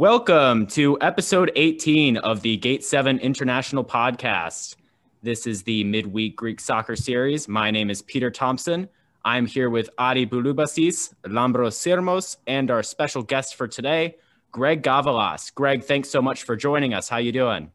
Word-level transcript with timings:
Welcome 0.00 0.66
to 0.68 0.96
episode 1.02 1.52
18 1.56 2.16
of 2.16 2.40
the 2.40 2.56
Gate 2.56 2.82
7 2.82 3.18
International 3.18 3.84
Podcast. 3.84 4.76
This 5.22 5.46
is 5.46 5.62
the 5.64 5.84
midweek 5.84 6.36
Greek 6.36 6.58
soccer 6.58 6.96
series. 6.96 7.48
My 7.48 7.70
name 7.70 7.90
is 7.90 8.00
Peter 8.00 8.30
Thompson. 8.30 8.88
I'm 9.26 9.44
here 9.44 9.68
with 9.68 9.90
Adi 9.98 10.24
Bouloubasis, 10.24 11.12
Lambros 11.24 11.76
Sirmos, 11.76 12.38
and 12.46 12.70
our 12.70 12.82
special 12.82 13.22
guest 13.22 13.56
for 13.56 13.68
today, 13.68 14.16
Greg 14.52 14.82
Gavalas. 14.82 15.54
Greg, 15.54 15.84
thanks 15.84 16.08
so 16.08 16.22
much 16.22 16.44
for 16.44 16.56
joining 16.56 16.94
us. 16.94 17.10
How 17.10 17.18
you 17.18 17.30
doing? 17.30 17.70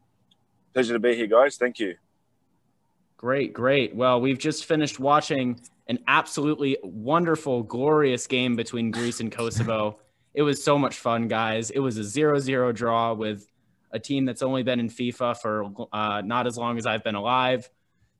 Pleasure 0.74 0.94
to 0.94 0.98
be 0.98 1.14
here, 1.14 1.28
guys. 1.28 1.54
Thank 1.54 1.78
you. 1.78 1.94
Great, 3.18 3.52
great. 3.52 3.94
Well, 3.94 4.20
we've 4.20 4.36
just 4.38 4.64
finished 4.64 4.98
watching 4.98 5.60
an 5.86 6.00
absolutely 6.08 6.76
wonderful, 6.82 7.62
glorious 7.62 8.26
game 8.26 8.56
between 8.56 8.90
Greece 8.90 9.20
and 9.20 9.30
Kosovo. 9.30 10.00
It 10.36 10.42
was 10.42 10.62
so 10.62 10.78
much 10.78 10.98
fun, 10.98 11.28
guys. 11.28 11.70
It 11.70 11.78
was 11.78 11.96
a 11.96 12.04
0 12.04 12.38
0 12.38 12.72
draw 12.72 13.14
with 13.14 13.48
a 13.90 13.98
team 13.98 14.26
that's 14.26 14.42
only 14.42 14.62
been 14.62 14.78
in 14.78 14.90
FIFA 14.90 15.40
for 15.40 15.64
uh, 15.92 16.20
not 16.20 16.46
as 16.46 16.58
long 16.58 16.76
as 16.76 16.84
I've 16.84 17.02
been 17.02 17.14
alive. 17.14 17.70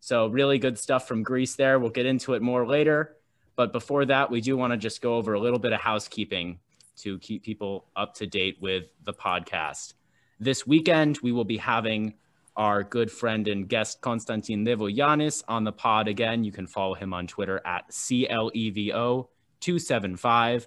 So, 0.01 0.29
really 0.29 0.59
good 0.59 0.79
stuff 0.79 1.07
from 1.07 1.23
Greece 1.23 1.57
there. 1.57 1.79
We'll 1.79 1.91
get 1.91 2.07
into 2.07 2.33
it 2.33 2.41
more 2.41 2.67
later. 2.67 3.17
But 3.55 3.71
before 3.73 4.07
that, 4.07 4.31
we 4.31 4.41
do 4.41 4.57
want 4.57 4.73
to 4.73 4.79
just 4.79 5.03
go 5.03 5.17
over 5.17 5.35
a 5.35 5.41
little 5.41 5.59
bit 5.59 5.75
of 5.75 5.81
housekeeping 5.81 6.59
to 6.99 7.19
keep 7.19 7.43
people 7.43 7.91
up 7.95 8.15
to 8.15 8.27
date 8.27 8.57
with 8.63 8.85
the 9.05 9.13
podcast. 9.13 9.93
This 10.41 10.67
weekend, 10.67 11.19
we 11.23 11.33
will 11.33 11.45
be 11.45 11.59
having 11.59 12.15
our 12.57 12.83
good 12.83 13.13
friend 13.13 13.47
and 13.47 13.69
guest 13.69 14.01
Konstantin 14.01 14.65
Levoyanis 14.65 15.45
on 15.49 15.65
the 15.65 15.73
pod 15.73 16.09
again. 16.09 16.45
You 16.45 16.53
can 16.53 16.67
follow 16.67 16.95
him 16.95 17.13
on 17.13 17.27
Twitter 17.27 17.61
at 17.67 17.91
CLEVO275. 17.91 20.67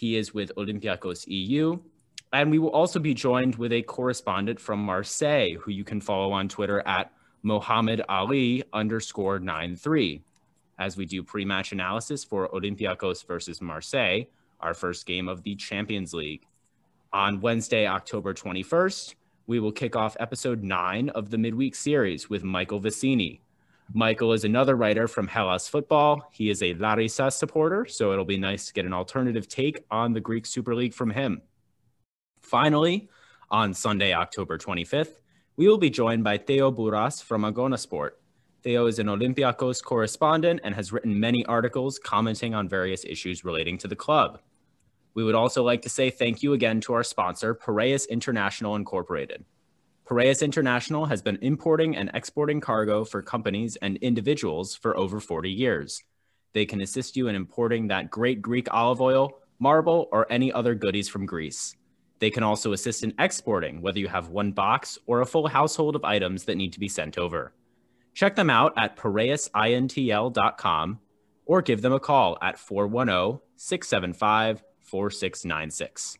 He 0.00 0.16
is 0.16 0.32
with 0.32 0.54
Olympiacos 0.56 1.26
EU. 1.26 1.78
And 2.32 2.50
we 2.50 2.58
will 2.58 2.70
also 2.70 2.98
be 2.98 3.12
joined 3.12 3.56
with 3.56 3.70
a 3.70 3.82
correspondent 3.82 4.58
from 4.58 4.80
Marseille, 4.80 5.56
who 5.60 5.70
you 5.70 5.84
can 5.84 6.00
follow 6.00 6.32
on 6.32 6.48
Twitter 6.48 6.80
at 6.86 7.12
Mohammed 7.42 8.00
Ali 8.08 8.64
underscore 8.72 9.38
93. 9.38 10.22
As 10.78 10.96
we 10.96 11.04
do 11.04 11.22
pre 11.22 11.44
match 11.44 11.72
analysis 11.72 12.24
for 12.24 12.48
Olympiacos 12.48 13.26
versus 13.26 13.60
Marseille, 13.60 14.22
our 14.60 14.72
first 14.72 15.04
game 15.04 15.28
of 15.28 15.42
the 15.42 15.54
Champions 15.54 16.14
League. 16.14 16.46
On 17.12 17.42
Wednesday, 17.42 17.86
October 17.86 18.32
21st, 18.32 19.16
we 19.46 19.60
will 19.60 19.70
kick 19.70 19.96
off 19.96 20.16
episode 20.18 20.62
nine 20.62 21.10
of 21.10 21.28
the 21.28 21.36
midweek 21.36 21.74
series 21.74 22.30
with 22.30 22.42
Michael 22.42 22.80
Vicini, 22.80 23.40
Michael 23.92 24.32
is 24.32 24.44
another 24.44 24.76
writer 24.76 25.08
from 25.08 25.26
Hellas 25.26 25.66
Football. 25.66 26.28
He 26.30 26.48
is 26.48 26.62
a 26.62 26.74
Larissa 26.74 27.28
supporter, 27.28 27.86
so 27.86 28.12
it'll 28.12 28.24
be 28.24 28.38
nice 28.38 28.66
to 28.66 28.72
get 28.72 28.86
an 28.86 28.92
alternative 28.92 29.48
take 29.48 29.84
on 29.90 30.12
the 30.12 30.20
Greek 30.20 30.46
Super 30.46 30.76
League 30.76 30.94
from 30.94 31.10
him. 31.10 31.42
Finally, 32.40 33.08
on 33.50 33.74
Sunday, 33.74 34.14
October 34.14 34.58
25th, 34.58 35.14
we 35.56 35.66
will 35.66 35.76
be 35.76 35.90
joined 35.90 36.22
by 36.22 36.38
Theo 36.38 36.70
Buras 36.70 37.20
from 37.20 37.42
Agonasport. 37.42 38.10
Theo 38.62 38.86
is 38.86 39.00
an 39.00 39.08
Olympiacos 39.08 39.82
correspondent 39.82 40.60
and 40.62 40.72
has 40.76 40.92
written 40.92 41.18
many 41.18 41.44
articles 41.46 41.98
commenting 41.98 42.54
on 42.54 42.68
various 42.68 43.04
issues 43.04 43.44
relating 43.44 43.76
to 43.78 43.88
the 43.88 43.96
club. 43.96 44.40
We 45.14 45.24
would 45.24 45.34
also 45.34 45.64
like 45.64 45.82
to 45.82 45.88
say 45.88 46.10
thank 46.10 46.44
you 46.44 46.52
again 46.52 46.80
to 46.82 46.92
our 46.92 47.02
sponsor, 47.02 47.56
Piraeus 47.56 48.08
International 48.08 48.76
Incorporated. 48.76 49.44
Piraeus 50.10 50.42
International 50.42 51.06
has 51.06 51.22
been 51.22 51.38
importing 51.40 51.96
and 51.96 52.10
exporting 52.14 52.60
cargo 52.60 53.04
for 53.04 53.22
companies 53.22 53.76
and 53.76 53.96
individuals 53.98 54.74
for 54.74 54.96
over 54.96 55.20
40 55.20 55.48
years. 55.48 56.02
They 56.52 56.66
can 56.66 56.80
assist 56.80 57.16
you 57.16 57.28
in 57.28 57.36
importing 57.36 57.86
that 57.86 58.10
great 58.10 58.42
Greek 58.42 58.66
olive 58.72 59.00
oil, 59.00 59.38
marble, 59.60 60.08
or 60.10 60.26
any 60.28 60.52
other 60.52 60.74
goodies 60.74 61.08
from 61.08 61.26
Greece. 61.26 61.76
They 62.18 62.28
can 62.28 62.42
also 62.42 62.72
assist 62.72 63.04
in 63.04 63.14
exporting, 63.20 63.82
whether 63.82 64.00
you 64.00 64.08
have 64.08 64.30
one 64.30 64.50
box 64.50 64.98
or 65.06 65.20
a 65.20 65.26
full 65.26 65.46
household 65.46 65.94
of 65.94 66.04
items 66.04 66.42
that 66.46 66.56
need 66.56 66.72
to 66.72 66.80
be 66.80 66.88
sent 66.88 67.16
over. 67.16 67.52
Check 68.12 68.34
them 68.34 68.50
out 68.50 68.72
at 68.76 68.96
piraeusintl.com 68.96 70.98
or 71.46 71.62
give 71.62 71.82
them 71.82 71.92
a 71.92 72.00
call 72.00 72.36
at 72.42 72.58
410 72.58 73.38
675 73.54 74.64
4696. 74.80 76.18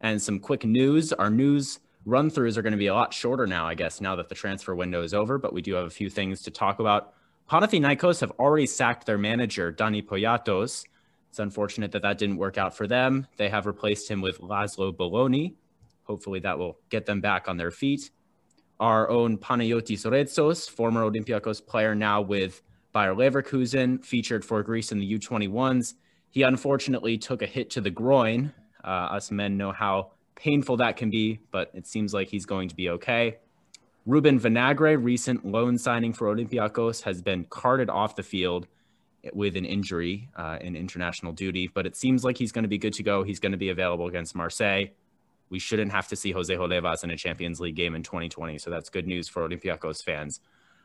And 0.00 0.20
some 0.20 0.40
quick 0.40 0.64
news 0.64 1.12
our 1.12 1.30
news 1.30 1.78
run 2.06 2.30
throughs 2.30 2.56
are 2.56 2.62
going 2.62 2.72
to 2.72 2.78
be 2.78 2.86
a 2.86 2.94
lot 2.94 3.12
shorter 3.12 3.46
now, 3.46 3.66
I 3.66 3.74
guess, 3.74 4.00
now 4.00 4.16
that 4.16 4.28
the 4.28 4.34
transfer 4.34 4.74
window 4.74 5.02
is 5.02 5.12
over, 5.12 5.36
but 5.36 5.52
we 5.52 5.60
do 5.60 5.74
have 5.74 5.84
a 5.84 5.90
few 5.90 6.08
things 6.08 6.40
to 6.42 6.50
talk 6.50 6.78
about. 6.78 7.12
Panathinaikos 7.50 8.20
have 8.20 8.30
already 8.38 8.66
sacked 8.66 9.06
their 9.06 9.18
manager, 9.18 9.72
Dani 9.72 10.04
Poyatos. 10.04 10.84
It's 11.28 11.38
unfortunate 11.38 11.92
that 11.92 12.02
that 12.02 12.16
didn't 12.16 12.38
work 12.38 12.56
out 12.58 12.76
for 12.76 12.86
them. 12.86 13.26
They 13.36 13.48
have 13.48 13.66
replaced 13.66 14.08
him 14.08 14.20
with 14.20 14.40
Laszlo 14.40 14.96
Boloni. 14.96 15.54
Hopefully 16.04 16.40
that 16.40 16.58
will 16.58 16.78
get 16.88 17.06
them 17.06 17.20
back 17.20 17.48
on 17.48 17.56
their 17.56 17.72
feet. 17.72 18.10
Our 18.78 19.10
own 19.10 19.36
Panayotis 19.36 20.06
Retsos, 20.06 20.70
former 20.70 21.02
Olympiacos 21.02 21.64
player 21.66 21.94
now 21.94 22.20
with 22.20 22.62
Bayer 22.92 23.14
Leverkusen, 23.14 24.04
featured 24.04 24.44
for 24.44 24.62
Greece 24.62 24.92
in 24.92 25.00
the 25.00 25.18
U21s. 25.18 25.94
He 26.30 26.42
unfortunately 26.42 27.18
took 27.18 27.42
a 27.42 27.46
hit 27.46 27.70
to 27.70 27.80
the 27.80 27.90
groin. 27.90 28.52
Uh, 28.84 28.88
us 28.88 29.30
men 29.30 29.56
know 29.56 29.72
how 29.72 30.12
painful 30.36 30.76
that 30.76 30.96
can 30.96 31.10
be, 31.10 31.40
but 31.50 31.70
it 31.74 31.86
seems 31.86 32.14
like 32.14 32.28
he's 32.28 32.46
going 32.46 32.68
to 32.68 32.76
be 32.76 32.90
okay. 32.90 33.38
Ruben 34.06 34.38
Vinagre, 34.38 35.02
recent 35.02 35.44
loan 35.44 35.76
signing 35.76 36.12
for 36.12 36.32
Olympiacos, 36.32 37.02
has 37.02 37.20
been 37.20 37.44
carted 37.50 37.90
off 37.90 38.14
the 38.14 38.22
field 38.22 38.68
with 39.32 39.56
an 39.56 39.64
injury 39.64 40.28
uh, 40.36 40.58
in 40.60 40.76
international 40.76 41.32
duty, 41.32 41.68
but 41.74 41.86
it 41.86 41.96
seems 41.96 42.22
like 42.22 42.38
he's 42.38 42.52
going 42.52 42.62
to 42.62 42.68
be 42.68 42.78
good 42.78 42.92
to 42.94 43.02
go. 43.02 43.24
He's 43.24 43.40
going 43.40 43.52
to 43.52 43.58
be 43.58 43.70
available 43.70 44.06
against 44.06 44.36
Marseille. 44.36 44.86
We 45.50 45.58
shouldn't 45.58 45.90
have 45.90 46.06
to 46.08 46.16
see 46.16 46.30
Jose 46.30 46.54
Holevas 46.54 47.02
in 47.02 47.10
a 47.10 47.16
Champions 47.16 47.58
League 47.58 47.74
game 47.74 47.96
in 47.96 48.04
2020, 48.04 48.58
so 48.58 48.70
that's 48.70 48.88
good 48.88 49.06
news 49.06 49.28
for 49.28 49.48
Olympiacos 49.48 50.04
fans. 50.04 50.40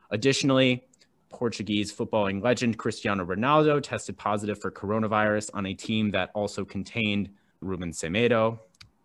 Additionally, 0.10 0.84
Portuguese 1.30 1.94
footballing 1.94 2.44
legend 2.44 2.78
Cristiano 2.78 3.26
Ronaldo 3.26 3.82
tested 3.82 4.18
positive 4.18 4.60
for 4.60 4.70
coronavirus 4.70 5.50
on 5.54 5.66
a 5.66 5.74
team 5.74 6.12
that 6.12 6.30
also 6.34 6.66
contained 6.66 7.30
Ruben 7.62 7.92
Semedo, 7.92 8.60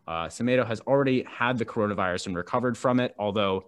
uh, 0.06 0.26
Semedo 0.26 0.66
has 0.66 0.80
already 0.80 1.24
had 1.24 1.58
the 1.58 1.64
coronavirus 1.64 2.26
and 2.26 2.36
recovered 2.36 2.78
from 2.78 3.00
it, 3.00 3.14
although 3.18 3.66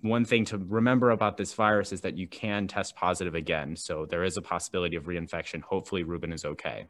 one 0.00 0.24
thing 0.24 0.44
to 0.44 0.58
remember 0.58 1.10
about 1.10 1.36
this 1.36 1.54
virus 1.54 1.92
is 1.92 2.02
that 2.02 2.16
you 2.16 2.28
can 2.28 2.68
test 2.68 2.94
positive 2.94 3.34
again. 3.34 3.74
So 3.74 4.06
there 4.06 4.22
is 4.22 4.36
a 4.36 4.42
possibility 4.42 4.96
of 4.96 5.04
reinfection. 5.04 5.62
Hopefully, 5.62 6.02
Ruben 6.02 6.32
is 6.32 6.44
okay. 6.44 6.86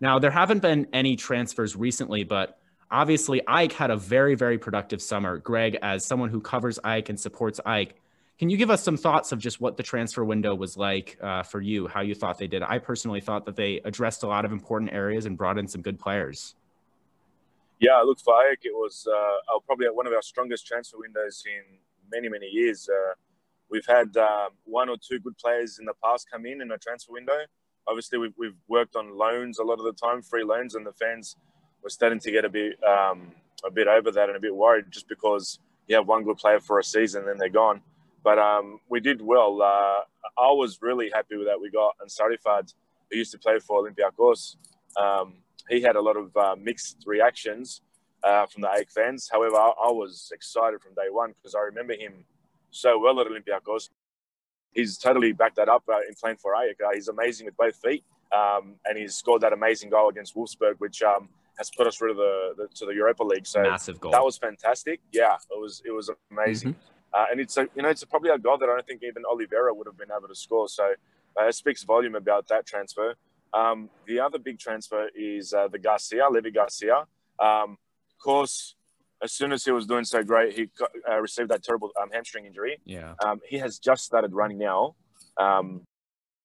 Now, 0.00 0.18
there 0.20 0.30
haven't 0.30 0.62
been 0.62 0.86
any 0.92 1.16
transfers 1.16 1.74
recently, 1.74 2.22
but 2.22 2.58
obviously, 2.90 3.42
AEK 3.48 3.72
had 3.72 3.90
a 3.90 3.96
very, 3.96 4.36
very 4.36 4.56
productive 4.56 5.02
summer. 5.02 5.38
Greg, 5.38 5.78
as 5.82 6.06
someone 6.06 6.30
who 6.30 6.40
covers 6.40 6.78
AEK 6.84 7.08
and 7.08 7.18
supports 7.18 7.60
AEK, 7.66 7.94
can 8.38 8.50
you 8.50 8.56
give 8.56 8.70
us 8.70 8.84
some 8.84 8.96
thoughts 8.96 9.32
of 9.32 9.40
just 9.40 9.60
what 9.60 9.76
the 9.76 9.82
transfer 9.82 10.24
window 10.24 10.54
was 10.54 10.76
like 10.76 11.18
uh, 11.20 11.42
for 11.42 11.60
you, 11.60 11.88
how 11.88 12.02
you 12.02 12.14
thought 12.14 12.38
they 12.38 12.46
did? 12.46 12.62
I 12.62 12.78
personally 12.78 13.20
thought 13.20 13.46
that 13.46 13.56
they 13.56 13.80
addressed 13.84 14.22
a 14.22 14.28
lot 14.28 14.44
of 14.44 14.52
important 14.52 14.92
areas 14.92 15.26
and 15.26 15.36
brought 15.36 15.58
in 15.58 15.66
some 15.66 15.82
good 15.82 15.98
players. 15.98 16.54
Yeah, 17.80 18.00
look 18.00 18.18
for 18.18 18.34
AEK, 18.34 18.64
it 18.64 18.74
was 18.74 19.06
uh, 19.06 19.58
probably 19.66 19.86
one 19.86 20.06
of 20.06 20.12
our 20.12 20.22
strongest 20.22 20.66
transfer 20.66 20.98
windows 20.98 21.44
in 21.46 21.78
many, 22.10 22.28
many 22.28 22.46
years. 22.46 22.88
Uh, 22.88 23.14
we've 23.70 23.86
had 23.86 24.16
um, 24.16 24.48
one 24.64 24.88
or 24.88 24.96
two 24.96 25.20
good 25.20 25.38
players 25.38 25.78
in 25.78 25.84
the 25.84 25.94
past 26.02 26.26
come 26.30 26.44
in 26.44 26.60
in 26.60 26.72
a 26.72 26.78
transfer 26.78 27.12
window. 27.12 27.38
Obviously, 27.86 28.18
we've, 28.18 28.34
we've 28.36 28.56
worked 28.68 28.96
on 28.96 29.16
loans 29.16 29.60
a 29.60 29.62
lot 29.62 29.78
of 29.78 29.84
the 29.84 29.92
time, 29.92 30.22
free 30.22 30.42
loans, 30.42 30.74
and 30.74 30.84
the 30.84 30.92
fans 30.92 31.36
were 31.82 31.88
starting 31.90 32.18
to 32.18 32.30
get 32.32 32.44
a 32.44 32.48
bit 32.48 32.82
um, 32.82 33.32
a 33.64 33.70
bit 33.70 33.86
over 33.88 34.10
that 34.10 34.28
and 34.28 34.36
a 34.36 34.40
bit 34.40 34.54
worried 34.54 34.86
just 34.90 35.08
because 35.08 35.58
you 35.86 35.96
have 35.96 36.06
one 36.06 36.24
good 36.24 36.36
player 36.36 36.60
for 36.60 36.78
a 36.78 36.84
season, 36.84 37.24
then 37.26 37.38
they're 37.38 37.48
gone. 37.48 37.80
But 38.22 38.38
um, 38.38 38.80
we 38.88 39.00
did 39.00 39.22
well. 39.22 39.62
Uh, 39.62 40.00
I 40.38 40.52
was 40.52 40.78
really 40.82 41.10
happy 41.12 41.36
with 41.36 41.46
that. 41.46 41.60
We 41.60 41.70
got 41.70 41.96
Ansarifard, 42.04 42.72
who 43.10 43.18
used 43.18 43.32
to 43.32 43.38
play 43.38 43.58
for 43.58 43.82
Olympiacos. 43.82 44.56
Um, 44.96 45.38
he 45.68 45.80
had 45.80 45.96
a 45.96 46.00
lot 46.00 46.16
of 46.16 46.36
uh, 46.36 46.56
mixed 46.60 47.04
reactions 47.06 47.82
uh, 48.22 48.46
from 48.46 48.62
the 48.62 48.68
AEK 48.68 48.90
fans. 48.90 49.28
However, 49.32 49.56
I, 49.56 49.72
I 49.86 49.90
was 49.92 50.30
excited 50.32 50.80
from 50.80 50.94
day 50.94 51.10
one 51.10 51.32
because 51.32 51.54
I 51.54 51.60
remember 51.60 51.94
him 51.94 52.24
so 52.70 52.98
well 52.98 53.20
at 53.20 53.26
Olympiacos. 53.26 53.90
He's 54.72 54.98
totally 54.98 55.32
backed 55.32 55.56
that 55.56 55.68
up 55.68 55.84
uh, 55.88 55.98
in 56.08 56.14
playing 56.20 56.36
for 56.36 56.52
AEK. 56.54 56.80
Uh, 56.84 56.90
he's 56.94 57.08
amazing 57.08 57.46
with 57.46 57.56
both 57.56 57.76
feet, 57.76 58.04
um, 58.36 58.74
and 58.84 58.98
he's 58.98 59.14
scored 59.14 59.42
that 59.42 59.52
amazing 59.52 59.90
goal 59.90 60.08
against 60.08 60.34
Wolfsburg, 60.36 60.74
which 60.78 61.02
um, 61.02 61.28
has 61.58 61.70
put 61.76 61.86
us 61.86 61.96
through 61.96 62.14
the, 62.14 62.54
the, 62.56 62.68
to 62.74 62.86
the 62.86 62.92
Europa 62.92 63.24
League. 63.24 63.46
So 63.46 63.62
massive 63.62 64.00
goal. 64.00 64.12
That 64.12 64.24
was 64.24 64.36
fantastic. 64.38 65.00
Yeah, 65.12 65.34
it 65.50 65.60
was 65.60 65.82
it 65.84 65.90
was 65.90 66.10
amazing. 66.30 66.74
Mm-hmm. 66.74 66.94
Uh, 67.14 67.26
and 67.30 67.40
it's 67.40 67.56
a 67.56 67.66
you 67.74 67.82
know 67.82 67.88
it's 67.88 68.02
a, 68.02 68.06
probably 68.06 68.30
a 68.30 68.38
goal 68.38 68.58
that 68.58 68.68
I 68.68 68.74
don't 68.74 68.86
think 68.86 69.02
even 69.02 69.24
Oliveira 69.28 69.72
would 69.72 69.86
have 69.86 69.96
been 69.96 70.10
able 70.16 70.28
to 70.28 70.34
score. 70.34 70.68
So 70.68 70.92
uh, 71.40 71.46
it 71.46 71.54
speaks 71.54 71.82
volume 71.82 72.14
about 72.14 72.48
that 72.48 72.66
transfer. 72.66 73.14
Um, 73.54 73.90
the 74.06 74.20
other 74.20 74.38
big 74.38 74.58
transfer 74.58 75.08
is 75.14 75.52
uh, 75.52 75.68
the 75.68 75.78
Garcia, 75.78 76.28
Levi 76.30 76.50
Garcia. 76.50 77.04
Um, 77.38 77.78
of 78.10 78.22
course, 78.22 78.74
as 79.22 79.32
soon 79.32 79.52
as 79.52 79.64
he 79.64 79.70
was 79.70 79.86
doing 79.86 80.04
so 80.04 80.22
great, 80.22 80.54
he 80.54 80.70
got, 80.78 80.90
uh, 81.08 81.20
received 81.20 81.50
that 81.50 81.62
terrible 81.62 81.90
um, 82.00 82.10
hamstring 82.12 82.46
injury. 82.46 82.78
Yeah. 82.84 83.14
Um, 83.24 83.40
he 83.48 83.58
has 83.58 83.78
just 83.78 84.04
started 84.04 84.32
running 84.32 84.58
now, 84.58 84.94
um, 85.36 85.82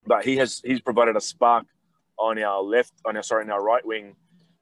but 0.06 0.26
he 0.26 0.38
has 0.38 0.62
he's 0.64 0.82
provided 0.82 1.16
a 1.16 1.22
spark 1.22 1.66
on 2.18 2.42
our 2.42 2.62
left, 2.62 2.94
on 3.06 3.18
our 3.18 3.24
sorry, 3.24 3.44
on 3.44 3.52
our 3.52 3.64
right 3.64 3.86
wing 3.86 4.16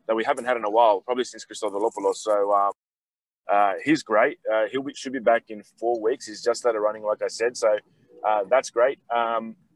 that 0.08 0.16
we 0.16 0.24
haven't 0.24 0.46
had 0.46 0.58
in 0.58 0.66
a 0.66 0.70
while, 0.70 1.02
probably 1.02 1.24
since 1.24 1.46
Christodoulopoulos. 1.46 2.16
So 2.16 2.52
um, 2.54 2.72
uh, 3.50 3.74
he's 3.84 4.04
great. 4.04 4.40
Uh, 4.52 4.66
he 4.72 4.78
should 4.94 5.14
be 5.14 5.20
back 5.20 5.44
in 5.50 5.64
four 5.80 6.02
weeks. 6.02 6.28
He's 6.28 6.44
just 6.44 6.62
started 6.62 6.80
running, 6.80 7.04
like 7.04 7.22
I 7.22 7.28
said. 7.28 7.56
So 7.56 7.78
uh, 8.28 8.44
that's 8.50 8.70
great. 8.70 9.00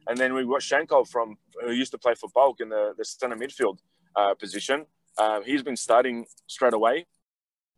And 0.07 0.17
then 0.17 0.33
we've 0.33 0.47
got 0.47 0.61
Shakhov 0.61 1.09
from 1.09 1.37
who 1.63 1.71
used 1.71 1.91
to 1.91 1.97
play 1.97 2.13
for 2.15 2.29
PAOK 2.29 2.61
in 2.61 2.69
the, 2.69 2.93
the 2.97 3.05
center 3.05 3.35
midfield 3.35 3.79
uh, 4.15 4.33
position. 4.35 4.85
Um, 5.17 5.43
he's 5.45 5.63
been 5.63 5.77
starting 5.77 6.25
straight 6.47 6.73
away. 6.73 7.05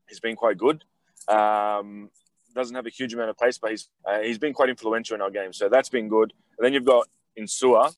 He's 0.10 0.20
been 0.20 0.36
quite 0.36 0.58
good. 0.58 0.84
Um, 1.28 2.10
doesn't 2.54 2.76
have 2.76 2.86
a 2.86 2.90
huge 2.90 3.14
amount 3.14 3.30
of 3.30 3.38
pace, 3.38 3.58
but 3.58 3.72
he's 3.72 3.90
uh, 4.06 4.20
he's 4.20 4.40
been 4.40 4.54
quite 4.54 4.70
influential 4.70 5.16
in 5.16 5.22
our 5.22 5.30
game. 5.30 5.54
So 5.54 5.70
that's 5.70 5.90
been 5.90 6.08
good. 6.10 6.34
And 6.58 6.66
then 6.66 6.74
you've 6.74 6.86
got 6.86 7.08
Insua, 7.40 7.96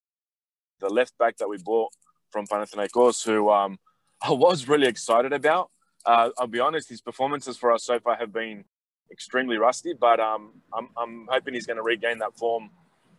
the 0.79 0.89
left 0.89 1.17
back 1.17 1.37
that 1.37 1.47
we 1.47 1.57
bought 1.57 1.91
from 2.29 2.45
Panathinaikos, 2.45 3.23
who 3.23 3.49
um, 3.49 3.79
I 4.21 4.31
was 4.31 4.67
really 4.67 4.87
excited 4.87 5.33
about. 5.33 5.71
Uh, 6.05 6.29
I'll 6.37 6.47
be 6.47 6.59
honest, 6.59 6.89
his 6.89 7.01
performances 7.01 7.57
for 7.57 7.71
us 7.71 7.83
so 7.83 7.99
far 7.99 8.15
have 8.17 8.33
been 8.33 8.65
extremely 9.11 9.57
rusty, 9.57 9.93
but 9.93 10.19
um, 10.19 10.61
I'm, 10.73 10.89
I'm 10.97 11.27
hoping 11.29 11.53
he's 11.53 11.65
going 11.65 11.77
to 11.77 11.83
regain 11.83 12.19
that 12.19 12.37
form 12.37 12.69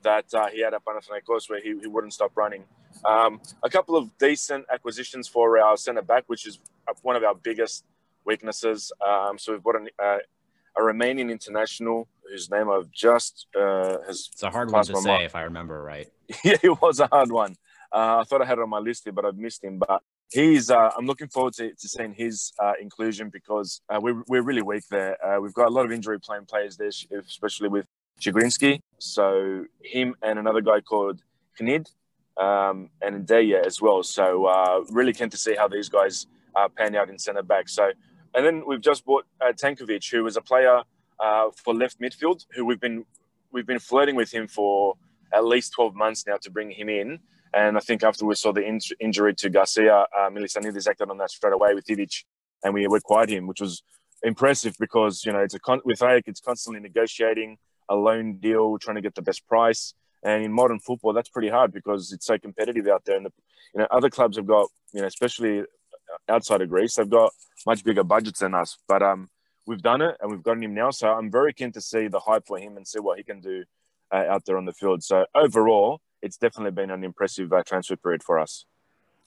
that 0.03 0.27
uh, 0.35 0.49
he 0.49 0.63
had 0.63 0.75
at 0.75 0.85
Panathinaikos 0.85 1.49
where 1.49 1.61
he, 1.61 1.79
he 1.81 1.87
wouldn't 1.87 2.13
stop 2.13 2.33
running. 2.37 2.65
Um, 3.05 3.41
a 3.63 3.71
couple 3.71 3.97
of 3.97 4.17
decent 4.19 4.67
acquisitions 4.73 5.29
for 5.29 5.59
our 5.59 5.77
centre 5.77 6.03
back, 6.03 6.25
which 6.27 6.47
is 6.47 6.59
one 7.03 7.17
of 7.17 7.23
our 7.23 7.35
biggest 7.35 7.85
weaknesses. 8.25 8.93
Um, 9.07 9.39
so 9.39 9.53
we've 9.53 9.63
got 9.63 9.77
an, 9.77 9.89
uh, 9.99 10.19
a 10.77 10.81
Romanian 10.81 11.31
international 11.31 12.09
whose 12.29 12.51
name 12.51 12.71
I've 12.71 12.91
just 12.91 13.47
uh, 13.57 13.99
has. 14.07 14.29
It's 14.33 14.43
a 14.43 14.51
hard 14.51 14.71
one 14.71 14.85
to 14.85 14.97
say 14.97 15.09
mind. 15.09 15.25
if 15.25 15.35
I 15.35 15.43
remember 15.43 15.83
right. 15.83 16.09
yeah, 16.45 16.57
it 16.63 16.81
was 16.81 17.01
a 17.01 17.07
hard 17.07 17.31
one. 17.31 17.57
Uh, 17.93 18.19
I 18.21 18.25
thought 18.25 18.41
I 18.41 18.45
had 18.45 18.59
it 18.59 18.63
on 18.63 18.71
my 18.71 18.79
list 18.79 19.05
here, 19.05 19.13
but 19.13 19.25
I've 19.25 19.37
missed 19.37 19.65
him. 19.65 19.79
But 19.79 20.03
he's, 20.31 20.71
uh, 20.71 20.91
I'm 20.97 21.07
looking 21.07 21.29
forward 21.29 21.55
to, 21.55 21.73
to 21.75 21.89
seeing 21.89 22.13
his 22.13 22.53
uh, 22.59 22.75
inclusion 22.81 23.31
because 23.31 23.81
uh, 23.89 23.99
we're, 24.01 24.23
we're 24.29 24.43
really 24.43 24.63
weak 24.63 24.85
there. 24.91 25.17
Uh, 25.25 25.41
we've 25.41 25.55
got 25.55 25.67
a 25.67 25.71
lot 25.71 25.85
of 25.85 25.93
injury 25.93 26.21
playing 26.21 26.45
players 26.45 26.77
there, 26.77 26.89
especially 26.89 27.69
with 27.69 27.87
Chigrinsky. 28.21 28.81
So 28.99 29.65
him 29.83 30.15
and 30.23 30.39
another 30.39 30.61
guy 30.61 30.81
called 30.81 31.23
Knid 31.59 31.91
um, 32.41 32.91
and 33.03 33.27
Deya 33.27 33.67
as 33.67 33.81
well. 33.81 34.03
So 34.03 34.85
really 34.91 35.13
keen 35.13 35.31
to 35.31 35.37
see 35.37 35.55
how 35.55 35.69
these 35.69 35.89
guys 35.89 36.27
pan 36.77 36.95
out 36.95 37.09
in 37.09 37.19
centre 37.19 37.43
back. 37.43 37.69
So 37.69 37.91
and 38.35 38.47
then 38.47 38.63
we've 38.67 38.81
just 38.81 39.05
bought 39.05 39.27
uh, 39.41 39.53
Tankovic, 39.53 40.11
who 40.11 40.25
was 40.25 40.37
a 40.37 40.41
player 40.41 40.83
uh, 41.19 41.51
for 41.57 41.75
left 41.75 42.01
midfield, 42.01 42.47
who 42.55 42.65
we've 42.65 42.81
been 42.81 43.05
we've 43.53 43.67
been 43.67 43.81
flirting 43.81 44.15
with 44.15 44.33
him 44.33 44.47
for 44.47 44.95
at 45.33 45.45
least 45.45 45.73
12 45.75 45.95
months 45.95 46.25
now 46.27 46.37
to 46.43 46.51
bring 46.51 46.71
him 46.71 46.89
in. 46.89 47.19
And 47.53 47.77
I 47.77 47.81
think 47.81 48.05
after 48.05 48.25
we 48.25 48.35
saw 48.37 48.53
the 48.53 48.63
in- 48.63 48.79
injury 49.01 49.35
to 49.35 49.51
Garcia, 49.51 50.07
uh, 50.17 50.31
Melissanidis 50.31 50.89
acted 50.89 51.11
on 51.11 51.19
that 51.19 51.31
straight 51.31 51.53
away 51.53 51.75
with 51.75 51.85
Ivic, 51.87 52.25
and 52.63 52.73
we 52.73 52.85
acquired 52.85 53.29
him, 53.29 53.49
which 53.49 53.61
was 53.61 53.83
impressive 54.23 54.77
because 54.79 55.25
you 55.25 55.33
know 55.33 55.41
it's 55.41 55.55
a 55.55 55.61
con- 55.61 55.81
with 55.85 56.01
AEK, 56.01 56.29
it's 56.29 56.41
constantly 56.41 56.81
negotiating 56.81 57.59
a 57.91 57.97
loan 57.97 58.39
deal, 58.39 58.79
trying 58.79 58.95
to 58.95 59.03
get 59.03 59.15
the 59.15 59.23
best 59.23 59.47
price. 59.47 59.93
And 60.23 60.45
in 60.45 60.53
modern 60.53 60.81
football, 60.81 61.13
that's 61.13 61.29
pretty 61.29 61.49
hard 61.49 61.73
because 61.73 62.13
it's 62.13 62.27
so 62.27 62.39
competitive 62.39 62.87
out 62.87 63.05
there. 63.05 63.17
And 63.17 63.27
the, 63.27 63.33
you 63.75 63.81
know, 63.81 63.89
other 63.91 64.09
clubs 64.09 64.37
have 64.37 64.47
got, 64.47 64.69
you 64.93 65.01
know, 65.01 65.07
especially 65.07 65.65
outside 66.29 66.63
of 66.63 66.69
Greece, 66.69 66.95
they've 66.95 67.09
got 67.09 67.33
much 67.67 67.85
bigger 67.85 68.05
budgets 68.05 68.41
than 68.41 68.55
us. 68.55 68.79
But 68.87 69.03
um, 69.03 69.29
we've 69.67 69.83
done 69.83 70.03
it 70.03 70.17
and 70.21 70.31
we've 70.31 70.43
gotten 70.43 70.63
him 70.63 70.75
now. 70.75 70.91
So 70.91 71.09
I'm 71.09 71.31
very 71.31 71.53
keen 71.53 71.73
to 71.73 71.81
see 71.81 72.09
the 72.09 72.21
hype 72.21 72.47
for 72.47 72.59
him 72.59 72.77
and 72.77 72.87
see 72.87 73.01
what 73.01 73.19
he 73.19 73.25
can 73.25 73.41
do 73.41 73.65
uh, 74.13 74.25
out 74.29 74.45
there 74.45 74.57
on 74.57 74.67
the 74.67 74.73
field. 74.73 75.03
So 75.03 75.27
overall, 75.35 76.01
it's 76.23 76.37
definitely 76.37 76.73
been 76.73 76.91
an 76.91 77.03
impressive 77.03 77.53
uh, 77.53 77.63
transfer 77.65 77.97
period 77.97 78.23
for 78.23 78.39
us. 78.39 78.67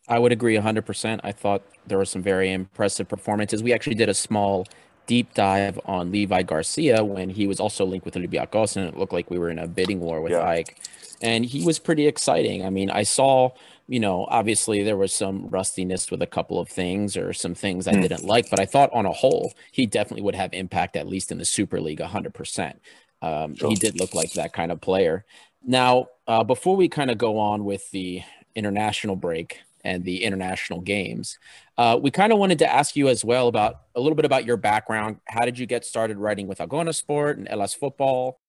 I 0.07 0.19
would 0.19 0.31
agree 0.31 0.57
100%. 0.57 1.21
I 1.23 1.31
thought 1.31 1.63
there 1.87 1.97
were 1.97 2.05
some 2.05 2.21
very 2.21 2.51
impressive 2.51 3.07
performances. 3.07 3.63
We 3.63 3.73
actually 3.73 3.95
did 3.95 4.09
a 4.09 4.13
small 4.13 4.67
deep 5.07 5.33
dive 5.33 5.79
on 5.85 6.11
Levi 6.11 6.43
Garcia 6.43 7.03
when 7.03 7.29
he 7.29 7.47
was 7.47 7.59
also 7.59 7.85
linked 7.85 8.05
with 8.05 8.15
Olympiacos, 8.15 8.77
and 8.77 8.87
it 8.87 8.97
looked 8.97 9.13
like 9.13 9.29
we 9.29 9.39
were 9.39 9.49
in 9.49 9.59
a 9.59 9.67
bidding 9.67 9.99
war 9.99 10.21
with 10.21 10.31
yeah. 10.31 10.45
AEK. 10.45 10.75
And 11.21 11.45
he 11.45 11.63
was 11.63 11.79
pretty 11.79 12.07
exciting. 12.07 12.65
I 12.65 12.69
mean, 12.69 12.89
I 12.89 13.03
saw 13.03 13.51
you 13.87 13.99
know, 13.99 14.25
obviously 14.29 14.83
there 14.83 14.97
was 14.97 15.13
some 15.13 15.47
rustiness 15.49 16.09
with 16.09 16.21
a 16.21 16.27
couple 16.27 16.59
of 16.59 16.69
things 16.69 17.17
or 17.17 17.33
some 17.33 17.53
things 17.53 17.87
I 17.87 17.93
mm. 17.93 18.01
didn't 18.01 18.23
like, 18.23 18.49
but 18.49 18.59
I 18.59 18.65
thought 18.65 18.89
on 18.93 19.05
a 19.05 19.11
whole, 19.11 19.53
he 19.71 19.85
definitely 19.85 20.23
would 20.23 20.35
have 20.35 20.53
impact 20.53 20.95
at 20.95 21.07
least 21.07 21.31
in 21.31 21.37
the 21.37 21.45
Super 21.45 21.81
League 21.81 21.99
100%. 21.99 22.75
Um, 23.21 23.55
sure. 23.55 23.69
He 23.69 23.75
did 23.75 23.99
look 23.99 24.13
like 24.13 24.33
that 24.33 24.53
kind 24.53 24.71
of 24.71 24.79
player. 24.81 25.25
Now, 25.65 26.07
uh, 26.27 26.43
before 26.43 26.75
we 26.75 26.89
kind 26.89 27.11
of 27.11 27.17
go 27.17 27.37
on 27.37 27.65
with 27.65 27.89
the 27.91 28.21
international 28.55 29.15
break 29.15 29.59
and 29.83 30.03
the 30.03 30.23
international 30.23 30.81
games, 30.81 31.37
uh, 31.77 31.99
we 32.01 32.11
kind 32.11 32.31
of 32.31 32.39
wanted 32.39 32.59
to 32.59 32.71
ask 32.71 32.95
you 32.95 33.09
as 33.09 33.23
well 33.25 33.47
about 33.47 33.81
a 33.95 33.99
little 33.99 34.15
bit 34.15 34.25
about 34.25 34.45
your 34.45 34.57
background. 34.57 35.17
How 35.27 35.45
did 35.45 35.59
you 35.59 35.65
get 35.65 35.85
started 35.85 36.17
writing 36.17 36.47
with 36.47 36.59
Agonasport 36.59 37.33
and 37.33 37.47
Hellas 37.47 37.73
Football? 37.73 38.39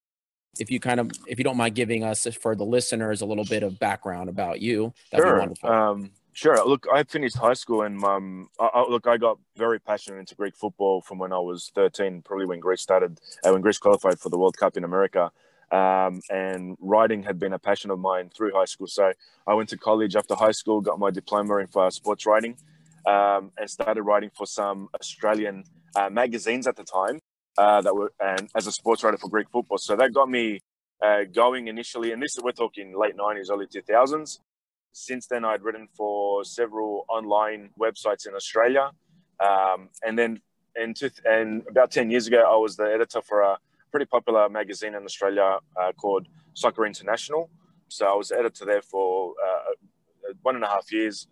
if 0.61 0.71
you 0.71 0.81
kind 0.81 1.01
of 1.01 1.11
if 1.27 1.39
you 1.39 1.45
don't 1.45 1.57
mind 1.57 1.75
giving 1.75 2.05
us 2.05 2.27
for 2.41 2.55
the 2.55 2.65
listeners 2.65 3.21
a 3.21 3.27
little 3.27 3.45
bit 3.45 3.63
of 3.63 3.79
background 3.79 4.29
about 4.29 4.61
you 4.61 4.93
that'd 5.11 5.25
sure. 5.25 5.35
be 5.35 5.39
wonderful 5.41 5.71
um, 5.71 6.11
sure 6.33 6.57
look 6.67 6.87
i 6.93 7.03
finished 7.05 7.37
high 7.37 7.55
school 7.55 7.83
and 7.83 8.03
um, 8.05 8.49
I, 8.61 8.67
I, 8.75 8.89
look 8.89 9.07
i 9.07 9.17
got 9.17 9.39
very 9.57 9.81
passionate 9.81 10.19
into 10.19 10.35
greek 10.35 10.57
football 10.57 11.01
from 11.01 11.19
when 11.19 11.33
i 11.33 11.39
was 11.39 11.71
13 11.75 12.23
probably 12.23 12.47
when 12.47 12.61
greece 12.61 12.83
started 12.83 13.21
uh, 13.45 13.53
when 13.53 13.61
greece 13.61 13.79
qualified 13.79 14.19
for 14.19 14.29
the 14.29 14.39
world 14.39 14.57
cup 14.57 14.77
in 14.77 14.85
america 14.85 15.31
um, 15.79 16.21
and 16.31 16.77
writing 16.81 17.23
had 17.23 17.39
been 17.39 17.55
a 17.55 17.59
passion 17.59 17.91
of 17.91 17.99
mine 17.99 18.31
through 18.35 18.53
high 18.61 18.71
school 18.73 18.87
so 18.87 19.13
i 19.47 19.55
went 19.55 19.69
to 19.69 19.79
college 19.79 20.15
after 20.17 20.35
high 20.35 20.57
school 20.61 20.81
got 20.81 20.99
my 20.99 21.11
diploma 21.11 21.57
in 21.57 21.67
for 21.67 21.91
sports 21.91 22.25
writing 22.27 22.57
um, 23.07 23.43
and 23.59 23.69
started 23.69 24.03
writing 24.03 24.31
for 24.39 24.47
some 24.47 24.89
australian 24.95 25.65
uh, 25.97 26.11
magazines 26.11 26.67
at 26.67 26.77
the 26.77 26.85
time 26.85 27.21
uh, 27.59 27.81
that 27.81 27.95
were 27.95 28.13
and 28.21 28.49
as 28.55 28.67
a 28.67 28.73
sports 28.73 29.05
writer 29.05 29.17
for 29.17 29.29
Greek 29.29 29.49
football. 29.51 29.79
So 29.79 29.97
that 29.97 30.13
got 30.13 30.29
me 30.29 30.61
uh, 31.05 31.25
going 31.33 31.69
initially, 31.69 32.13
and 32.13 32.23
this 32.23 32.37
we're 32.43 32.53
talking 32.53 32.99
late 32.99 33.17
'90s, 33.17 33.51
early 33.51 33.67
2000s. 33.67 34.41
Since 34.93 35.27
then, 35.27 35.45
I'd 35.45 35.63
written 35.63 35.89
for 35.97 36.45
several 36.45 37.05
online 37.09 37.71
websites 37.79 38.29
in 38.29 38.35
Australia, 38.35 38.91
um, 39.41 39.89
and 40.05 40.19
then 40.19 40.41
and, 40.77 41.01
and 41.25 41.63
about 41.69 41.93
10 41.93 42.11
years 42.11 42.27
ago, 42.27 42.43
I 42.53 42.57
was 42.57 42.77
the 42.77 42.85
editor 42.85 43.23
for 43.23 43.43
a 43.43 43.59
pretty 43.95 44.07
popular 44.07 44.49
magazine 44.49 44.93
in 44.97 45.05
Australia 45.05 45.59
uh, 45.81 45.93
called 45.93 46.27
Soccer 46.55 46.85
International. 46.85 47.49
So 47.87 48.07
I 48.07 48.15
was 48.17 48.33
editor 48.33 48.65
there 48.65 48.83
for 48.83 49.35
uh, 49.41 50.33
one 50.43 50.57
and 50.57 50.65
a 50.65 50.67
half 50.67 50.91
years. 50.91 51.29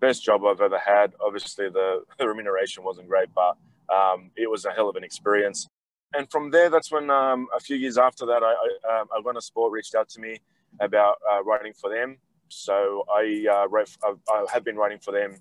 Best 0.00 0.24
job 0.24 0.40
I've 0.46 0.62
ever 0.62 0.78
had. 0.78 1.12
Obviously, 1.20 1.68
the, 1.68 2.04
the 2.18 2.26
remuneration 2.26 2.84
wasn't 2.84 3.08
great, 3.08 3.28
but 3.34 3.58
um, 3.94 4.30
it 4.34 4.50
was 4.50 4.64
a 4.64 4.70
hell 4.70 4.88
of 4.88 4.96
an 4.96 5.04
experience. 5.04 5.68
And 6.14 6.26
from 6.30 6.50
there, 6.50 6.70
that's 6.70 6.90
when 6.90 7.10
um, 7.10 7.48
a 7.54 7.60
few 7.60 7.76
years 7.76 7.98
after 7.98 8.24
that, 8.24 8.42
I, 8.42 8.54
I, 8.90 9.00
um, 9.00 9.08
Agonasport 9.08 9.70
reached 9.70 9.94
out 9.94 10.08
to 10.08 10.18
me 10.18 10.38
about 10.80 11.16
uh, 11.30 11.44
writing 11.44 11.74
for 11.78 11.90
them. 11.90 12.16
So 12.48 13.04
I, 13.14 13.44
uh, 13.52 13.68
wrote, 13.68 13.94
I, 14.02 14.14
I 14.32 14.46
have 14.54 14.64
been 14.64 14.76
writing 14.76 15.00
for 15.00 15.12
them 15.12 15.36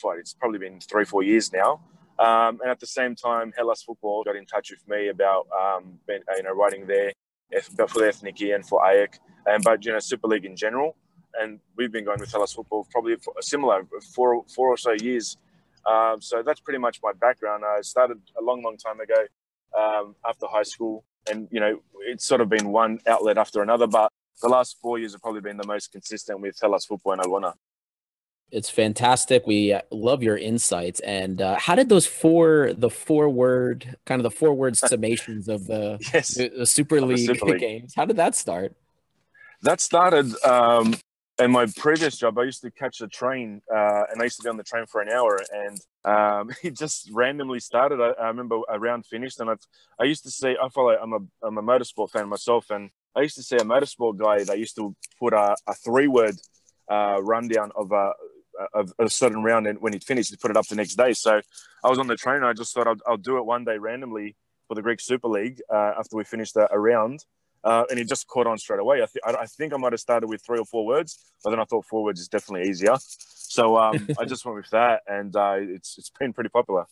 for 0.00 0.18
it's 0.18 0.32
probably 0.32 0.58
been 0.58 0.80
three, 0.80 1.04
four 1.04 1.22
years 1.22 1.52
now. 1.52 1.82
Um, 2.18 2.60
and 2.62 2.70
at 2.70 2.80
the 2.80 2.86
same 2.86 3.14
time, 3.14 3.52
Hellas 3.56 3.82
Football 3.82 4.24
got 4.24 4.36
in 4.36 4.46
touch 4.46 4.70
with 4.70 4.86
me 4.88 5.08
about 5.08 5.46
um, 5.56 5.98
been, 6.06 6.22
you 6.36 6.42
know 6.42 6.52
writing 6.52 6.86
there 6.86 7.12
for 7.62 8.00
the 8.00 8.12
Ethniki 8.12 8.54
and 8.54 8.66
for 8.66 8.80
AEK, 8.84 9.18
and 9.46 9.62
but 9.62 9.84
you 9.84 9.92
know 9.92 9.98
Super 9.98 10.28
League 10.28 10.44
in 10.44 10.56
general. 10.56 10.96
And 11.40 11.60
we've 11.76 11.92
been 11.92 12.04
going 12.04 12.18
with 12.18 12.32
Hellas 12.32 12.52
Football 12.52 12.86
probably 12.90 13.14
for 13.16 13.32
a 13.38 13.42
similar 13.42 13.86
four 14.14 14.44
four 14.48 14.68
or 14.68 14.76
so 14.76 14.92
years 14.92 15.36
um, 15.88 16.20
so 16.20 16.42
that's 16.42 16.60
pretty 16.60 16.78
much 16.78 17.00
my 17.02 17.12
background. 17.12 17.64
I 17.64 17.80
started 17.80 18.18
a 18.38 18.42
long, 18.42 18.62
long 18.62 18.76
time 18.76 19.00
ago 19.00 19.26
um, 19.78 20.14
after 20.28 20.46
high 20.46 20.62
school, 20.62 21.04
and 21.30 21.48
you 21.50 21.60
know 21.60 21.80
it's 22.06 22.26
sort 22.26 22.40
of 22.40 22.48
been 22.48 22.68
one 22.68 22.98
outlet 23.06 23.38
after 23.38 23.62
another. 23.62 23.86
But 23.86 24.12
the 24.42 24.48
last 24.48 24.76
four 24.82 24.98
years 24.98 25.12
have 25.12 25.22
probably 25.22 25.40
been 25.40 25.56
the 25.56 25.66
most 25.66 25.90
consistent 25.92 26.40
with 26.40 26.58
Hellas 26.60 26.84
Football 26.84 27.14
and 27.14 27.22
Agona. 27.22 27.54
It's 28.50 28.70
fantastic. 28.70 29.46
We 29.46 29.72
uh, 29.72 29.82
love 29.90 30.22
your 30.22 30.38
insights. 30.38 31.00
And 31.00 31.42
uh, 31.42 31.58
how 31.58 31.74
did 31.74 31.88
those 31.88 32.06
four, 32.06 32.72
the 32.76 32.88
four 32.88 33.28
word, 33.28 33.96
kind 34.06 34.20
of 34.20 34.22
the 34.22 34.30
four 34.30 34.54
word 34.54 34.74
summations 34.74 35.48
of 35.48 35.66
the, 35.66 35.98
yes, 36.12 36.34
the, 36.34 36.48
the 36.48 36.66
Super, 36.66 37.00
League 37.00 37.26
Super 37.26 37.46
League 37.52 37.60
games, 37.60 37.94
how 37.94 38.04
did 38.04 38.16
that 38.16 38.34
start? 38.34 38.74
That 39.62 39.80
started 39.80 40.32
um, 40.44 40.94
in 41.38 41.52
my 41.52 41.66
previous 41.76 42.18
job, 42.18 42.38
I 42.38 42.44
used 42.44 42.62
to 42.62 42.70
catch 42.70 42.98
the 42.98 43.06
train, 43.06 43.62
uh, 43.72 44.04
and 44.10 44.20
I 44.20 44.24
used 44.24 44.38
to 44.38 44.42
be 44.42 44.48
on 44.48 44.56
the 44.56 44.64
train 44.64 44.86
for 44.86 45.00
an 45.00 45.08
hour, 45.08 45.38
and 45.52 45.80
um, 46.04 46.50
it 46.62 46.76
just 46.76 47.10
randomly 47.12 47.60
started. 47.60 48.00
I, 48.00 48.10
I, 48.20 48.28
remember 48.28 48.60
a 48.68 48.78
round 48.78 49.06
finished, 49.06 49.40
and 49.40 49.50
I, 49.50 49.54
I 50.00 50.04
used 50.04 50.24
to 50.24 50.30
see. 50.30 50.56
I 50.60 50.68
follow. 50.68 50.96
I'm 51.00 51.12
a 51.12 51.18
I'm 51.42 51.58
a 51.58 51.62
motorsport 51.62 52.10
fan 52.10 52.28
myself, 52.28 52.70
and 52.70 52.90
I 53.14 53.20
used 53.20 53.36
to 53.36 53.42
see 53.42 53.56
a 53.56 53.60
motorsport 53.60 54.16
guy 54.18 54.44
that 54.44 54.58
used 54.58 54.76
to 54.76 54.94
put 55.20 55.32
a, 55.32 55.56
a 55.66 55.74
three 55.74 56.08
word 56.08 56.36
uh, 56.90 57.18
rundown 57.22 57.70
of 57.76 57.92
a 57.92 58.12
of 58.74 58.92
a 58.98 59.08
certain 59.08 59.42
round, 59.42 59.66
and 59.66 59.80
when 59.80 59.92
he'd 59.92 60.04
finished, 60.04 60.30
he'd 60.30 60.40
put 60.40 60.50
it 60.50 60.56
up 60.56 60.66
the 60.66 60.76
next 60.76 60.96
day. 60.96 61.12
So 61.12 61.40
I 61.84 61.88
was 61.88 61.98
on 61.98 62.06
the 62.06 62.16
train, 62.16 62.36
and 62.36 62.46
I 62.46 62.52
just 62.52 62.74
thought 62.74 62.86
I'll, 62.86 62.96
I'll 63.06 63.16
do 63.16 63.38
it 63.38 63.44
one 63.44 63.64
day 63.64 63.78
randomly 63.78 64.36
for 64.66 64.74
the 64.74 64.82
Greek 64.82 65.00
Super 65.00 65.28
League 65.28 65.60
uh, 65.72 65.92
after 65.98 66.16
we 66.16 66.24
finished 66.24 66.56
a, 66.56 66.68
a 66.72 66.78
round 66.78 67.24
uh, 67.64 67.84
and 67.90 67.98
he 67.98 68.04
just 68.04 68.26
caught 68.26 68.46
on 68.46 68.58
straight 68.58 68.80
away. 68.80 69.02
I, 69.02 69.06
th- 69.06 69.38
I, 69.40 69.46
think 69.46 69.72
I 69.72 69.76
might 69.76 69.92
have 69.92 70.00
started 70.00 70.28
with 70.28 70.42
three 70.44 70.58
or 70.58 70.64
four 70.64 70.86
words, 70.86 71.32
but 71.42 71.50
then 71.50 71.60
I 71.60 71.64
thought 71.64 71.84
four 71.86 72.04
words 72.04 72.20
is 72.20 72.28
definitely 72.28 72.68
easier. 72.68 72.96
So 72.98 73.76
um, 73.76 74.08
I 74.18 74.24
just 74.24 74.44
went 74.44 74.56
with 74.56 74.70
that, 74.70 75.02
and 75.06 75.34
uh, 75.34 75.56
it's 75.58 75.98
it's 75.98 76.10
been 76.18 76.32
pretty 76.32 76.50
popular. 76.50 76.86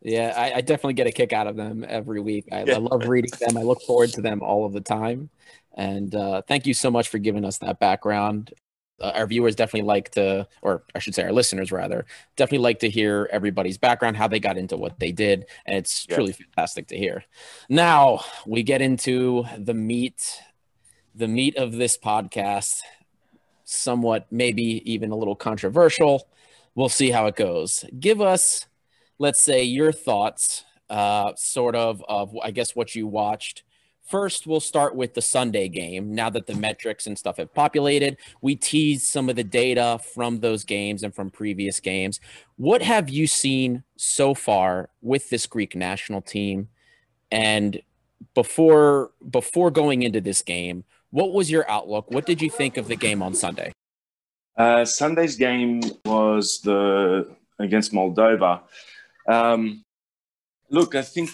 Yeah, 0.00 0.34
I, 0.36 0.54
I, 0.54 0.60
definitely 0.62 0.94
get 0.94 1.06
a 1.06 1.12
kick 1.12 1.32
out 1.32 1.46
of 1.46 1.54
them 1.54 1.84
every 1.88 2.20
week. 2.20 2.46
I, 2.50 2.64
yeah. 2.64 2.74
I, 2.74 2.78
love 2.78 3.06
reading 3.06 3.30
them. 3.38 3.56
I 3.56 3.62
look 3.62 3.82
forward 3.82 4.10
to 4.14 4.20
them 4.20 4.42
all 4.42 4.66
of 4.66 4.72
the 4.72 4.80
time. 4.80 5.30
And 5.74 6.12
uh, 6.12 6.42
thank 6.42 6.66
you 6.66 6.74
so 6.74 6.90
much 6.90 7.08
for 7.08 7.18
giving 7.18 7.44
us 7.44 7.58
that 7.58 7.78
background. 7.78 8.52
Uh, 9.00 9.12
our 9.14 9.26
viewers 9.26 9.56
definitely 9.56 9.86
like 9.86 10.10
to, 10.10 10.46
or 10.60 10.84
I 10.94 10.98
should 11.00 11.14
say, 11.14 11.24
our 11.24 11.32
listeners 11.32 11.72
rather, 11.72 12.06
definitely 12.36 12.62
like 12.62 12.78
to 12.80 12.90
hear 12.90 13.28
everybody's 13.32 13.78
background, 13.78 14.16
how 14.16 14.28
they 14.28 14.38
got 14.38 14.56
into 14.56 14.76
what 14.76 14.98
they 15.00 15.12
did. 15.12 15.46
And 15.66 15.76
it's 15.76 16.06
yeah. 16.08 16.14
truly 16.14 16.32
fantastic 16.32 16.86
to 16.88 16.96
hear. 16.96 17.24
Now 17.68 18.20
we 18.46 18.62
get 18.62 18.80
into 18.80 19.44
the 19.58 19.74
meat, 19.74 20.40
the 21.14 21.28
meat 21.28 21.56
of 21.56 21.72
this 21.72 21.98
podcast, 21.98 22.80
somewhat, 23.64 24.26
maybe 24.30 24.82
even 24.90 25.10
a 25.10 25.16
little 25.16 25.36
controversial. 25.36 26.28
We'll 26.74 26.88
see 26.88 27.10
how 27.10 27.26
it 27.26 27.36
goes. 27.36 27.84
Give 27.98 28.20
us 28.20 28.66
let's 29.22 29.40
say 29.40 29.62
your 29.62 29.92
thoughts, 29.92 30.64
uh, 30.90 31.32
sort 31.36 31.76
of, 31.76 32.04
of 32.08 32.36
I 32.42 32.50
guess 32.50 32.74
what 32.74 32.94
you 32.96 33.06
watched. 33.06 33.62
First, 34.08 34.46
we'll 34.46 34.60
start 34.60 34.94
with 34.94 35.14
the 35.14 35.22
Sunday 35.22 35.68
game. 35.68 36.14
Now 36.14 36.28
that 36.30 36.46
the 36.46 36.54
metrics 36.54 37.06
and 37.06 37.16
stuff 37.16 37.36
have 37.38 37.54
populated, 37.54 38.18
we 38.40 38.56
teased 38.56 39.06
some 39.06 39.28
of 39.28 39.36
the 39.36 39.44
data 39.44 40.00
from 40.14 40.40
those 40.40 40.64
games 40.64 41.02
and 41.02 41.14
from 41.14 41.30
previous 41.30 41.80
games. 41.80 42.20
What 42.56 42.82
have 42.82 43.08
you 43.08 43.26
seen 43.26 43.84
so 43.96 44.34
far 44.34 44.90
with 45.00 45.30
this 45.30 45.46
Greek 45.46 45.74
national 45.74 46.20
team? 46.20 46.68
And 47.30 47.80
before 48.34 49.12
before 49.30 49.70
going 49.70 50.02
into 50.02 50.20
this 50.20 50.42
game, 50.42 50.84
what 51.10 51.32
was 51.32 51.50
your 51.50 51.68
outlook? 51.70 52.10
What 52.10 52.26
did 52.26 52.42
you 52.42 52.50
think 52.50 52.76
of 52.76 52.88
the 52.88 52.96
game 52.96 53.22
on 53.22 53.34
Sunday? 53.34 53.72
Uh, 54.56 54.84
Sunday's 54.84 55.36
game 55.36 55.80
was 56.04 56.60
the 56.60 57.34
against 57.58 57.92
Moldova. 57.92 58.62
Um, 59.26 59.84
look, 60.70 60.94
I 60.94 61.02
think 61.02 61.30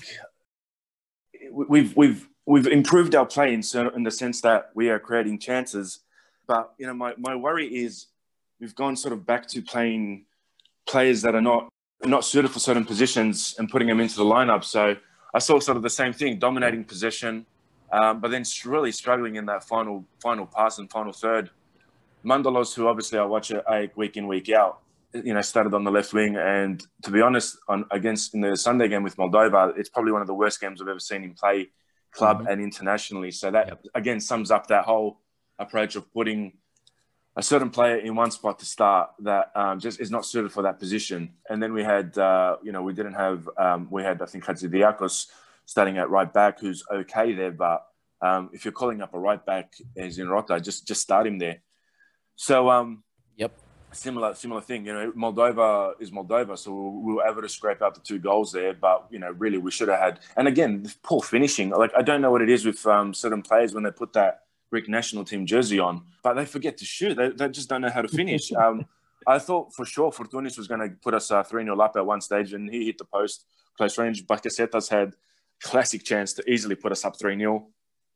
we've 1.50 1.96
we've 1.96 2.28
we've 2.48 2.66
improved 2.66 3.14
our 3.14 3.26
play 3.26 3.52
in, 3.52 3.62
in 3.94 4.02
the 4.02 4.10
sense 4.10 4.40
that 4.40 4.70
we 4.74 4.88
are 4.88 4.98
creating 4.98 5.38
chances. 5.38 6.00
But 6.46 6.72
you 6.78 6.86
know, 6.86 6.94
my, 6.94 7.12
my 7.18 7.36
worry 7.36 7.66
is 7.66 8.06
we've 8.58 8.74
gone 8.74 8.96
sort 8.96 9.12
of 9.12 9.26
back 9.26 9.46
to 9.48 9.60
playing 9.60 10.24
players 10.86 11.20
that 11.22 11.34
are 11.34 11.42
not 11.42 11.68
not 12.04 12.24
suited 12.24 12.50
for 12.50 12.60
certain 12.60 12.84
positions 12.84 13.54
and 13.58 13.68
putting 13.68 13.88
them 13.88 14.00
into 14.00 14.16
the 14.16 14.24
lineup. 14.24 14.64
So 14.64 14.96
I 15.34 15.40
saw 15.40 15.58
sort 15.58 15.76
of 15.76 15.82
the 15.82 15.90
same 15.90 16.12
thing, 16.12 16.38
dominating 16.38 16.84
possession, 16.84 17.44
um, 17.92 18.20
but 18.20 18.30
then 18.30 18.44
really 18.64 18.92
struggling 18.92 19.36
in 19.36 19.44
that 19.46 19.64
final 19.64 20.04
final 20.22 20.46
pass 20.46 20.78
and 20.78 20.90
final 20.90 21.12
third. 21.12 21.50
Mantalos, 22.24 22.74
who 22.74 22.88
obviously 22.88 23.18
I 23.18 23.24
watch 23.24 23.50
a 23.50 23.90
week 23.94 24.16
in 24.16 24.26
week 24.26 24.48
out, 24.50 24.80
you 25.12 25.34
know, 25.34 25.42
started 25.42 25.74
on 25.74 25.84
the 25.84 25.90
left 25.90 26.14
wing. 26.14 26.36
And 26.36 26.82
to 27.02 27.10
be 27.10 27.20
honest, 27.20 27.58
on 27.68 27.84
against 27.90 28.34
in 28.34 28.40
the 28.40 28.56
Sunday 28.56 28.88
game 28.88 29.02
with 29.02 29.16
Moldova, 29.16 29.76
it's 29.76 29.90
probably 29.90 30.12
one 30.12 30.22
of 30.22 30.26
the 30.26 30.34
worst 30.34 30.60
games 30.62 30.80
I've 30.80 30.88
ever 30.88 31.00
seen 31.00 31.22
him 31.22 31.34
play 31.34 31.68
club 32.12 32.38
mm-hmm. 32.38 32.48
and 32.48 32.60
internationally. 32.60 33.30
So 33.30 33.50
that 33.50 33.68
yep. 33.68 33.84
again 33.94 34.20
sums 34.20 34.50
up 34.50 34.66
that 34.68 34.84
whole 34.84 35.20
approach 35.58 35.96
of 35.96 36.12
putting 36.12 36.54
a 37.36 37.42
certain 37.42 37.70
player 37.70 37.96
in 37.96 38.16
one 38.16 38.30
spot 38.30 38.58
to 38.58 38.66
start 38.66 39.10
that 39.20 39.52
um, 39.54 39.78
just 39.78 40.00
is 40.00 40.10
not 40.10 40.26
suited 40.26 40.52
for 40.52 40.62
that 40.62 40.78
position. 40.80 41.34
And 41.48 41.62
then 41.62 41.72
we 41.72 41.84
had, 41.84 42.18
uh, 42.18 42.56
you 42.64 42.72
know, 42.72 42.82
we 42.82 42.92
didn't 42.92 43.14
have, 43.14 43.48
um, 43.56 43.86
we 43.90 44.02
had, 44.02 44.20
I 44.20 44.26
think, 44.26 44.44
Hatzidiakos 44.44 45.26
starting 45.64 45.98
at 45.98 46.10
right 46.10 46.32
back, 46.32 46.58
who's 46.58 46.82
okay 46.92 47.34
there. 47.34 47.52
But 47.52 47.86
um, 48.20 48.50
if 48.52 48.64
you're 48.64 48.72
calling 48.72 49.02
up 49.02 49.14
a 49.14 49.18
right 49.18 49.44
back 49.44 49.74
as 49.96 50.18
in 50.18 50.28
Rota, 50.28 50.60
just 50.60 50.86
just 50.86 51.00
start 51.00 51.26
him 51.26 51.38
there. 51.38 51.62
So, 52.34 52.70
um, 52.70 53.04
yep 53.36 53.52
similar 53.98 54.34
similar 54.34 54.60
thing. 54.60 54.86
You 54.86 54.94
know, 54.94 55.12
Moldova 55.12 55.94
is 56.00 56.10
Moldova, 56.10 56.56
so 56.56 56.72
we 56.72 57.14
were 57.14 57.26
able 57.26 57.42
to 57.42 57.48
scrape 57.48 57.82
out 57.82 57.94
the 57.94 58.00
two 58.00 58.18
goals 58.18 58.52
there. 58.52 58.74
But 58.74 59.06
you 59.10 59.18
know, 59.18 59.30
really, 59.32 59.58
we 59.58 59.70
should 59.70 59.88
have 59.88 59.98
had. 59.98 60.20
And 60.36 60.48
again, 60.48 60.90
poor 61.02 61.20
finishing. 61.20 61.70
Like 61.70 61.92
I 61.96 62.02
don't 62.02 62.20
know 62.20 62.30
what 62.30 62.42
it 62.42 62.48
is 62.48 62.64
with 62.64 62.84
um, 62.86 63.12
certain 63.12 63.42
players 63.42 63.74
when 63.74 63.82
they 63.82 63.90
put 63.90 64.12
that 64.14 64.44
Greek 64.70 64.88
national 64.88 65.24
team 65.24 65.46
jersey 65.46 65.78
on, 65.78 66.02
but 66.22 66.34
they 66.34 66.44
forget 66.44 66.76
to 66.78 66.84
shoot. 66.84 67.16
They, 67.16 67.30
they 67.30 67.48
just 67.48 67.68
don't 67.68 67.82
know 67.82 67.90
how 67.90 68.02
to 68.02 68.08
finish. 68.08 68.52
um, 68.64 68.86
I 69.26 69.38
thought 69.38 69.74
for 69.74 69.84
sure 69.84 70.10
Fortounis 70.10 70.56
was 70.56 70.68
going 70.68 70.80
to 70.80 70.96
put 71.02 71.14
us 71.14 71.30
uh, 71.30 71.42
3 71.42 71.64
0 71.64 71.78
up 71.80 71.96
at 71.96 72.06
one 72.06 72.20
stage, 72.20 72.52
and 72.52 72.70
he 72.70 72.86
hit 72.86 72.98
the 72.98 73.04
post 73.04 73.44
close 73.76 73.98
range. 73.98 74.26
Bakasetas 74.26 74.88
had 74.88 75.14
classic 75.62 76.04
chance 76.04 76.32
to 76.34 76.50
easily 76.50 76.74
put 76.74 76.92
us 76.92 77.04
up 77.04 77.18
3 77.18 77.36
0. 77.36 77.66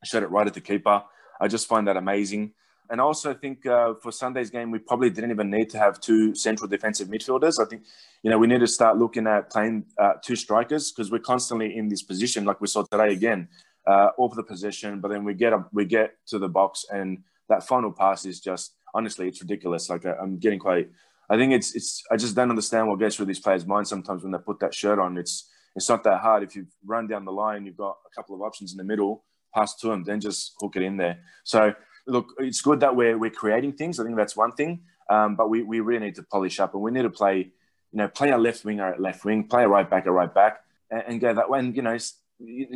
Shot 0.05 0.23
it 0.23 0.31
right 0.31 0.47
at 0.47 0.55
the 0.55 0.61
keeper. 0.61 1.03
I 1.41 1.49
just 1.49 1.67
find 1.67 1.87
that 1.89 1.97
amazing. 1.97 2.55
And 2.93 3.01
I 3.01 3.05
also 3.05 3.33
think 3.33 3.65
uh, 3.65 3.95
for 4.03 4.13
Sunday's 4.13 4.51
game, 4.51 4.71
we 4.71 4.79
probably 4.79 5.09
didn't 5.09 5.31
even 5.31 5.49
need 5.51 5.71
to 5.71 5.79
have 5.79 5.99
two 5.99 6.35
central 6.35 6.69
defensive 6.69 7.09
midfielders. 7.09 7.59
I 7.59 7.65
think, 7.65 7.85
you 8.23 8.31
know, 8.31 8.37
we 8.39 8.47
need 8.47 8.61
to 8.61 8.67
start 8.67 8.99
looking 8.99 9.27
at 9.27 9.51
playing 9.51 9.87
uh, 9.99 10.13
two 10.23 10.37
strikers 10.37 10.93
because 10.93 11.11
we're 11.11 11.19
constantly 11.19 11.75
in 11.75 11.89
this 11.89 12.03
position, 12.03 12.45
like 12.45 12.61
we 12.61 12.67
saw 12.67 12.83
today 12.83 13.15
again, 13.15 13.49
uh, 13.87 14.11
the 14.37 14.43
position. 14.43 15.01
But 15.01 15.09
then 15.09 15.25
we 15.25 15.33
get 15.33 15.55
up, 15.55 15.71
we 15.73 15.87
get 15.87 16.19
to 16.27 16.39
the 16.39 16.51
box, 16.51 16.85
and 16.91 17.23
that 17.49 17.67
final 17.67 17.91
pass 17.91 18.27
is 18.27 18.41
just 18.41 18.75
honestly, 18.93 19.27
it's 19.27 19.41
ridiculous. 19.41 19.89
Like 19.89 20.05
uh, 20.05 20.17
I'm 20.21 20.39
getting 20.39 20.59
quite. 20.59 20.91
I 21.31 21.39
think 21.39 21.55
it's 21.55 21.75
it's. 21.75 22.03
I 22.11 22.17
just 22.19 22.37
don't 22.37 22.51
understand 22.51 22.89
what 22.89 23.01
goes 23.01 23.17
through 23.17 23.27
these 23.27 23.41
players' 23.41 23.67
minds 23.67 23.89
sometimes 23.89 24.23
when 24.23 24.33
they 24.33 24.39
put 24.39 24.61
that 24.61 24.75
shirt 24.75 24.99
on. 24.99 25.17
It's 25.17 25.49
it's 25.75 25.89
not 25.89 26.05
that 26.05 26.21
hard. 26.21 26.43
If 26.43 26.55
you 26.55 26.67
run 26.85 27.07
down 27.07 27.25
the 27.25 27.33
line, 27.33 27.65
you've 27.65 27.79
got 27.79 27.97
a 28.07 28.15
couple 28.15 28.35
of 28.35 28.43
options 28.43 28.73
in 28.73 28.77
the 28.77 28.85
middle. 28.85 29.25
Pass 29.55 29.77
to 29.77 29.89
them, 29.89 30.05
then 30.05 30.21
just 30.21 30.53
hook 30.61 30.77
it 30.77 30.83
in 30.83 30.99
there. 30.99 31.21
So 31.45 31.75
look, 32.07 32.35
it's 32.39 32.61
good 32.61 32.81
that 32.81 32.95
we're 32.95 33.19
we're 33.19 33.31
creating 33.31 33.73
things. 33.73 33.99
I 33.99 34.05
think 34.05 34.17
that's 34.17 34.37
one 34.37 34.53
thing. 34.53 34.83
Um, 35.09 35.37
but 35.37 35.51
we, 35.51 35.63
we 35.63 35.81
really 35.81 36.07
need 36.07 36.15
to 36.17 36.23
polish 36.23 36.61
up, 36.61 36.75
and 36.75 36.83
we 36.83 36.91
need 36.91 37.03
to 37.03 37.11
play, 37.11 37.39
you 37.39 37.99
know, 37.99 38.09
play 38.09 38.31
a 38.31 38.39
left 38.39 38.65
winger 38.65 38.93
at 38.93 39.01
left 39.01 39.25
wing, 39.25 39.45
play 39.45 39.65
a 39.65 39.69
right 39.69 39.89
back 39.89 40.07
at 40.07 40.13
right 40.13 40.33
back, 40.33 40.65
and, 40.91 41.03
and 41.07 41.21
go 41.21 41.35
that 41.35 41.51
way. 41.51 41.59
And 41.59 41.77
you 41.77 41.83
know, 41.83 41.99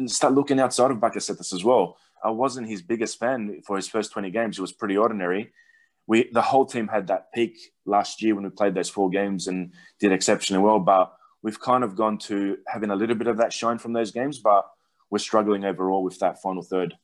start 0.07 0.35
looking 0.35 0.61
outside 0.61 0.91
of 0.91 0.99
Bakasetas 0.99 1.53
as 1.53 1.65
well. 1.65 1.97
I 2.23 2.31
wasn't 2.31 2.69
his 2.69 2.83
biggest 2.83 3.19
fan 3.19 3.63
for 3.65 3.77
his 3.77 3.89
first 3.89 4.13
20 4.13 4.31
games. 4.31 4.59
It 4.59 4.63
was 4.63 4.73
pretty 4.73 4.97
ordinary. 4.97 5.53
We 6.07 6.31
the 6.31 6.43
whole 6.43 6.67
team 6.67 6.89
had 6.89 7.09
that 7.09 7.33
peak 7.33 7.57
last 7.85 8.23
year 8.23 8.35
when 8.35 8.45
we 8.45 8.51
played 8.51 8.75
those 8.75 8.89
four 8.89 9.11
games 9.11 9.49
and 9.49 9.73
did 10.01 10.13
exceptionally 10.13 10.63
well. 10.63 10.79
But 10.79 11.13
we've 11.43 11.61
kind 11.61 11.85
of 11.85 11.97
gone 11.97 12.19
to 12.19 12.59
having 12.67 12.91
a 12.91 12.97
little 12.97 13.17
bit 13.17 13.27
of 13.29 13.39
that 13.39 13.53
shine 13.53 13.79
from 13.79 13.93
those 13.93 14.13
games, 14.13 14.39
but 14.39 14.69
we're 15.11 15.19
struggling 15.19 15.65
overall 15.65 16.03
with 16.03 16.19
that 16.21 16.43
final 16.43 16.63
third. 16.63 16.97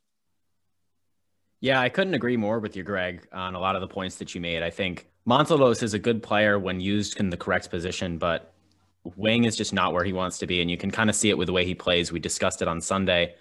Yeah, 1.63 1.81
I 1.81 1.91
couldn't 1.91 2.15
agree 2.15 2.37
more 2.37 2.59
with 2.59 2.75
you, 2.75 2.83
Greg, 2.83 3.25
on 3.33 3.55
a 3.55 3.61
lot 3.61 3.77
of 3.77 3.81
the 3.81 3.87
points 3.87 4.17
that 4.17 4.35
you 4.35 4.41
made. 4.41 4.65
I 4.65 4.71
think 4.71 5.07
Mantalos 5.29 5.85
is 5.85 5.95
a 5.95 5.99
good 5.99 6.21
player 6.21 6.59
when 6.59 6.81
used 6.81 7.21
in 7.21 7.31
the 7.31 7.37
correct 7.37 7.71
position, 7.71 8.19
but 8.19 8.53
Wing 9.15 9.45
is 9.45 9.57
just 9.57 9.73
not 9.73 9.93
where 9.93 10.03
he 10.03 10.13
wants 10.13 10.39
to 10.39 10.47
be. 10.49 10.61
And 10.61 10.69
you 10.69 10.77
can 10.77 10.91
kind 10.91 11.09
of 11.09 11.15
see 11.15 11.31
it 11.31 11.39
with 11.39 11.47
the 11.47 11.53
way 11.53 11.65
he 11.65 11.77
plays. 11.77 12.11
We 12.11 12.19
discussed 12.19 12.63
it 12.63 12.69
on 12.69 12.81
Sunday, 12.81 13.37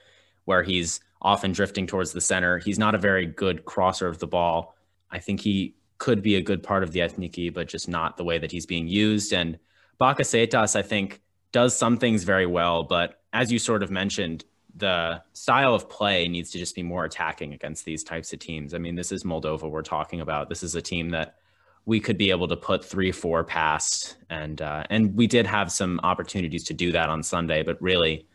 where 0.45 0.61
he's 0.61 0.99
often 1.19 1.51
drifting 1.51 1.87
towards 1.87 2.13
the 2.13 2.21
center. 2.21 2.59
He's 2.59 2.77
not 2.77 2.93
a 2.93 2.99
very 2.99 3.25
good 3.25 3.65
crosser 3.65 4.07
of 4.07 4.19
the 4.19 4.27
ball. 4.27 4.75
I 5.09 5.17
think 5.17 5.39
he 5.39 5.73
could 5.97 6.21
be 6.21 6.35
a 6.35 6.41
good 6.41 6.61
part 6.61 6.83
of 6.83 6.91
the 6.91 6.99
Ethniki, 6.99 7.51
but 7.51 7.67
just 7.67 7.89
not 7.89 8.17
the 8.17 8.23
way 8.23 8.37
that 8.37 8.51
he's 8.51 8.67
being 8.67 8.87
used. 8.87 9.33
And 9.33 9.57
Bakasetas, 9.99 10.75
I 10.75 10.83
think, 10.83 11.21
does 11.51 11.75
some 11.75 11.97
things 11.97 12.23
very 12.23 12.45
well. 12.45 12.83
But 12.83 13.19
as 13.33 13.51
you 13.51 13.57
sort 13.57 13.81
of 13.81 13.89
mentioned, 13.89 14.45
the 14.75 15.21
style 15.33 15.73
of 15.73 15.89
play 15.89 16.27
needs 16.27 16.51
to 16.51 16.57
just 16.57 16.75
be 16.75 16.83
more 16.83 17.05
attacking 17.05 17.53
against 17.53 17.85
these 17.85 18.03
types 18.03 18.31
of 18.33 18.39
teams. 18.39 18.73
I 18.73 18.77
mean, 18.77 18.95
this 18.95 19.11
is 19.11 19.23
Moldova 19.23 19.69
we're 19.69 19.81
talking 19.81 20.21
about. 20.21 20.49
This 20.49 20.63
is 20.63 20.75
a 20.75 20.81
team 20.81 21.09
that 21.09 21.35
we 21.85 21.99
could 21.99 22.17
be 22.17 22.29
able 22.29 22.47
to 22.47 22.55
put 22.55 22.85
three, 22.85 23.11
four 23.11 23.43
past, 23.43 24.17
and 24.29 24.61
uh, 24.61 24.83
and 24.89 25.15
we 25.15 25.27
did 25.27 25.47
have 25.47 25.71
some 25.71 25.99
opportunities 26.03 26.63
to 26.65 26.73
do 26.73 26.91
that 26.91 27.09
on 27.09 27.23
Sunday, 27.23 27.63
but 27.63 27.81
really, 27.81 28.27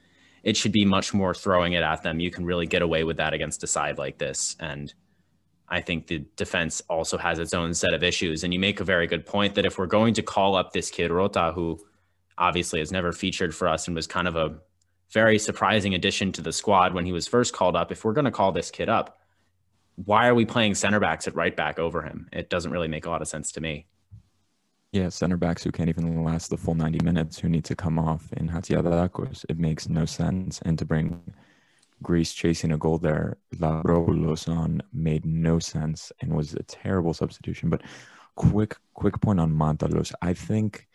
it 0.43 0.57
should 0.57 0.73
be 0.73 0.85
much 0.85 1.15
more 1.15 1.33
throwing 1.33 1.73
it 1.73 1.83
at 1.83 2.03
them. 2.03 2.21
You 2.21 2.31
can 2.31 2.45
really 2.45 2.67
get 2.67 2.83
away 2.83 3.05
with 3.05 3.17
that 3.19 3.33
against 3.33 3.63
a 3.63 3.67
side 3.67 3.99
like 3.99 4.19
this, 4.19 4.57
and 4.59 4.93
I 5.69 5.81
think 5.81 6.07
the 6.07 6.25
defense 6.37 6.83
also 6.89 7.19
has 7.19 7.39
its 7.39 7.55
own 7.55 7.75
set 7.75 7.95
of 7.95 8.03
issues. 8.03 8.45
And 8.45 8.53
you 8.53 8.61
make 8.61 8.81
a 8.81 8.85
very 8.85 9.07
good 9.07 9.27
point 9.27 9.55
that 9.55 9.67
if 9.67 9.79
we're 9.79 9.87
going 9.87 10.15
to 10.15 10.23
call 10.23 10.55
up 10.55 10.73
this 10.73 10.91
kid 10.91 11.11
Rota, 11.11 11.53
who 11.55 11.79
obviously 12.39 12.81
has 12.81 12.93
never 12.93 13.13
featured 13.13 13.55
for 13.55 13.69
us 13.69 13.87
and 13.87 13.97
was 13.97 14.07
kind 14.07 14.29
of 14.29 14.37
a 14.37 14.57
very 15.13 15.39
surprising 15.39 15.95
addition 15.95 16.33
to 16.33 16.43
the 16.43 16.53
squad 16.53 16.95
when 16.95 17.07
he 17.07 17.13
was 17.13 17.27
first 17.27 17.53
called 17.53 17.77
up. 17.77 17.93
If 17.93 18.05
we're 18.05 18.13
going 18.13 18.25
to 18.25 18.31
call 18.31 18.53
this 18.53 18.71
kid 18.71 18.89
up, 18.89 19.19
why 19.97 20.29
are 20.29 20.35
we 20.35 20.45
playing 20.45 20.75
center 20.75 21.01
backs 21.01 21.27
at 21.27 21.35
right 21.35 21.57
back 21.57 21.79
over 21.79 22.03
him? 22.03 22.29
It 22.33 22.51
doesn't 22.51 22.71
really 22.71 22.89
make 22.89 23.07
a 23.07 23.11
lot 23.11 23.23
of 23.23 23.29
sense 23.29 23.53
to 23.53 23.61
me. 23.61 23.87
Yeah, 24.93 25.09
center 25.09 25.37
backs 25.37 25.63
who 25.63 25.73
can't 25.73 25.89
even 25.89 26.25
last 26.25 26.51
the 26.51 26.57
full 26.57 26.75
90 26.75 27.05
minutes, 27.05 27.39
who 27.39 27.49
need 27.49 27.65
to 27.67 27.77
come 27.77 27.99
off 27.99 28.33
in 28.35 28.49
Hatzidiakos. 28.49 29.45
It 29.49 29.59
makes 29.59 29.89
no 29.89 30.05
sense. 30.05 30.61
And 30.63 30.79
to 30.79 30.85
bring 30.85 31.21
Greece 32.03 32.33
chasing 32.33 32.73
a 32.73 32.79
goal 32.79 32.99
there, 32.99 33.37
Lavropoulos 33.57 34.49
on 34.49 34.83
made 34.93 35.25
no 35.25 35.59
sense 35.59 36.13
and 36.21 36.35
was 36.35 36.55
a 36.55 36.63
terrible 36.63 37.15
substitution. 37.15 37.69
But 37.69 37.83
quick, 38.37 38.77
quick 38.95 39.21
point 39.21 39.41
on 39.41 39.53
Mantalos. 39.53 40.13
I 40.23 40.35
think 40.35 40.87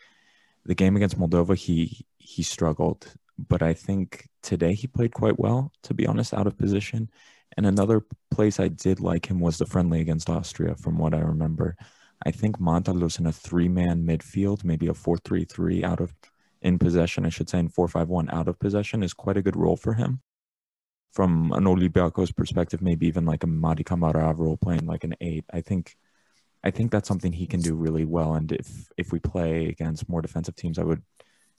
the 0.64 0.74
game 0.74 0.96
against 0.96 1.18
Moldova, 1.18 1.56
he 1.56 2.06
he 2.18 2.42
struggled 2.42 3.12
but 3.38 3.62
I 3.62 3.74
think 3.74 4.28
today 4.42 4.74
he 4.74 4.86
played 4.86 5.12
quite 5.12 5.38
well, 5.38 5.72
to 5.84 5.94
be 5.94 6.06
honest, 6.06 6.34
out 6.34 6.46
of 6.46 6.58
position. 6.58 7.10
And 7.56 7.66
another 7.66 8.02
place 8.30 8.58
I 8.58 8.68
did 8.68 9.00
like 9.00 9.26
him 9.26 9.40
was 9.40 9.58
the 9.58 9.66
friendly 9.66 10.00
against 10.00 10.30
Austria, 10.30 10.74
from 10.74 10.98
what 10.98 11.14
I 11.14 11.20
remember. 11.20 11.76
I 12.24 12.30
think 12.30 12.58
Mantalos 12.58 13.18
in 13.18 13.26
a 13.26 13.32
three-man 13.32 14.06
midfield, 14.06 14.64
maybe 14.64 14.86
a 14.86 14.92
4-3-3 14.92 15.82
out 15.82 16.00
of 16.00 16.14
in 16.62 16.78
possession, 16.78 17.26
I 17.26 17.28
should 17.28 17.50
say, 17.50 17.58
in 17.58 17.68
4-5-1 17.68 18.32
out 18.32 18.48
of 18.48 18.58
possession 18.58 19.02
is 19.02 19.12
quite 19.12 19.36
a 19.36 19.42
good 19.42 19.56
role 19.56 19.76
for 19.76 19.94
him. 19.94 20.20
From 21.12 21.52
an 21.52 21.64
Olympiacos 21.64 22.34
perspective, 22.34 22.80
maybe 22.80 23.06
even 23.06 23.26
like 23.26 23.42
a 23.42 23.48
Mady 23.48 23.84
Camara 23.84 24.32
role 24.32 24.56
playing 24.56 24.86
like 24.86 25.04
an 25.04 25.14
eight. 25.20 25.44
I 25.52 25.60
think 25.60 25.96
I 26.64 26.70
think 26.70 26.90
that's 26.90 27.08
something 27.08 27.32
he 27.32 27.46
can 27.46 27.60
do 27.60 27.74
really 27.74 28.04
well. 28.04 28.34
And 28.34 28.50
if 28.52 28.88
if 28.96 29.12
we 29.12 29.18
play 29.18 29.66
against 29.66 30.08
more 30.08 30.22
defensive 30.22 30.56
teams, 30.56 30.78
I 30.78 30.84
would 30.84 31.02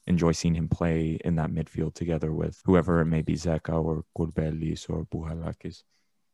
enjoy 0.08 0.32
seeing 0.32 0.56
him 0.56 0.68
play 0.68 1.20
in 1.24 1.36
that 1.36 1.52
midfield 1.52 1.94
together 1.94 2.34
with 2.34 2.62
whoever 2.66 3.02
it 3.02 3.06
may 3.06 3.22
be, 3.22 3.34
Zeka 3.34 3.84
or 3.84 4.04
Kourbelis 4.18 4.90
or 4.90 5.06
Bouchalakis. 5.06 5.84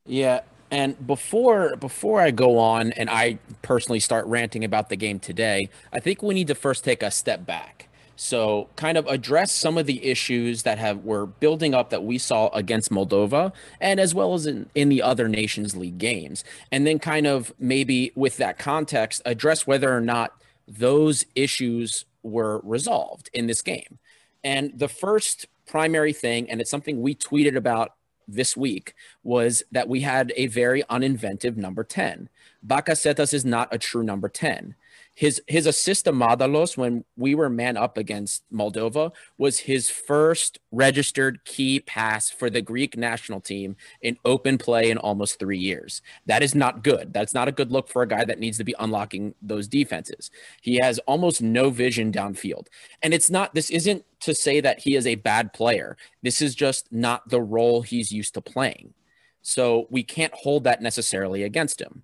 Yeah, 0.05 0.41
and 0.71 1.05
before 1.05 1.75
before 1.75 2.21
I 2.21 2.31
go 2.31 2.57
on 2.57 2.91
and 2.93 3.09
I 3.09 3.39
personally 3.61 3.99
start 3.99 4.25
ranting 4.25 4.63
about 4.63 4.89
the 4.89 4.95
game 4.95 5.19
today, 5.19 5.69
I 5.93 5.99
think 5.99 6.21
we 6.23 6.33
need 6.33 6.47
to 6.47 6.55
first 6.55 6.83
take 6.83 7.03
a 7.03 7.11
step 7.11 7.45
back. 7.45 7.89
So, 8.15 8.67
kind 8.75 8.97
of 8.97 9.07
address 9.07 9.49
some 9.49 9.77
of 9.77 9.85
the 9.85 10.05
issues 10.05 10.63
that 10.63 10.77
have 10.77 11.05
were 11.05 11.25
building 11.25 11.73
up 11.73 11.89
that 11.91 12.03
we 12.03 12.17
saw 12.17 12.49
against 12.49 12.91
Moldova, 12.91 13.53
and 13.79 13.97
as 13.97 14.13
well 14.13 14.33
as 14.33 14.45
in, 14.45 14.69
in 14.75 14.89
the 14.89 15.01
other 15.01 15.29
Nations 15.29 15.73
League 15.73 15.97
games, 15.97 16.43
and 16.69 16.85
then 16.85 16.99
kind 16.99 17.25
of 17.25 17.53
maybe 17.59 18.11
with 18.15 18.35
that 18.35 18.59
context 18.59 19.21
address 19.23 19.65
whether 19.65 19.95
or 19.95 20.01
not 20.01 20.33
those 20.67 21.25
issues 21.33 22.03
were 22.23 22.61
resolved 22.63 23.29
in 23.33 23.47
this 23.47 23.61
game. 23.61 23.99
And 24.43 24.71
the 24.77 24.87
first 24.87 25.47
primary 25.65 26.13
thing, 26.13 26.49
and 26.49 26.61
it's 26.61 26.71
something 26.71 27.01
we 27.01 27.15
tweeted 27.15 27.55
about 27.55 27.95
this 28.27 28.55
week, 28.55 28.93
was 29.23 29.63
that 29.71 29.89
we 29.89 30.01
had 30.01 30.31
a 30.35 30.47
very 30.47 30.83
uninventive 30.83 31.57
number 31.57 31.83
10. 31.83 32.29
Bakasetas 32.65 33.33
is 33.33 33.45
not 33.45 33.73
a 33.73 33.77
true 33.77 34.03
number 34.03 34.29
10 34.29 34.75
his 35.19 35.41
his 35.47 35.65
assist 35.65 36.05
to 36.05 36.13
Mantalos 36.13 36.77
when 36.77 37.03
we 37.17 37.35
were 37.35 37.49
man 37.49 37.75
up 37.75 37.97
against 37.97 38.41
Moldova 38.53 39.11
was 39.37 39.59
his 39.59 39.89
first 39.89 40.59
registered 40.71 41.43
key 41.43 41.81
pass 41.81 42.29
for 42.29 42.49
the 42.49 42.61
Greek 42.61 42.95
national 42.95 43.41
team 43.41 43.75
in 44.01 44.17
open 44.23 44.57
play 44.57 44.89
in 44.89 44.97
almost 44.97 45.37
three 45.37 45.57
years. 45.57 46.01
That 46.25 46.41
is 46.41 46.55
not 46.55 46.85
good. 46.85 47.11
That's 47.11 47.33
not 47.33 47.49
a 47.49 47.51
good 47.51 47.69
look 47.69 47.89
for 47.89 48.01
a 48.01 48.07
guy 48.07 48.23
that 48.23 48.39
needs 48.39 48.57
to 48.59 48.63
be 48.63 48.75
unlocking 48.79 49.35
those 49.41 49.67
defenses. 49.67 50.31
He 50.61 50.77
has 50.77 50.99
almost 50.99 51.41
no 51.41 51.69
vision 51.69 52.13
downfield. 52.13 52.67
And 53.01 53.13
it's 53.13 53.29
not 53.29 53.53
this 53.53 53.69
isn't 53.71 54.05
to 54.21 54.33
say 54.33 54.61
that 54.61 54.79
he 54.79 54.95
is 54.95 55.05
a 55.05 55.15
bad 55.15 55.51
player. 55.51 55.97
This 56.23 56.41
is 56.41 56.55
just 56.55 56.93
not 56.93 57.27
the 57.27 57.41
role 57.41 57.81
he's 57.81 58.13
used 58.13 58.35
to 58.35 58.41
playing. 58.41 58.93
So 59.41 59.87
we 59.89 60.03
can't 60.03 60.33
hold 60.33 60.63
that 60.65 60.81
necessarily 60.81 61.43
against 61.43 61.81
him. 61.81 62.03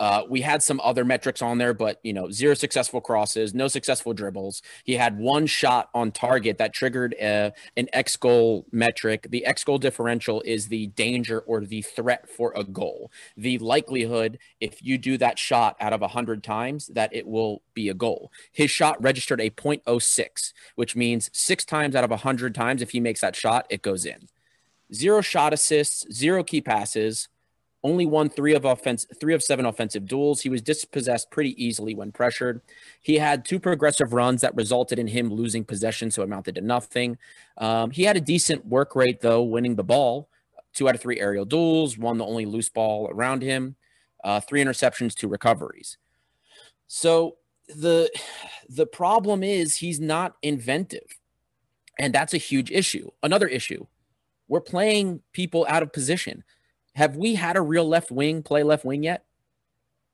Uh, 0.00 0.22
we 0.30 0.40
had 0.40 0.62
some 0.62 0.80
other 0.82 1.04
metrics 1.04 1.42
on 1.42 1.58
there, 1.58 1.74
but 1.74 2.00
you 2.02 2.14
know, 2.14 2.30
zero 2.30 2.54
successful 2.54 3.02
crosses, 3.02 3.52
no 3.54 3.68
successful 3.68 4.14
dribbles. 4.14 4.62
He 4.82 4.94
had 4.94 5.18
one 5.18 5.46
shot 5.46 5.90
on 5.92 6.10
target 6.10 6.56
that 6.56 6.72
triggered 6.72 7.14
a, 7.20 7.48
uh, 7.48 7.50
an 7.76 7.88
X 7.92 8.16
goal 8.16 8.64
metric. 8.72 9.26
The 9.28 9.44
X 9.44 9.62
goal 9.62 9.76
differential 9.76 10.40
is 10.46 10.68
the 10.68 10.86
danger 10.86 11.40
or 11.40 11.66
the 11.66 11.82
threat 11.82 12.30
for 12.30 12.50
a 12.56 12.64
goal. 12.64 13.12
The 13.36 13.58
likelihood, 13.58 14.38
if 14.58 14.82
you 14.82 14.96
do 14.96 15.18
that 15.18 15.38
shot 15.38 15.76
out 15.80 15.92
of 15.92 16.00
100 16.00 16.42
times, 16.42 16.86
that 16.88 17.14
it 17.14 17.26
will 17.26 17.60
be 17.74 17.90
a 17.90 17.94
goal. 17.94 18.32
His 18.52 18.70
shot 18.70 19.00
registered 19.02 19.40
a 19.40 19.50
0.06, 19.50 20.54
which 20.76 20.96
means 20.96 21.28
six 21.34 21.62
times 21.62 21.94
out 21.94 22.04
of 22.04 22.10
100 22.10 22.54
times, 22.54 22.80
if 22.80 22.92
he 22.92 23.00
makes 23.00 23.20
that 23.20 23.36
shot, 23.36 23.66
it 23.68 23.82
goes 23.82 24.06
in. 24.06 24.28
Zero 24.94 25.20
shot 25.20 25.52
assists, 25.52 26.10
zero 26.10 26.42
key 26.42 26.62
passes, 26.62 27.28
only 27.82 28.06
won 28.06 28.28
three 28.28 28.54
of 28.54 28.64
offense, 28.64 29.06
three 29.20 29.34
of 29.34 29.42
seven 29.42 29.64
offensive 29.64 30.06
duels. 30.06 30.40
He 30.40 30.48
was 30.48 30.62
dispossessed 30.62 31.30
pretty 31.30 31.62
easily 31.62 31.94
when 31.94 32.12
pressured. 32.12 32.60
He 33.00 33.16
had 33.16 33.44
two 33.44 33.58
progressive 33.58 34.12
runs 34.12 34.42
that 34.42 34.54
resulted 34.54 34.98
in 34.98 35.06
him 35.06 35.32
losing 35.32 35.64
possession, 35.64 36.10
so 36.10 36.22
it 36.22 36.26
amounted 36.26 36.56
to 36.56 36.60
nothing. 36.60 37.16
Um, 37.56 37.90
he 37.90 38.02
had 38.02 38.16
a 38.16 38.20
decent 38.20 38.66
work 38.66 38.94
rate 38.94 39.20
though, 39.20 39.42
winning 39.42 39.76
the 39.76 39.84
ball. 39.84 40.28
Two 40.72 40.88
out 40.88 40.94
of 40.94 41.00
three 41.00 41.18
aerial 41.18 41.44
duels, 41.44 41.98
won 41.98 42.18
the 42.18 42.24
only 42.24 42.46
loose 42.46 42.68
ball 42.68 43.08
around 43.10 43.42
him. 43.42 43.76
Uh, 44.22 44.40
three 44.40 44.62
interceptions, 44.62 45.14
two 45.14 45.28
recoveries. 45.28 45.96
So 46.86 47.36
the 47.68 48.10
the 48.68 48.86
problem 48.86 49.42
is 49.42 49.76
he's 49.76 50.00
not 50.00 50.34
inventive, 50.42 51.18
and 51.98 52.14
that's 52.14 52.34
a 52.34 52.38
huge 52.38 52.70
issue. 52.70 53.10
Another 53.22 53.48
issue: 53.48 53.86
we're 54.48 54.60
playing 54.60 55.22
people 55.32 55.66
out 55.68 55.82
of 55.82 55.92
position. 55.92 56.44
Have 56.94 57.16
we 57.16 57.34
had 57.34 57.56
a 57.56 57.62
real 57.62 57.88
left 57.88 58.10
wing 58.10 58.42
play 58.42 58.62
left 58.62 58.84
wing 58.84 59.02
yet? 59.02 59.24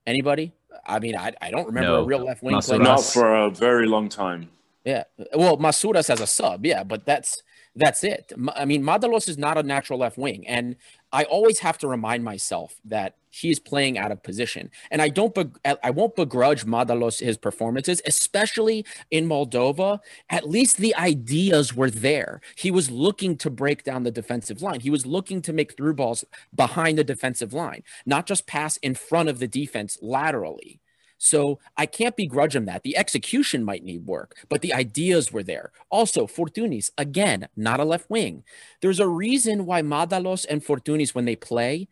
Anybody? 0.06 0.52
I 0.86 0.98
mean, 0.98 1.16
I, 1.16 1.32
I 1.40 1.50
don't 1.50 1.66
remember 1.66 1.90
no. 1.90 2.02
a 2.02 2.04
real 2.04 2.24
left 2.24 2.42
wing 2.42 2.60
play. 2.60 2.78
Not 2.78 3.02
for 3.02 3.34
a 3.34 3.50
very 3.50 3.86
long 3.86 4.08
time. 4.08 4.50
Yeah. 4.84 5.04
Well, 5.34 5.56
Masouras 5.56 6.10
as 6.10 6.20
a 6.20 6.26
sub, 6.26 6.64
yeah, 6.64 6.84
but 6.84 7.04
that's 7.04 7.42
that's 7.74 8.04
it. 8.04 8.32
I 8.54 8.64
mean, 8.64 8.82
Mantalos 8.82 9.28
is 9.28 9.36
not 9.36 9.58
a 9.58 9.62
natural 9.62 9.98
left 9.98 10.16
wing, 10.16 10.46
and 10.46 10.76
I 11.12 11.24
always 11.24 11.60
have 11.60 11.78
to 11.78 11.88
remind 11.88 12.24
myself 12.24 12.74
that 12.84 13.16
he's 13.30 13.58
playing 13.58 13.98
out 13.98 14.12
of 14.12 14.22
position. 14.22 14.70
And 14.90 15.00
I 15.00 15.08
don't, 15.08 15.36
I 15.64 15.90
won't 15.90 16.16
begrudge 16.16 16.64
Mantalos 16.64 17.20
his 17.20 17.36
performances, 17.36 18.02
especially 18.06 18.84
in 19.10 19.28
Moldova. 19.28 20.00
At 20.30 20.48
least 20.48 20.78
the 20.78 20.94
ideas 20.96 21.74
were 21.74 21.90
there. 21.90 22.40
He 22.56 22.70
was 22.70 22.90
looking 22.90 23.36
to 23.38 23.50
break 23.50 23.84
down 23.84 24.02
the 24.02 24.10
defensive 24.10 24.62
line. 24.62 24.80
He 24.80 24.90
was 24.90 25.06
looking 25.06 25.42
to 25.42 25.52
make 25.52 25.76
through 25.76 25.94
balls 25.94 26.24
behind 26.54 26.98
the 26.98 27.04
defensive 27.04 27.52
line, 27.52 27.82
not 28.04 28.26
just 28.26 28.46
pass 28.46 28.76
in 28.78 28.94
front 28.94 29.28
of 29.28 29.38
the 29.38 29.48
defense 29.48 29.98
laterally. 30.00 30.80
So 31.18 31.58
I 31.76 31.86
can't 31.86 32.16
begrudge 32.16 32.54
him 32.54 32.66
that. 32.66 32.82
The 32.82 32.96
execution 32.96 33.64
might 33.64 33.84
need 33.84 34.06
work, 34.06 34.36
but 34.48 34.62
the 34.62 34.74
ideas 34.74 35.32
were 35.32 35.42
there. 35.42 35.72
Also, 35.90 36.26
Fortounis, 36.26 36.90
again, 36.98 37.48
not 37.56 37.80
a 37.80 37.84
left 37.84 38.10
wing. 38.10 38.44
There's 38.82 39.00
a 39.00 39.08
reason 39.08 39.66
why 39.66 39.82
Mantalos 39.82 40.46
and 40.48 40.62
Fortounis, 40.62 41.14
when 41.14 41.24
they 41.24 41.36
play, 41.36 41.88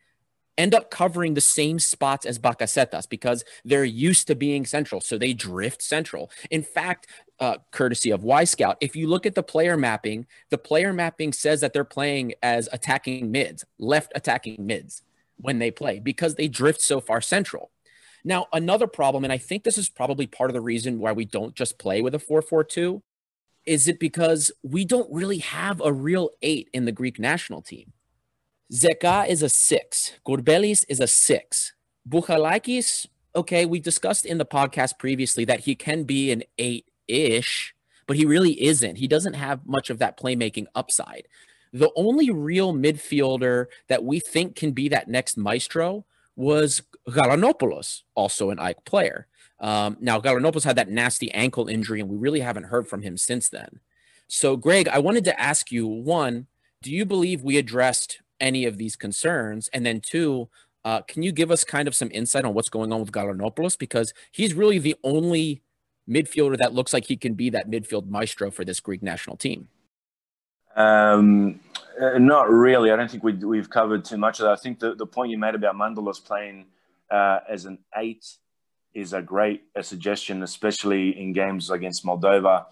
end 0.57 0.75
up 0.75 0.91
covering 0.91 1.35
the 1.35 1.41
same 1.41 1.79
spots 1.79 2.25
as 2.27 2.39
Bakasetas 2.39 3.09
because 3.09 3.45
they're 3.65 3.85
used 3.85 4.27
to 4.29 4.35
being 4.35 4.65
central. 4.67 5.01
So 5.01 5.19
they 5.19 5.33
drift 5.33 5.83
central. 5.83 6.31
In 6.51 6.63
fact, 6.63 7.09
uh, 7.41 7.57
courtesy 7.73 8.11
of 8.11 8.23
Wyscout, 8.23 8.77
if 8.81 8.95
you 8.95 9.09
look 9.09 9.27
at 9.27 9.35
the 9.35 9.43
player 9.43 9.77
mapping, 9.77 10.27
the 10.51 10.59
player 10.59 10.93
mapping 10.93 11.33
says 11.33 11.61
that 11.61 11.73
they're 11.73 11.85
playing 11.85 12.35
as 12.43 12.69
attacking 12.73 13.33
mids, 13.33 13.65
left 13.79 14.13
attacking 14.15 14.65
mids 14.65 15.03
when 15.37 15.59
they 15.59 15.71
play 15.71 15.99
because 15.99 16.37
they 16.37 16.47
drift 16.47 16.81
so 16.81 17.01
far 17.01 17.21
central. 17.21 17.71
Now, 18.25 18.47
another 18.53 18.87
problem, 18.87 19.25
and 19.25 19.33
I 19.33 19.39
think 19.39 19.65
this 19.65 19.77
is 19.77 19.91
probably 19.91 20.27
part 20.27 20.51
of 20.51 20.55
the 20.55 20.61
reason 20.61 20.99
why 20.99 21.13
we 21.13 21.27
don't 21.27 21.55
just 21.55 21.79
play 21.79 22.01
with 22.01 22.15
a 22.15 22.19
4 22.19 22.41
4 22.41 22.65
2, 22.65 23.03
is 23.67 23.89
it 23.89 24.01
because 24.01 24.51
we 24.63 24.85
don't 24.85 25.13
really 25.13 25.39
have 25.39 25.81
a 25.81 25.93
real 25.93 26.31
eight 26.43 26.69
in 26.73 26.85
the 26.85 26.93
Greek 26.93 27.19
national 27.19 27.63
team. 27.63 27.93
Zeka 28.73 29.29
is 29.29 29.43
a 29.43 29.49
six, 29.49 30.13
Kourbelis 30.27 30.85
is 30.89 31.01
a 31.01 31.07
six. 31.07 31.75
Bouchalakis, 32.09 33.07
okay, 33.37 33.67
we 33.67 33.81
discussed 33.81 34.25
in 34.25 34.39
the 34.39 34.47
podcast 34.47 34.99
previously 34.99 35.45
that 35.45 35.61
he 35.61 35.75
can 35.75 36.05
be 36.05 36.33
an 36.33 36.43
eight 36.59 36.87
ish, 37.09 37.75
but 38.07 38.17
he 38.17 38.25
really 38.25 38.63
isn't. 38.63 38.97
He 38.97 39.09
doesn't 39.09 39.35
have 39.35 39.67
much 39.67 39.91
of 39.91 39.99
that 39.99 40.19
playmaking 40.19 40.67
upside. 40.75 41.29
The 41.73 41.91
only 41.97 42.31
real 42.31 42.73
midfielder 42.73 43.67
that 43.89 44.05
we 44.05 44.21
think 44.21 44.57
can 44.57 44.73
be 44.73 44.89
that 44.91 45.09
next 45.09 45.37
maestro 45.37 46.05
was 46.37 46.83
Galanopoulos, 47.09 48.03
also 48.15 48.51
an 48.51 48.59
AEK 48.59 48.85
player. 48.85 49.27
Um, 49.61 49.97
now, 50.01 50.21
Galanopoulos 50.21 50.65
had 50.65 50.77
that 50.77 50.91
nasty 50.91 51.31
ankle 51.33 51.69
injury, 51.69 52.01
and 52.01 52.09
we 52.09 52.17
really 52.17 52.41
haven't 52.41 52.65
heard 52.65 52.89
from 52.89 53.03
him 53.03 53.17
since 53.17 53.49
then. 53.49 53.81
So, 54.27 54.57
Greg, 54.57 54.89
I 54.89 54.99
wanted 54.99 55.25
to 55.25 55.41
ask 55.41 55.71
you 55.71 55.87
one, 55.87 56.47
do 56.83 56.91
you 56.91 57.05
believe 57.05 57.43
we 57.43 57.57
addressed 57.57 58.21
any 58.41 58.65
of 58.65 58.79
these 58.79 58.97
concerns? 58.97 59.69
And 59.73 59.85
then 59.85 60.01
two, 60.01 60.49
uh, 60.85 61.03
can 61.03 61.23
you 61.23 61.33
give 61.33 61.51
us 61.51 61.65
kind 61.65 61.89
of 61.89 61.95
some 61.95 62.11
insight 62.13 62.45
on 62.45 62.55
what's 62.55 62.69
going 62.69 62.93
on 62.93 63.01
with 63.01 63.13
Galanopoulos? 63.13 63.79
Because 63.79 64.13
he's 64.33 64.55
really 64.55 64.79
the 64.79 64.97
only 65.05 65.63
midfielder 66.09 66.59
that 66.59 66.75
looks 66.75 66.93
like 66.93 67.07
he 67.07 67.17
can 67.17 67.35
be 67.35 67.51
that 67.51 67.71
midfield 67.71 68.09
maestro 68.09 68.51
for 68.51 68.65
this 68.65 68.81
Greek 68.81 69.03
national 69.03 69.37
team. 69.37 69.69
Um, 70.77 71.61
uh, 72.01 72.19
not 72.19 72.51
really. 72.51 72.91
I 72.91 72.97
don't 72.97 73.11
think 73.11 73.23
we, 73.23 73.33
we've 73.33 73.71
covered 73.71 74.05
too 74.05 74.19
much 74.19 74.41
of 74.41 74.45
that. 74.45 74.53
I 74.53 74.57
think 74.57 74.79
the, 74.79 74.95
the 74.95 75.07
point 75.07 75.31
you 75.31 75.39
made 75.39 75.55
about 75.55 75.77
Mantalos 75.77 76.23
playing 76.23 76.67
uh, 77.15 77.39
as 77.49 77.65
an 77.65 77.79
eight 77.97 78.25
is 78.93 79.13
a 79.13 79.23
great 79.23 79.63
a 79.75 79.83
suggestion, 79.83 80.43
especially 80.43 81.05
in 81.21 81.33
games 81.33 81.71
against 81.71 82.05
Moldova. 82.05 82.67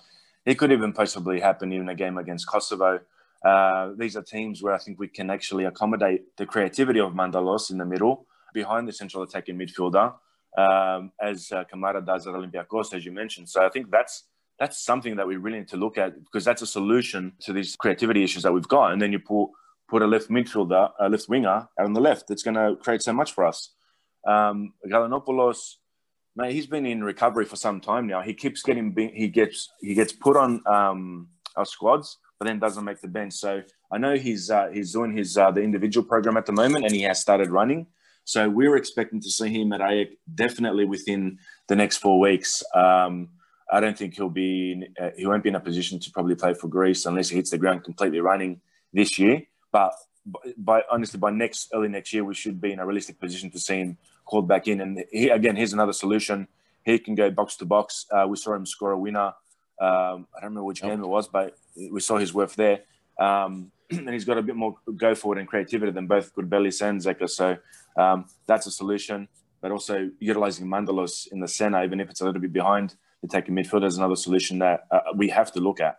It 0.45 0.55
could 0.59 0.73
even 0.73 0.93
possibly 0.93 1.39
happen 1.41 1.73
in 1.73 1.89
a 1.89 1.95
game 1.95 2.19
against 2.19 2.47
Kosovo. 2.49 3.01
Uh, 3.45 3.93
these 3.97 4.17
are 4.17 4.23
teams 4.23 4.63
where 4.63 4.75
I 4.75 4.79
think 4.79 4.99
we 4.99 5.09
can 5.09 5.31
actually 5.31 5.65
accommodate 5.65 6.37
the 6.37 6.47
creativity 6.47 7.01
of 7.01 7.13
Mantalos 7.13 7.71
in 7.71 7.79
the 7.79 7.85
middle, 7.85 8.27
behind 8.53 8.89
the 8.89 8.93
central 8.93 9.23
attacking 9.23 9.57
midfielder, 9.57 10.15
um, 10.57 11.13
as 11.21 11.51
uh, 11.53 11.65
Camara 11.65 12.01
does 12.01 12.27
at 12.27 12.35
Olympiacos, 12.35 12.95
as 12.95 13.05
you 13.05 13.13
mentioned. 13.13 13.49
So 13.49 13.65
I 13.65 13.69
think 13.69 13.91
that's 13.91 14.25
that's 14.59 14.79
something 14.79 15.17
that 15.17 15.27
we 15.27 15.37
really 15.37 15.59
need 15.59 15.69
to 15.69 15.77
look 15.85 15.99
at 15.99 16.11
because 16.25 16.45
that's 16.45 16.63
a 16.63 16.71
solution 16.79 17.33
to 17.45 17.53
these 17.53 17.75
creativity 17.77 18.23
issues 18.23 18.43
that 18.45 18.53
we've 18.53 18.69
got. 18.77 18.93
And 18.93 19.01
then 19.03 19.13
you 19.13 19.21
put 19.21 19.51
put 19.89 20.03
a 20.03 20.07
left 20.07 20.29
midfielder, 20.31 20.85
a 20.99 21.09
left 21.09 21.29
winger 21.29 21.69
on 21.79 21.93
the 21.93 22.01
left. 22.01 22.31
It's 22.31 22.43
going 22.43 22.59
to 22.63 22.77
create 22.85 23.03
so 23.03 23.13
much 23.13 23.33
for 23.33 23.45
us. 23.45 23.59
Um, 24.27 24.75
Galanopoulos, 24.87 25.77
mate, 26.37 26.53
he's 26.53 26.67
been 26.67 26.87
in 26.87 27.03
recovery 27.05 27.45
for 27.45 27.57
some 27.57 27.81
time 27.81 28.07
now. 28.07 28.23
He 28.23 28.35
keeps 28.35 28.63
getting 28.63 28.95
he 29.15 29.29
gets 29.29 29.71
he 29.81 29.95
gets 29.95 30.13
put 30.13 30.37
on 30.37 30.63
um, 30.67 31.29
our 31.57 31.65
squads, 31.65 32.19
but 32.39 32.47
then 32.47 32.59
doesn't 32.59 32.85
make 32.85 33.01
the 33.01 33.09
bench. 33.09 33.35
So 33.35 33.63
I 33.91 33.99
know 33.99 34.17
he's 34.17 34.51
uh, 34.51 34.69
he's 34.73 34.93
doing 34.93 35.17
his 35.17 35.37
uh, 35.37 35.51
the 35.51 35.63
individual 35.63 36.07
program 36.07 36.37
at 36.37 36.47
the 36.47 36.53
moment, 36.53 36.85
and 36.85 36.95
he 36.95 37.03
has 37.03 37.21
started 37.21 37.51
running. 37.51 37.87
So 38.25 38.49
we're 38.49 38.77
expecting 38.77 39.21
to 39.21 39.31
see 39.31 39.49
him 39.49 39.73
at 39.73 39.81
AEK 39.81 40.19
definitely 40.33 40.85
within 40.85 41.39
the 41.69 41.77
next 41.77 41.99
four 41.99 42.21
weeks. 42.21 42.63
Um, 42.75 43.31
I 43.71 43.81
don't 43.81 43.97
think 43.97 44.15
he'll 44.15 44.29
be 44.29 44.87
uh, 45.01 45.11
he 45.17 45.27
won't 45.27 45.43
be 45.43 45.49
in 45.49 45.57
a 45.57 45.61
position 45.61 45.99
to 46.01 46.11
probably 46.11 46.35
play 46.35 46.55
for 46.55 46.69
Greece 46.69 47.07
unless 47.07 47.29
he 47.29 47.37
hits 47.37 47.51
the 47.51 47.59
ground 47.59 47.85
completely 47.85 48.21
running 48.21 48.61
this 48.93 49.19
year. 49.19 49.43
But 49.73 49.93
by 50.57 50.83
honestly, 50.91 51.19
by 51.19 51.31
next 51.31 51.71
early 51.75 51.89
next 51.89 52.13
year, 52.13 52.25
we 52.25 52.35
should 52.35 52.61
be 52.61 52.73
in 52.73 52.79
a 52.79 52.87
realistic 52.87 53.19
position 53.19 53.51
to 53.51 53.59
see 53.59 53.79
him 53.79 53.99
called 54.33 54.49
back 54.49 54.67
in. 54.67 54.81
And 54.81 55.05
he, 55.13 55.29
again, 55.29 55.57
here's 55.57 55.75
another 55.75 55.93
solution. 55.93 56.49
He 56.85 56.99
can 56.99 57.15
go 57.15 57.31
box 57.31 57.57
to 57.57 57.67
box. 57.67 58.07
Uh, 58.11 58.27
we 58.27 58.37
saw 58.37 58.55
him 58.55 58.65
score 58.65 58.93
a 58.93 58.99
winner. 58.99 59.29
Um, 59.87 60.27
I 60.35 60.41
don't 60.41 60.51
remember 60.51 60.65
which 60.65 60.81
game 60.81 61.01
it 61.03 61.07
was, 61.07 61.29
but 61.29 61.55
we 61.77 62.01
saw 62.01 62.17
his 62.17 62.33
worth 62.33 62.57
there. 62.57 62.81
Um, 63.21 63.71
and 63.91 64.09
he's 64.09 64.25
got 64.25 64.39
a 64.39 64.43
bit 64.43 64.57
more 64.57 64.75
go 64.97 65.15
forward 65.15 65.39
and 65.39 65.47
creativity 65.47 65.93
than 65.93 66.07
both 66.07 66.35
Kourbelis 66.35 66.81
and 66.81 66.99
Zeka. 67.01 67.29
So 67.29 67.59
um, 67.97 68.25
that's 68.47 68.67
a 68.67 68.71
solution. 68.71 69.29
But 69.61 69.71
also 69.71 70.11
utilizing 70.19 70.67
Mantalos 70.67 71.31
in 71.31 71.39
the 71.39 71.47
center, 71.47 71.85
even 71.85 72.01
if 72.01 72.11
it's 72.11 72.21
a 72.21 72.25
little 72.25 72.41
bit 72.41 72.53
behind 72.53 72.97
the 73.21 73.29
taking 73.29 73.55
midfield, 73.55 73.85
is 73.85 73.97
another 73.99 74.17
solution 74.17 74.59
that 74.59 74.87
uh, 74.91 75.01
we 75.15 75.29
have 75.29 75.53
to 75.53 75.61
look 75.61 75.79
at. 75.81 75.99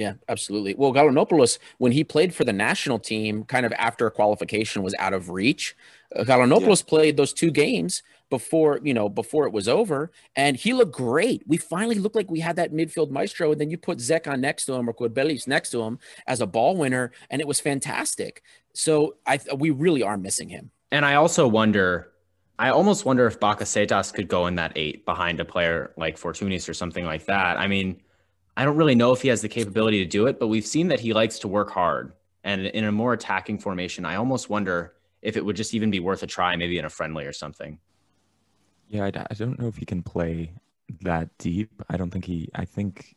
Yeah, 0.00 0.14
absolutely. 0.30 0.74
Well, 0.78 0.94
Galanopoulos, 0.94 1.58
when 1.76 1.92
he 1.92 2.04
played 2.04 2.34
for 2.34 2.44
the 2.44 2.54
national 2.54 2.98
team, 2.98 3.44
kind 3.44 3.66
of 3.66 3.72
after 3.74 4.08
qualification 4.08 4.82
was 4.82 4.94
out 4.98 5.12
of 5.12 5.28
reach, 5.28 5.76
uh, 6.16 6.24
Galanopoulos 6.24 6.82
yeah. 6.82 6.88
played 6.88 7.16
those 7.18 7.34
two 7.34 7.50
games 7.50 8.02
before 8.30 8.80
you 8.82 8.94
know 8.94 9.10
before 9.10 9.46
it 9.46 9.52
was 9.52 9.68
over, 9.68 10.10
and 10.34 10.56
he 10.56 10.72
looked 10.72 10.94
great. 10.94 11.42
We 11.46 11.58
finally 11.58 11.96
looked 11.96 12.16
like 12.16 12.30
we 12.30 12.40
had 12.40 12.56
that 12.56 12.72
midfield 12.72 13.10
maestro, 13.10 13.52
and 13.52 13.60
then 13.60 13.68
you 13.68 13.76
put 13.76 13.98
Zeka 13.98 14.40
next 14.40 14.64
to 14.66 14.72
him 14.72 14.88
or 14.88 14.94
Kourbelis 14.94 15.46
next 15.46 15.68
to 15.72 15.82
him 15.82 15.98
as 16.26 16.40
a 16.40 16.46
ball 16.46 16.78
winner, 16.78 17.12
and 17.28 17.42
it 17.42 17.46
was 17.46 17.60
fantastic. 17.60 18.42
So 18.72 19.16
I 19.26 19.38
we 19.54 19.68
really 19.68 20.02
are 20.02 20.16
missing 20.16 20.48
him. 20.48 20.70
And 20.90 21.04
I 21.04 21.16
also 21.16 21.46
wonder, 21.46 22.12
I 22.58 22.70
almost 22.70 23.04
wonder 23.04 23.26
if 23.26 23.38
Bakasetas 23.38 24.14
could 24.14 24.28
go 24.28 24.46
in 24.46 24.54
that 24.54 24.72
eight 24.76 25.04
behind 25.04 25.40
a 25.40 25.44
player 25.44 25.92
like 25.98 26.18
Fortounis 26.18 26.70
or 26.70 26.74
something 26.74 27.04
like 27.04 27.26
that. 27.26 27.58
I 27.58 27.66
mean 27.66 28.00
I 28.60 28.64
don't 28.66 28.76
really 28.76 28.94
know 28.94 29.12
if 29.12 29.22
he 29.22 29.28
has 29.28 29.40
the 29.40 29.48
capability 29.48 30.04
to 30.04 30.04
do 30.04 30.26
it, 30.26 30.38
but 30.38 30.48
we've 30.48 30.66
seen 30.66 30.88
that 30.88 31.00
he 31.00 31.14
likes 31.14 31.38
to 31.38 31.48
work 31.48 31.70
hard. 31.70 32.12
And 32.44 32.66
in 32.66 32.84
a 32.84 32.92
more 32.92 33.14
attacking 33.14 33.58
formation, 33.58 34.04
I 34.04 34.16
almost 34.16 34.50
wonder 34.50 34.96
if 35.22 35.38
it 35.38 35.42
would 35.46 35.56
just 35.56 35.72
even 35.72 35.90
be 35.90 35.98
worth 35.98 36.22
a 36.22 36.26
try, 36.26 36.54
maybe 36.56 36.76
in 36.76 36.84
a 36.84 36.90
friendly 36.90 37.24
or 37.24 37.32
something. 37.32 37.78
Yeah, 38.88 39.04
I, 39.04 39.06
I 39.30 39.32
don't 39.32 39.58
know 39.58 39.66
if 39.66 39.78
he 39.78 39.86
can 39.86 40.02
play 40.02 40.52
that 41.00 41.30
deep. 41.38 41.70
I 41.88 41.96
don't 41.96 42.10
think 42.10 42.26
he, 42.26 42.50
I 42.54 42.66
think 42.66 43.16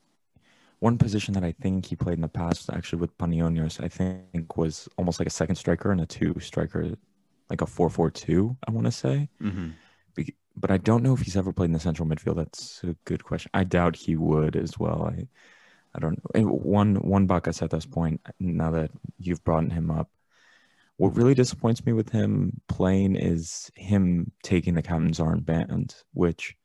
one 0.79 0.97
position 0.97 1.33
that 1.33 1.43
I 1.43 1.51
think 1.51 1.87
he 1.87 1.97
played 1.97 2.19
in 2.19 2.21
the 2.21 2.29
past, 2.29 2.69
actually 2.71 2.99
with 2.99 3.17
Panionios, 3.17 3.83
I 3.83 3.89
think 3.89 4.55
was 4.55 4.87
almost 4.97 5.19
like 5.19 5.27
a 5.27 5.29
second 5.29 5.57
striker 5.57 5.91
and 5.91 5.99
a 5.99 6.05
two 6.05 6.39
striker, 6.39 6.95
like 7.49 7.59
a 7.59 7.65
4 7.65 7.89
4 7.89 8.09
2, 8.11 8.55
I 8.65 8.71
want 8.71 8.85
to 8.85 8.91
say. 8.93 9.27
Mm-hmm 9.41 9.71
but 10.55 10.71
I 10.71 10.77
don't 10.77 11.03
know 11.03 11.13
if 11.13 11.21
he's 11.21 11.37
ever 11.37 11.53
played 11.53 11.67
in 11.67 11.73
the 11.73 11.79
central 11.79 12.07
midfield. 12.07 12.35
That's 12.35 12.83
a 12.83 12.95
good 13.05 13.23
question. 13.23 13.51
I 13.53 13.63
doubt 13.63 13.95
he 13.95 14.15
would 14.15 14.55
as 14.55 14.77
well. 14.77 15.03
I, 15.03 15.27
I 15.95 15.99
don't 15.99 16.19
know. 16.35 16.47
One 16.47 16.95
one 16.95 17.27
Bakasetas 17.27 17.89
point. 17.89 18.21
Now 18.39 18.71
that 18.71 18.91
you've 19.17 19.43
brought 19.43 19.71
him 19.71 19.91
up, 19.91 20.09
what 20.97 21.15
really 21.15 21.33
disappoints 21.33 21.85
me 21.85 21.93
with 21.93 22.09
him 22.09 22.61
playing 22.67 23.15
is 23.15 23.71
him 23.75 24.31
taking 24.43 24.75
the 24.75 24.81
captain's 24.81 25.19
armband, 25.19 25.95
which 26.13 26.55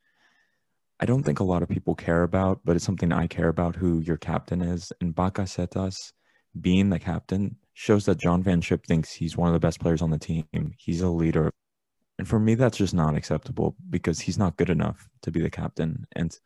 I 1.00 1.06
don't 1.06 1.22
think 1.22 1.40
a 1.40 1.44
lot 1.44 1.62
of 1.62 1.68
people 1.68 1.94
care 1.94 2.22
about, 2.24 2.60
but 2.64 2.76
it's 2.76 2.84
something 2.84 3.12
I 3.12 3.26
care 3.26 3.48
about. 3.48 3.76
Who 3.76 4.00
your 4.00 4.16
captain 4.16 4.62
is, 4.62 4.92
and 5.00 5.14
Bakasetas 5.14 6.12
being 6.60 6.90
the 6.90 6.98
captain 6.98 7.56
shows 7.74 8.04
that 8.06 8.18
John 8.18 8.42
Van 8.42 8.60
Schip 8.60 8.84
thinks 8.84 9.12
he's 9.12 9.36
one 9.36 9.48
of 9.48 9.54
the 9.54 9.60
best 9.60 9.80
players 9.80 10.02
on 10.02 10.10
the 10.10 10.18
team. 10.18 10.44
He's 10.76 11.00
a 11.00 11.08
leader 11.08 11.52
and 12.18 12.26
for 12.26 12.38
me, 12.38 12.54
that's 12.54 12.78
just 12.78 12.94
not 12.94 13.14
acceptable 13.14 13.76
because 13.90 14.20
he's 14.20 14.38
not 14.38 14.56
good 14.56 14.70
enough 14.70 15.08
to 15.22 15.30
be 15.30 15.40
the 15.40 15.50
captain. 15.50 16.06
And 16.16 16.36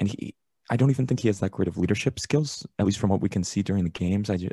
and 0.00 0.08
he, 0.08 0.34
I 0.70 0.76
don't 0.76 0.90
even 0.90 1.06
think 1.06 1.20
he 1.20 1.28
has 1.28 1.40
that 1.40 1.52
great 1.52 1.68
of 1.68 1.78
leadership 1.78 2.18
skills, 2.18 2.66
at 2.78 2.86
least 2.86 2.98
from 2.98 3.10
what 3.10 3.20
we 3.20 3.28
can 3.28 3.44
see 3.44 3.62
during 3.62 3.84
the 3.84 3.90
games. 3.90 4.30
I 4.30 4.36
just, 4.36 4.52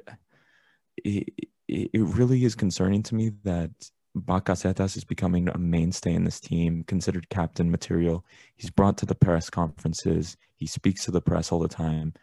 it, 0.98 1.34
it 1.68 1.90
really 1.94 2.46
is 2.46 2.56
concerning 2.56 3.04
to 3.04 3.16
me 3.16 3.32
that 3.44 3.72
Bakasetas 4.16 4.96
is 4.96 5.04
becoming 5.04 5.50
a 5.50 5.58
mainstay 5.58 6.14
in 6.14 6.24
this 6.24 6.40
team, 6.40 6.84
considered 6.84 7.30
captain 7.30 7.70
material. 7.72 8.24
He's 8.56 8.70
brought 8.70 8.98
to 9.00 9.06
the 9.06 9.16
press 9.16 9.50
conferences. 9.50 10.38
He 10.56 10.68
speaks 10.68 11.04
to 11.06 11.12
the 11.12 11.22
press 11.22 11.52
all 11.52 11.60
the 11.60 11.68
time. 11.68 12.14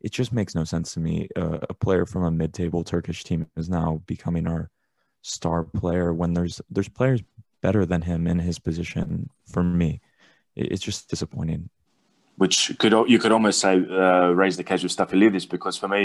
It 0.00 0.12
just 0.12 0.32
makes 0.32 0.54
no 0.54 0.64
sense 0.64 0.92
to 0.94 1.00
me. 1.00 1.28
Uh, 1.36 1.58
a 1.70 1.74
player 1.74 2.04
from 2.04 2.24
a 2.24 2.30
mid-table 2.30 2.84
Turkish 2.84 3.24
team 3.24 3.46
is 3.56 3.68
now 3.68 4.02
becoming 4.06 4.46
our 4.46 4.70
star 5.22 5.64
player 5.64 6.12
when 6.12 6.34
there's 6.34 6.60
there's 6.70 6.88
players 6.88 7.22
better 7.66 7.84
than 7.92 8.02
him 8.10 8.20
in 8.32 8.38
his 8.48 8.58
position 8.68 9.08
for 9.52 9.62
me. 9.80 9.90
It's 10.54 10.84
just 10.88 11.00
disappointing. 11.14 11.62
Which 12.42 12.58
could 12.80 12.92
you 13.12 13.18
could 13.22 13.32
almost 13.36 13.58
say 13.64 13.74
uh, 14.04 14.28
raise 14.42 14.56
the 14.60 14.66
case 14.70 14.82
with 14.84 14.94
Stafylidis 14.96 15.46
because 15.54 15.76
for 15.82 15.88
me, 15.96 16.04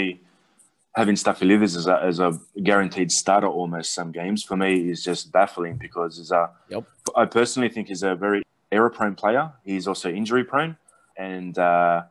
having 1.00 1.16
Stafylidis 1.24 1.74
as 1.80 1.86
a, 1.94 1.96
as 2.10 2.18
a 2.28 2.30
guaranteed 2.70 3.10
starter 3.12 3.50
almost 3.60 3.88
some 3.98 4.10
games 4.20 4.40
for 4.48 4.56
me 4.64 4.70
is 4.92 5.04
just 5.08 5.22
baffling 5.38 5.76
because 5.86 6.12
he's 6.18 6.32
a, 6.40 6.50
yep. 6.68 6.84
I 7.22 7.24
personally 7.26 7.70
think 7.74 7.88
he's 7.88 8.02
a 8.02 8.14
very 8.14 8.42
error 8.76 8.90
prone 8.90 9.16
player. 9.22 9.44
He's 9.64 9.86
also 9.90 10.08
injury 10.10 10.44
prone. 10.52 10.76
And 11.16 11.54
uh, 11.58 12.02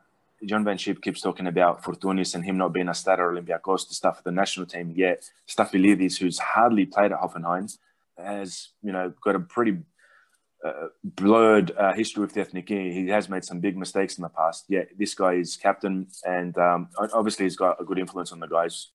John 0.50 0.64
Van 0.64 0.78
Schip 0.82 0.98
keeps 1.02 1.20
talking 1.20 1.46
about 1.46 1.82
Fortounis 1.84 2.34
and 2.34 2.44
him 2.44 2.56
not 2.56 2.72
being 2.72 2.88
a 2.88 2.94
starter 2.94 3.26
Olympiacos 3.32 3.86
to 3.88 3.94
stuff 3.94 4.16
for 4.18 4.24
the 4.24 4.36
national 4.42 4.66
team. 4.66 4.86
Yet 5.04 5.30
Stafylidis, 5.46 6.18
who's 6.18 6.38
hardly 6.38 6.86
played 6.86 7.12
at 7.12 7.20
Hoffenheim, 7.20 7.66
has 8.18 8.68
you 8.82 8.92
know 8.92 9.12
got 9.22 9.34
a 9.34 9.40
pretty 9.40 9.78
uh, 10.64 10.88
blurred 11.02 11.72
uh, 11.76 11.92
history 11.92 12.20
with 12.20 12.34
Ethniki. 12.34 12.92
He 12.92 13.08
has 13.08 13.28
made 13.28 13.44
some 13.44 13.60
big 13.60 13.76
mistakes 13.76 14.16
in 14.16 14.22
the 14.22 14.28
past. 14.28 14.64
Yeah, 14.68 14.84
this 14.96 15.14
guy 15.14 15.34
is 15.34 15.56
captain, 15.56 16.06
and 16.24 16.56
um, 16.56 16.88
obviously 17.12 17.46
he's 17.46 17.56
got 17.56 17.80
a 17.80 17.84
good 17.84 17.98
influence 17.98 18.32
on 18.32 18.40
the 18.40 18.46
guys. 18.46 18.90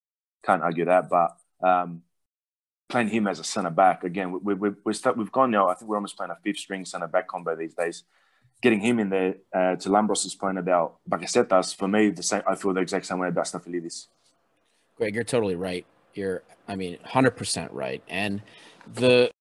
Can't 0.46 0.62
argue 0.62 0.86
that. 0.86 1.10
But 1.10 1.36
um, 1.62 2.04
playing 2.88 3.10
him 3.10 3.28
as 3.28 3.40
a 3.40 3.44
centre 3.44 3.70
back 3.70 4.04
again, 4.04 4.32
we, 4.44 4.54
we, 4.54 4.70
we 4.86 4.94
start, 4.94 5.18
we've 5.18 5.32
gone 5.32 5.52
now. 5.52 5.68
I 5.68 5.74
think 5.74 5.90
we're 5.90 5.98
almost 5.98 6.16
playing 6.16 6.32
a 6.32 6.38
fifth 6.42 6.60
string 6.60 6.86
centre 6.86 7.08
back 7.08 7.28
combo 7.28 7.56
these 7.56 7.74
days. 7.74 8.04
Getting 8.62 8.80
him 8.80 9.00
in 9.00 9.10
there 9.10 9.36
uh, 9.54 9.76
to 9.76 9.90
Lambros's 9.90 10.36
point 10.36 10.58
about 10.58 11.00
Bakasetas, 11.10 11.76
for 11.76 11.88
me, 11.88 12.10
the 12.10 12.24
same. 12.24 12.42
I 12.48 12.56
feel 12.56 12.74
the 12.74 12.82
exact 12.82 13.06
same 13.06 13.20
way 13.20 13.28
about 13.28 13.46
Stafylidis. 13.46 14.08
Greg, 14.96 15.14
you're 15.14 15.24
totally 15.24 15.56
right. 15.56 15.86
You're, 16.16 16.44
I 16.68 16.76
mean, 16.76 16.98
hundred 17.04 17.32
percent 17.32 17.72
right, 17.72 18.02
and 18.08 18.42
the 18.94 19.32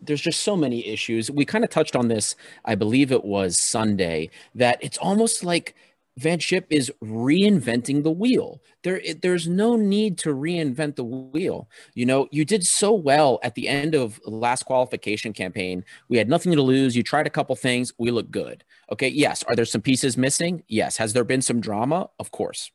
there's 0.00 0.20
just 0.20 0.40
so 0.40 0.56
many 0.56 0.86
issues. 0.86 1.30
We 1.30 1.44
kind 1.44 1.64
of 1.64 1.70
touched 1.70 1.96
on 1.96 2.08
this, 2.08 2.36
I 2.64 2.74
believe 2.76 3.10
it 3.10 3.24
was 3.24 3.58
Sunday, 3.58 4.30
that 4.54 4.78
it's 4.80 4.98
almost 4.98 5.42
like 5.42 5.74
Van 6.18 6.38
Schip 6.40 6.66
is 6.68 6.92
reinventing 7.02 8.02
the 8.02 8.10
wheel. 8.10 8.60
There, 8.82 9.00
there's 9.22 9.46
no 9.46 9.76
need 9.76 10.18
to 10.18 10.30
reinvent 10.30 10.96
the 10.96 11.04
wheel. 11.04 11.68
You 11.94 12.06
know, 12.06 12.28
you 12.32 12.44
did 12.44 12.66
so 12.66 12.92
well 12.92 13.38
at 13.42 13.54
the 13.54 13.68
end 13.68 13.94
of 13.94 14.20
last 14.24 14.64
qualification 14.64 15.32
campaign. 15.32 15.84
We 16.08 16.18
had 16.18 16.28
nothing 16.28 16.52
to 16.52 16.62
lose. 16.62 16.96
You 16.96 17.04
tried 17.04 17.28
a 17.28 17.30
couple 17.30 17.54
things. 17.54 17.92
We 17.98 18.10
look 18.10 18.30
good. 18.32 18.64
Okay. 18.90 19.08
Yes. 19.08 19.44
Are 19.44 19.54
there 19.54 19.64
some 19.64 19.80
pieces 19.80 20.16
missing? 20.16 20.64
Yes. 20.66 20.96
Has 20.96 21.12
there 21.12 21.24
been 21.24 21.42
some 21.42 21.60
drama? 21.60 22.10
Of 22.18 22.32
course. 22.32 22.72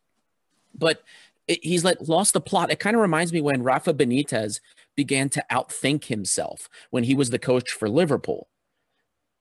But 0.73 1.03
he's 1.47 1.83
like 1.83 1.97
lost 1.99 2.33
the 2.33 2.41
plot. 2.41 2.71
It 2.71 2.79
kind 2.79 2.95
of 2.95 3.01
reminds 3.01 3.33
me 3.33 3.41
when 3.41 3.61
Rafa 3.61 3.93
Benitez 3.93 4.61
began 4.95 5.29
to 5.29 5.45
outthink 5.51 6.05
himself 6.05 6.69
when 6.89 7.03
he 7.03 7.15
was 7.15 7.29
the 7.29 7.39
coach 7.39 7.71
for 7.71 7.89
Liverpool. 7.89 8.47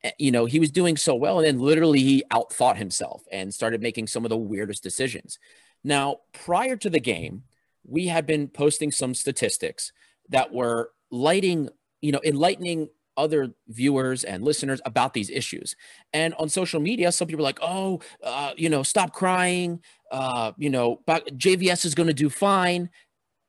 Eh, 0.05 0.11
you 0.19 0.31
know, 0.31 0.47
he 0.47 0.59
was 0.59 0.71
doing 0.71 0.97
so 0.97 1.15
well, 1.15 1.39
and 1.39 1.47
then 1.47 1.59
literally 1.59 2.01
he 2.01 2.25
outthought 2.31 2.77
himself 2.77 3.23
and 3.31 3.53
started 3.53 3.83
making 3.83 4.07
some 4.07 4.25
of 4.25 4.31
the 4.31 4.37
weirdest 4.37 4.83
decisions. 4.83 5.39
Now, 5.85 6.19
prior 6.33 6.77
to 6.77 6.91
the 6.91 7.01
game, 7.01 7.45
we 7.85 8.07
had 8.07 8.27
been 8.27 8.49
posting 8.49 8.91
some 8.91 9.15
statistics 9.15 9.93
that 10.29 10.53
were 10.53 10.91
lighting, 11.11 11.69
you 12.01 12.13
know, 12.13 12.21
enlightening 12.25 12.89
other 13.17 13.55
viewers 13.69 14.25
and 14.25 14.43
listeners 14.43 14.81
about 14.85 15.13
these 15.13 15.31
issues. 15.31 15.77
And 16.13 16.35
on 16.35 16.49
social 16.49 16.81
media, 16.81 17.13
some 17.13 17.29
people 17.29 17.45
are 17.45 17.49
like, 17.49 17.59
oh, 17.61 18.01
uh, 18.23 18.53
you 18.57 18.69
know, 18.69 18.83
stop 18.83 19.13
crying. 19.13 19.83
Uh, 20.11 20.53
you 20.57 20.71
know, 20.71 21.01
JVS 21.07 21.85
is 21.85 21.95
going 21.95 22.07
to 22.07 22.15
do 22.15 22.31
fine. 22.31 22.91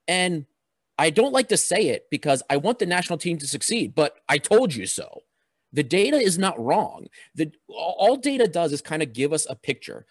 And 0.07 0.45
I 0.97 1.09
don't 1.09 1.33
like 1.33 1.49
to 1.49 1.57
say 1.57 1.87
it 1.87 2.07
because 2.11 2.43
I 2.49 2.57
want 2.57 2.79
the 2.79 2.85
national 2.85 3.17
team 3.17 3.37
to 3.39 3.47
succeed, 3.47 3.95
but 3.95 4.17
I 4.29 4.37
told 4.37 4.73
you 4.75 4.85
so. 4.85 5.21
The 5.71 5.83
data 5.83 6.17
is 6.17 6.37
not 6.37 6.63
wrong. 6.63 7.07
The 7.33 7.51
all 7.67 8.15
data 8.15 8.47
does 8.47 8.71
is 8.71 8.81
kind 8.81 9.01
of 9.01 9.11
give 9.11 9.33
us 9.33 9.47
a 9.49 9.55
picture. 9.55 10.05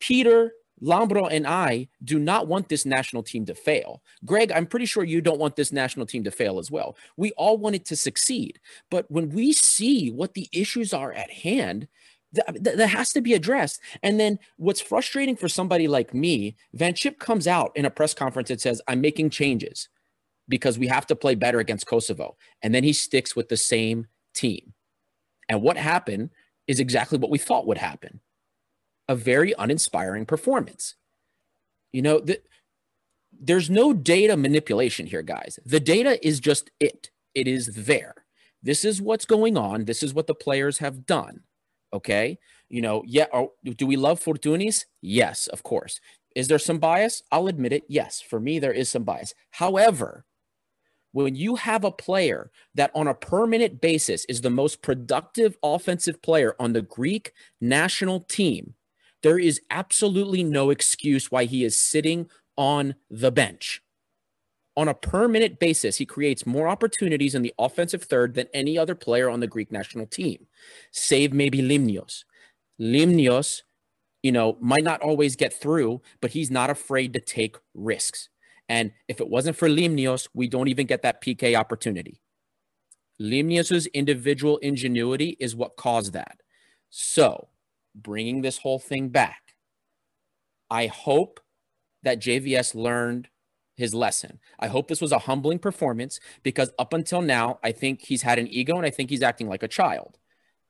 Peter 0.00 0.52
Lambro 0.82 1.28
and 1.30 1.46
I 1.46 1.88
do 2.02 2.18
not 2.18 2.46
want 2.46 2.68
this 2.68 2.84
national 2.84 3.22
team 3.22 3.46
to 3.46 3.54
fail. 3.54 4.02
Greg, 4.24 4.52
I'm 4.52 4.66
pretty 4.66 4.86
sure 4.86 5.04
you 5.04 5.20
don't 5.20 5.38
want 5.38 5.56
this 5.56 5.72
national 5.72 6.06
team 6.06 6.24
to 6.24 6.30
fail 6.30 6.58
as 6.58 6.70
well. 6.70 6.96
We 7.16 7.32
all 7.32 7.56
want 7.58 7.76
it 7.76 7.84
to 7.86 7.96
succeed. 7.96 8.60
But 8.90 9.10
when 9.10 9.30
we 9.30 9.52
see 9.52 10.10
what 10.10 10.34
the 10.34 10.48
issues 10.52 10.92
are 10.92 11.12
at 11.12 11.30
hand, 11.30 11.88
that, 12.32 12.62
that 12.62 12.88
has 12.88 13.12
to 13.12 13.20
be 13.20 13.34
addressed. 13.34 13.80
And 14.02 14.20
then 14.20 14.38
what's 14.56 14.80
frustrating 14.80 15.36
for 15.36 15.48
somebody 15.48 15.88
like 15.88 16.12
me, 16.12 16.56
Van 16.74 16.94
Schip 16.94 17.18
comes 17.18 17.46
out 17.46 17.72
in 17.74 17.84
a 17.84 17.90
press 17.90 18.14
conference 18.14 18.50
and 18.50 18.60
says, 18.60 18.82
I'm 18.86 19.00
making 19.00 19.30
changes 19.30 19.88
because 20.48 20.78
we 20.78 20.86
have 20.86 21.06
to 21.06 21.16
play 21.16 21.34
better 21.34 21.60
against 21.60 21.86
Kosovo. 21.86 22.36
And 22.62 22.74
then 22.74 22.84
he 22.84 22.92
sticks 22.92 23.36
with 23.36 23.48
the 23.48 23.56
same 23.56 24.06
team. 24.34 24.74
And 25.48 25.62
what 25.62 25.76
happened 25.76 26.30
is 26.66 26.80
exactly 26.80 27.18
what 27.18 27.30
we 27.30 27.38
thought 27.38 27.66
would 27.66 27.78
happen 27.78 28.20
a 29.10 29.16
very 29.16 29.54
uninspiring 29.58 30.26
performance. 30.26 30.94
You 31.92 32.02
know, 32.02 32.20
the, 32.20 32.40
there's 33.40 33.70
no 33.70 33.94
data 33.94 34.36
manipulation 34.36 35.06
here, 35.06 35.22
guys. 35.22 35.58
The 35.64 35.80
data 35.80 36.24
is 36.26 36.40
just 36.40 36.70
it, 36.78 37.10
it 37.34 37.48
is 37.48 37.68
there. 37.68 38.14
This 38.62 38.84
is 38.84 39.00
what's 39.00 39.24
going 39.24 39.56
on. 39.56 39.86
This 39.86 40.02
is 40.02 40.12
what 40.12 40.26
the 40.26 40.34
players 40.34 40.78
have 40.78 41.06
done. 41.06 41.40
Okay. 41.92 42.38
You 42.68 42.82
know, 42.82 43.02
yeah. 43.06 43.26
Are, 43.32 43.48
do 43.64 43.86
we 43.86 43.96
love 43.96 44.20
Fortounis? 44.20 44.84
Yes, 45.00 45.46
of 45.46 45.62
course. 45.62 46.00
Is 46.36 46.48
there 46.48 46.58
some 46.58 46.78
bias? 46.78 47.22
I'll 47.32 47.46
admit 47.46 47.72
it. 47.72 47.84
Yes. 47.88 48.20
For 48.20 48.38
me, 48.38 48.58
there 48.58 48.72
is 48.72 48.90
some 48.90 49.04
bias. 49.04 49.34
However, 49.52 50.26
when 51.24 51.34
you 51.34 51.56
have 51.56 51.84
a 51.84 51.90
player 51.90 52.50
that 52.74 52.90
on 52.94 53.08
a 53.08 53.14
permanent 53.14 53.80
basis 53.80 54.24
is 54.26 54.40
the 54.40 54.50
most 54.50 54.82
productive 54.82 55.56
offensive 55.62 56.22
player 56.22 56.54
on 56.60 56.72
the 56.72 56.82
Greek 56.82 57.32
national 57.60 58.20
team, 58.20 58.74
there 59.22 59.38
is 59.38 59.60
absolutely 59.68 60.44
no 60.44 60.70
excuse 60.70 61.30
why 61.30 61.44
he 61.44 61.64
is 61.64 61.76
sitting 61.76 62.28
on 62.56 62.94
the 63.10 63.32
bench. 63.32 63.82
On 64.76 64.86
a 64.86 64.94
per 64.94 65.26
minute 65.26 65.58
basis, 65.58 65.96
he 65.96 66.06
creates 66.06 66.46
more 66.46 66.68
opportunities 66.68 67.34
in 67.34 67.42
the 67.42 67.54
offensive 67.58 68.04
third 68.04 68.34
than 68.34 68.46
any 68.54 68.78
other 68.78 68.94
player 68.94 69.28
on 69.28 69.40
the 69.40 69.48
Greek 69.48 69.72
national 69.72 70.06
team, 70.06 70.46
save 70.92 71.32
maybe 71.32 71.60
Limnios. 71.60 72.22
Limnios, 72.80 73.62
you 74.22 74.30
know, 74.30 74.56
might 74.60 74.84
not 74.84 75.00
always 75.00 75.34
get 75.34 75.52
through, 75.52 76.00
but 76.20 76.30
he's 76.30 76.50
not 76.50 76.70
afraid 76.70 77.12
to 77.12 77.20
take 77.20 77.56
risks. 77.74 78.28
And 78.68 78.92
if 79.08 79.20
it 79.20 79.28
wasn't 79.28 79.56
for 79.56 79.68
Limnios, 79.68 80.28
we 80.34 80.48
don't 80.48 80.68
even 80.68 80.86
get 80.86 81.02
that 81.02 81.22
PK 81.22 81.54
opportunity. 81.54 82.20
Limnios's 83.20 83.86
individual 83.88 84.58
ingenuity 84.58 85.36
is 85.40 85.56
what 85.56 85.76
caused 85.76 86.12
that. 86.12 86.42
So, 86.90 87.48
bringing 87.94 88.42
this 88.42 88.58
whole 88.58 88.78
thing 88.78 89.08
back, 89.08 89.54
I 90.70 90.86
hope 90.86 91.40
that 92.02 92.20
JVS 92.20 92.74
learned 92.74 93.28
his 93.76 93.94
lesson. 93.94 94.38
I 94.58 94.68
hope 94.68 94.88
this 94.88 95.00
was 95.00 95.12
a 95.12 95.20
humbling 95.20 95.58
performance 95.58 96.20
because 96.42 96.72
up 96.78 96.92
until 96.92 97.22
now, 97.22 97.58
I 97.62 97.72
think 97.72 98.02
he's 98.02 98.22
had 98.22 98.38
an 98.38 98.48
ego 98.48 98.76
and 98.76 98.84
I 98.84 98.90
think 98.90 99.10
he's 99.10 99.22
acting 99.22 99.48
like 99.48 99.62
a 99.62 99.68
child. 99.68 100.18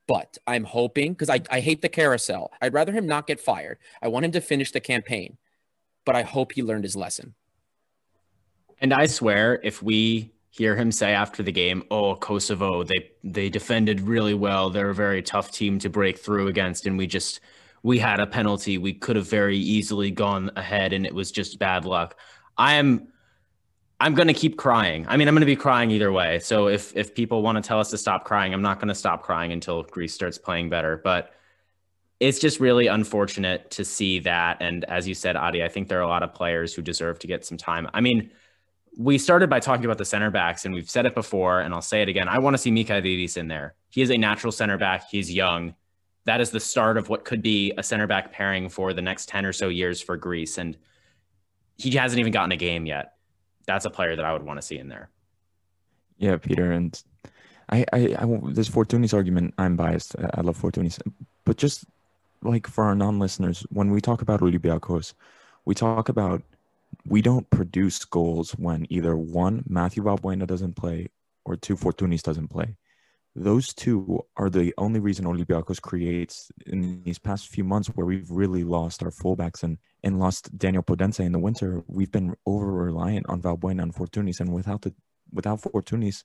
But 0.06 0.38
I'm 0.46 0.64
hoping 0.64 1.12
because 1.12 1.28
I, 1.28 1.40
I 1.50 1.60
hate 1.60 1.82
the 1.82 1.88
carousel. 1.88 2.50
I'd 2.62 2.72
rather 2.72 2.92
him 2.92 3.06
not 3.06 3.26
get 3.26 3.40
fired. 3.40 3.78
I 4.00 4.08
want 4.08 4.24
him 4.24 4.32
to 4.32 4.40
finish 4.40 4.72
the 4.72 4.80
campaign, 4.80 5.36
but 6.06 6.16
I 6.16 6.22
hope 6.22 6.52
he 6.52 6.62
learned 6.62 6.84
his 6.84 6.96
lesson. 6.96 7.34
And 8.80 8.92
I 8.92 9.06
swear, 9.06 9.60
if 9.62 9.82
we 9.82 10.32
hear 10.50 10.76
him 10.76 10.90
say 10.92 11.12
after 11.12 11.42
the 11.42 11.52
game, 11.52 11.82
"Oh, 11.90 12.16
Kosovo, 12.16 12.82
they 12.84 13.10
they 13.24 13.48
defended 13.48 14.00
really 14.00 14.34
well. 14.34 14.70
They're 14.70 14.90
a 14.90 14.94
very 14.94 15.22
tough 15.22 15.50
team 15.50 15.78
to 15.80 15.88
break 15.90 16.18
through 16.18 16.48
against, 16.48 16.86
and 16.86 16.98
we 16.98 17.06
just 17.06 17.40
we 17.82 17.98
had 17.98 18.20
a 18.20 18.26
penalty. 18.26 18.78
We 18.78 18.92
could 18.94 19.16
have 19.16 19.28
very 19.28 19.58
easily 19.58 20.10
gone 20.10 20.50
ahead, 20.56 20.92
and 20.92 21.06
it 21.06 21.14
was 21.14 21.30
just 21.32 21.58
bad 21.58 21.84
luck." 21.84 22.18
I 22.56 22.74
am. 22.74 23.08
I'm 24.00 24.14
going 24.14 24.28
to 24.28 24.34
keep 24.34 24.56
crying. 24.56 25.06
I 25.08 25.16
mean, 25.16 25.26
I'm 25.26 25.34
going 25.34 25.40
to 25.40 25.46
be 25.46 25.56
crying 25.56 25.90
either 25.90 26.12
way. 26.12 26.38
So 26.40 26.68
if 26.68 26.96
if 26.96 27.14
people 27.14 27.42
want 27.42 27.56
to 27.62 27.66
tell 27.66 27.80
us 27.80 27.90
to 27.90 27.98
stop 27.98 28.24
crying, 28.24 28.54
I'm 28.54 28.62
not 28.62 28.78
going 28.78 28.88
to 28.88 28.94
stop 28.94 29.22
crying 29.22 29.52
until 29.52 29.82
Greece 29.82 30.14
starts 30.14 30.38
playing 30.38 30.70
better. 30.70 31.00
But 31.02 31.32
it's 32.20 32.38
just 32.38 32.60
really 32.60 32.88
unfortunate 32.88 33.70
to 33.72 33.84
see 33.84 34.18
that. 34.20 34.58
And 34.60 34.84
as 34.84 35.06
you 35.06 35.14
said, 35.14 35.36
Adi, 35.36 35.62
I 35.62 35.68
think 35.68 35.88
there 35.88 35.98
are 35.98 36.02
a 36.02 36.08
lot 36.08 36.22
of 36.22 36.34
players 36.34 36.74
who 36.74 36.82
deserve 36.82 37.18
to 37.20 37.26
get 37.26 37.44
some 37.44 37.56
time. 37.56 37.88
I 37.94 38.00
mean, 38.00 38.30
we 38.98 39.16
started 39.16 39.48
by 39.48 39.60
talking 39.60 39.84
about 39.84 39.96
the 39.96 40.04
center 40.04 40.28
backs, 40.28 40.64
and 40.64 40.74
we've 40.74 40.90
said 40.90 41.06
it 41.06 41.14
before, 41.14 41.60
and 41.60 41.72
I'll 41.72 41.80
say 41.80 42.02
it 42.02 42.08
again. 42.08 42.28
I 42.28 42.40
want 42.40 42.54
to 42.54 42.58
see 42.58 42.72
Michailidis 42.72 43.36
in 43.36 43.46
there. 43.46 43.74
He 43.90 44.02
is 44.02 44.10
a 44.10 44.18
natural 44.18 44.50
center 44.50 44.76
back. 44.76 45.08
He's 45.08 45.32
young. 45.32 45.76
That 46.24 46.40
is 46.40 46.50
the 46.50 46.58
start 46.58 46.98
of 46.98 47.08
what 47.08 47.24
could 47.24 47.40
be 47.40 47.72
a 47.78 47.82
center 47.84 48.08
back 48.08 48.32
pairing 48.32 48.68
for 48.68 48.92
the 48.92 49.00
next 49.00 49.28
10 49.28 49.46
or 49.46 49.52
so 49.52 49.68
years 49.68 50.00
for 50.00 50.16
Greece. 50.16 50.58
And 50.58 50.76
he 51.76 51.92
hasn't 51.92 52.18
even 52.18 52.32
gotten 52.32 52.50
a 52.50 52.56
game 52.56 52.86
yet. 52.86 53.12
That's 53.68 53.84
a 53.84 53.90
player 53.90 54.16
that 54.16 54.24
I 54.24 54.32
would 54.32 54.42
want 54.42 54.60
to 54.60 54.66
see 54.66 54.78
in 54.78 54.88
there. 54.88 55.10
Yeah, 56.18 56.36
Peter. 56.36 56.72
And 56.72 57.00
I, 57.68 57.84
I, 57.92 58.16
I 58.18 58.40
this 58.50 58.68
Fortounis 58.68 59.14
argument, 59.14 59.54
I'm 59.58 59.76
biased. 59.76 60.16
I 60.34 60.40
love 60.40 60.60
Fortounis. 60.60 60.98
But 61.44 61.56
just 61.56 61.84
like 62.42 62.66
for 62.66 62.82
our 62.82 62.96
non 62.96 63.20
listeners, 63.20 63.64
when 63.70 63.92
we 63.92 64.00
talk 64.00 64.22
about 64.22 64.40
Olympiacos, 64.40 65.14
we 65.66 65.76
talk 65.76 66.08
about 66.08 66.42
we 67.08 67.22
don't 67.22 67.48
produce 67.50 68.04
goals 68.04 68.52
when 68.52 68.86
either 68.90 69.16
one, 69.16 69.64
Matthew 69.66 70.02
Valbuena 70.02 70.46
doesn't 70.46 70.76
play, 70.76 71.08
or 71.44 71.56
two, 71.56 71.76
Fortounis 71.76 72.22
doesn't 72.22 72.48
play. 72.48 72.76
Those 73.34 73.72
two 73.72 74.20
are 74.36 74.50
the 74.50 74.74
only 74.78 75.00
reason 75.00 75.24
Olympiacos 75.24 75.80
creates 75.80 76.50
in 76.66 77.02
these 77.04 77.18
past 77.18 77.48
few 77.48 77.64
months 77.64 77.88
where 77.88 78.06
we've 78.06 78.30
really 78.30 78.64
lost 78.64 79.02
our 79.02 79.10
fullbacks 79.10 79.62
and, 79.62 79.78
and 80.02 80.18
lost 80.18 80.56
Daniel 80.58 80.82
Podence 80.82 81.20
in 81.20 81.32
the 81.32 81.38
winter. 81.38 81.82
We've 81.86 82.10
been 82.10 82.34
over 82.46 82.72
reliant 82.72 83.26
on 83.28 83.40
Valbuena 83.40 83.82
and 83.82 83.94
Fortounis, 83.94 84.40
and 84.40 84.52
without 84.52 84.82
the 84.82 84.94
without 85.32 85.60
Fortounis, 85.60 86.24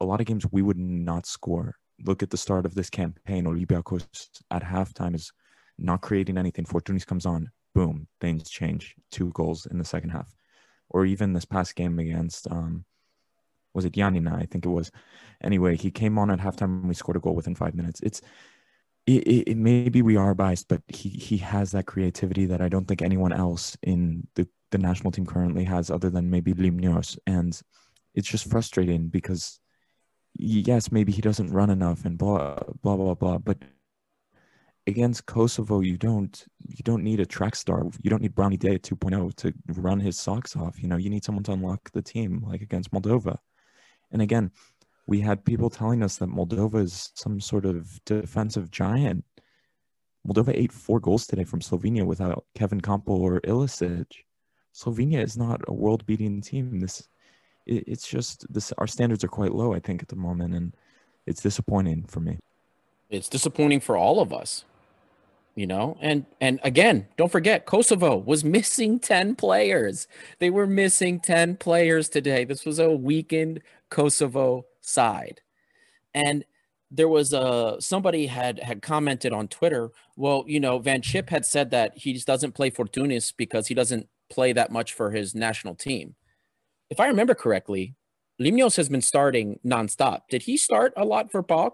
a 0.00 0.04
lot 0.04 0.20
of 0.20 0.26
games 0.26 0.44
we 0.50 0.62
would 0.62 0.78
not 0.78 1.26
score. 1.26 1.76
Look 2.04 2.22
at 2.22 2.30
the 2.30 2.36
start 2.36 2.66
of 2.66 2.74
this 2.74 2.90
campaign. 2.90 3.44
Olympiacos 3.46 4.04
at 4.50 4.62
halftime 4.62 5.14
is 5.14 5.32
not 5.78 6.02
creating 6.02 6.36
anything. 6.36 6.66
Fortounis 6.66 7.06
comes 7.06 7.26
on, 7.26 7.50
boom, 7.74 8.06
things 8.20 8.48
change. 8.48 8.94
Two 9.10 9.30
goals 9.30 9.66
in 9.66 9.78
the 9.78 9.84
second 9.84 10.10
half, 10.10 10.34
or 10.88 11.04
even 11.04 11.32
this 11.32 11.44
past 11.44 11.74
game 11.74 11.98
against 11.98 12.50
um, 12.50 12.84
was 13.74 13.84
it 13.84 13.92
Giannina? 13.92 14.34
I 14.40 14.46
think 14.46 14.64
it 14.64 14.70
was. 14.70 14.90
Anyway, 15.42 15.76
he 15.76 15.90
came 15.90 16.18
on 16.18 16.30
at 16.30 16.38
halftime 16.38 16.80
and 16.80 16.88
we 16.88 16.94
scored 16.94 17.16
a 17.16 17.20
goal 17.20 17.34
within 17.34 17.54
five 17.54 17.74
minutes. 17.74 18.00
It's 18.00 18.20
it, 19.06 19.26
it, 19.26 19.50
it 19.50 19.56
maybe 19.56 20.00
we 20.00 20.16
are 20.16 20.34
biased, 20.34 20.68
but 20.68 20.82
he 20.88 21.08
he 21.10 21.36
has 21.38 21.72
that 21.72 21.86
creativity 21.86 22.46
that 22.46 22.62
I 22.62 22.68
don't 22.68 22.86
think 22.86 23.02
anyone 23.02 23.32
else 23.32 23.76
in 23.82 24.26
the 24.34 24.48
the 24.70 24.78
national 24.78 25.12
team 25.12 25.26
currently 25.26 25.64
has, 25.64 25.90
other 25.90 26.10
than 26.10 26.30
maybe 26.30 26.54
Limnios, 26.54 27.18
and 27.26 27.60
it's 28.14 28.28
just 28.28 28.48
frustrating 28.48 29.08
because 29.08 29.60
yes, 30.34 30.90
maybe 30.90 31.12
he 31.12 31.20
doesn't 31.20 31.52
run 31.52 31.70
enough 31.70 32.04
and 32.04 32.16
blah 32.16 32.58
blah 32.82 32.96
blah 32.96 33.14
blah, 33.14 33.38
but 33.38 33.58
against 34.86 35.26
Kosovo, 35.26 35.80
you 35.80 35.96
don't 35.96 36.44
you 36.66 36.82
don't 36.82 37.02
need 37.02 37.20
a 37.20 37.26
track 37.26 37.56
star. 37.56 37.84
You 38.02 38.10
don't 38.10 38.22
need 38.22 38.34
Brownie 38.34 38.56
Day 38.56 38.74
at 38.74 38.82
2.0 38.82 39.34
to 39.36 39.54
run 39.80 40.00
his 40.00 40.18
socks 40.18 40.56
off. 40.56 40.82
You 40.82 40.88
know, 40.88 40.96
you 40.96 41.10
need 41.10 41.24
someone 41.24 41.44
to 41.44 41.52
unlock 41.52 41.90
the 41.92 42.02
team, 42.02 42.44
like 42.46 42.62
against 42.62 42.90
Moldova. 42.90 43.38
And 44.12 44.22
again, 44.22 44.50
we 45.06 45.20
had 45.20 45.44
people 45.44 45.70
telling 45.70 46.02
us 46.02 46.16
that 46.18 46.28
Moldova 46.28 46.82
is 46.82 47.10
some 47.14 47.40
sort 47.40 47.66
of 47.66 48.02
defensive 48.04 48.70
giant. 48.70 49.24
Moldova 50.26 50.52
ate 50.54 50.72
four 50.72 51.00
goals 51.00 51.26
today 51.26 51.44
from 51.44 51.60
Slovenia 51.60 52.04
without 52.04 52.46
Kevin 52.54 52.80
Kampl 52.80 53.18
or 53.20 53.40
Ilicic. 53.42 54.06
Slovenia 54.74 55.22
is 55.22 55.36
not 55.36 55.60
a 55.68 55.72
world-beating 55.72 56.40
team. 56.40 56.80
This, 56.80 57.06
it, 57.66 57.84
it's 57.86 58.08
just 58.08 58.50
this. 58.52 58.72
Our 58.78 58.86
standards 58.86 59.22
are 59.22 59.28
quite 59.28 59.54
low, 59.54 59.74
I 59.74 59.80
think, 59.80 60.02
at 60.02 60.08
the 60.08 60.16
moment, 60.16 60.54
and 60.54 60.74
it's 61.26 61.42
disappointing 61.42 62.06
for 62.08 62.20
me. 62.20 62.38
It's 63.10 63.28
disappointing 63.28 63.80
for 63.80 63.98
all 63.98 64.20
of 64.20 64.32
us 64.32 64.64
you 65.54 65.66
know? 65.66 65.96
And 66.00 66.26
and 66.40 66.60
again 66.62 67.06
don't 67.16 67.32
forget 67.32 67.66
kosovo 67.66 68.16
was 68.16 68.44
missing 68.44 68.98
10 69.00 69.36
players. 69.36 70.08
They 70.38 70.50
were 70.50 70.66
missing 70.66 71.20
10 71.20 71.56
players 71.56 72.08
today. 72.08 72.44
This 72.44 72.64
was 72.64 72.78
a 72.78 72.90
weakened 72.90 73.60
kosovo 73.90 74.66
side. 74.80 75.40
And 76.14 76.44
there 76.90 77.08
was 77.08 77.32
a 77.32 77.76
somebody 77.80 78.26
had 78.26 78.60
had 78.60 78.80
commented 78.80 79.32
on 79.32 79.48
twitter 79.48 79.90
well 80.16 80.44
you 80.46 80.60
know 80.60 80.78
van 80.78 81.02
schip 81.02 81.28
had 81.28 81.44
said 81.44 81.70
that 81.70 81.96
he 81.96 82.12
just 82.12 82.26
doesn't 82.26 82.52
play 82.52 82.70
fortounis 82.70 83.32
because 83.36 83.66
he 83.66 83.74
doesn't 83.74 84.06
play 84.30 84.52
that 84.52 84.70
much 84.70 84.92
for 84.92 85.10
his 85.10 85.34
national 85.34 85.74
team. 85.74 86.14
If 86.90 87.00
i 87.00 87.06
remember 87.06 87.34
correctly 87.34 87.96
limnios 88.40 88.76
has 88.76 88.88
been 88.88 89.00
starting 89.00 89.58
nonstop. 89.64 90.22
Did 90.28 90.42
he 90.42 90.56
start 90.56 90.92
a 90.96 91.04
lot 91.04 91.30
for 91.30 91.42
PAOK 91.42 91.72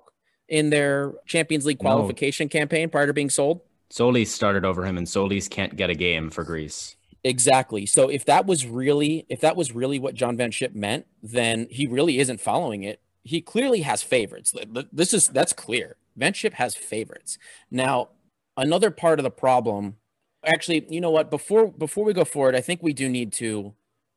in 0.48 0.70
their 0.70 1.14
champions 1.26 1.64
league 1.64 1.78
qualification 1.78 2.46
no. 2.46 2.58
campaign 2.58 2.90
prior 2.90 3.06
to 3.06 3.12
being 3.12 3.30
sold 3.30 3.60
Solis 3.90 4.32
started 4.32 4.64
over 4.64 4.84
him, 4.84 4.96
and 4.96 5.08
Solis 5.08 5.48
can't 5.48 5.76
get 5.76 5.90
a 5.90 5.94
game 5.94 6.30
for 6.30 6.44
Greece. 6.44 6.96
Exactly. 7.24 7.84
So 7.84 8.08
if 8.08 8.24
that 8.24 8.46
was 8.46 8.66
really 8.66 9.26
if 9.28 9.40
that 9.40 9.56
was 9.56 9.72
really 9.72 9.98
what 9.98 10.14
John 10.14 10.36
Van 10.36 10.50
Schip 10.50 10.74
meant, 10.74 11.06
then 11.22 11.66
he 11.70 11.86
really 11.86 12.18
isn't 12.18 12.40
following 12.40 12.82
it. 12.84 13.00
He 13.24 13.42
clearly 13.42 13.82
has 13.82 14.02
favorites. 14.02 14.54
This 14.92 15.12
is 15.12 15.28
that's 15.28 15.52
clear. 15.52 15.96
Van 16.16 16.32
Schip 16.32 16.54
has 16.54 16.74
favorites. 16.74 17.36
Now, 17.70 18.08
another 18.56 18.90
part 18.90 19.18
of 19.18 19.24
the 19.24 19.30
problem 19.30 19.96
actually, 20.44 20.86
you 20.88 21.00
know 21.00 21.10
what? 21.10 21.30
Before 21.30 21.68
before 21.68 22.04
we 22.04 22.12
go 22.12 22.24
forward, 22.24 22.56
I 22.56 22.60
think 22.60 22.82
we 22.82 22.92
do 22.92 23.08
need 23.08 23.32
to 23.34 23.74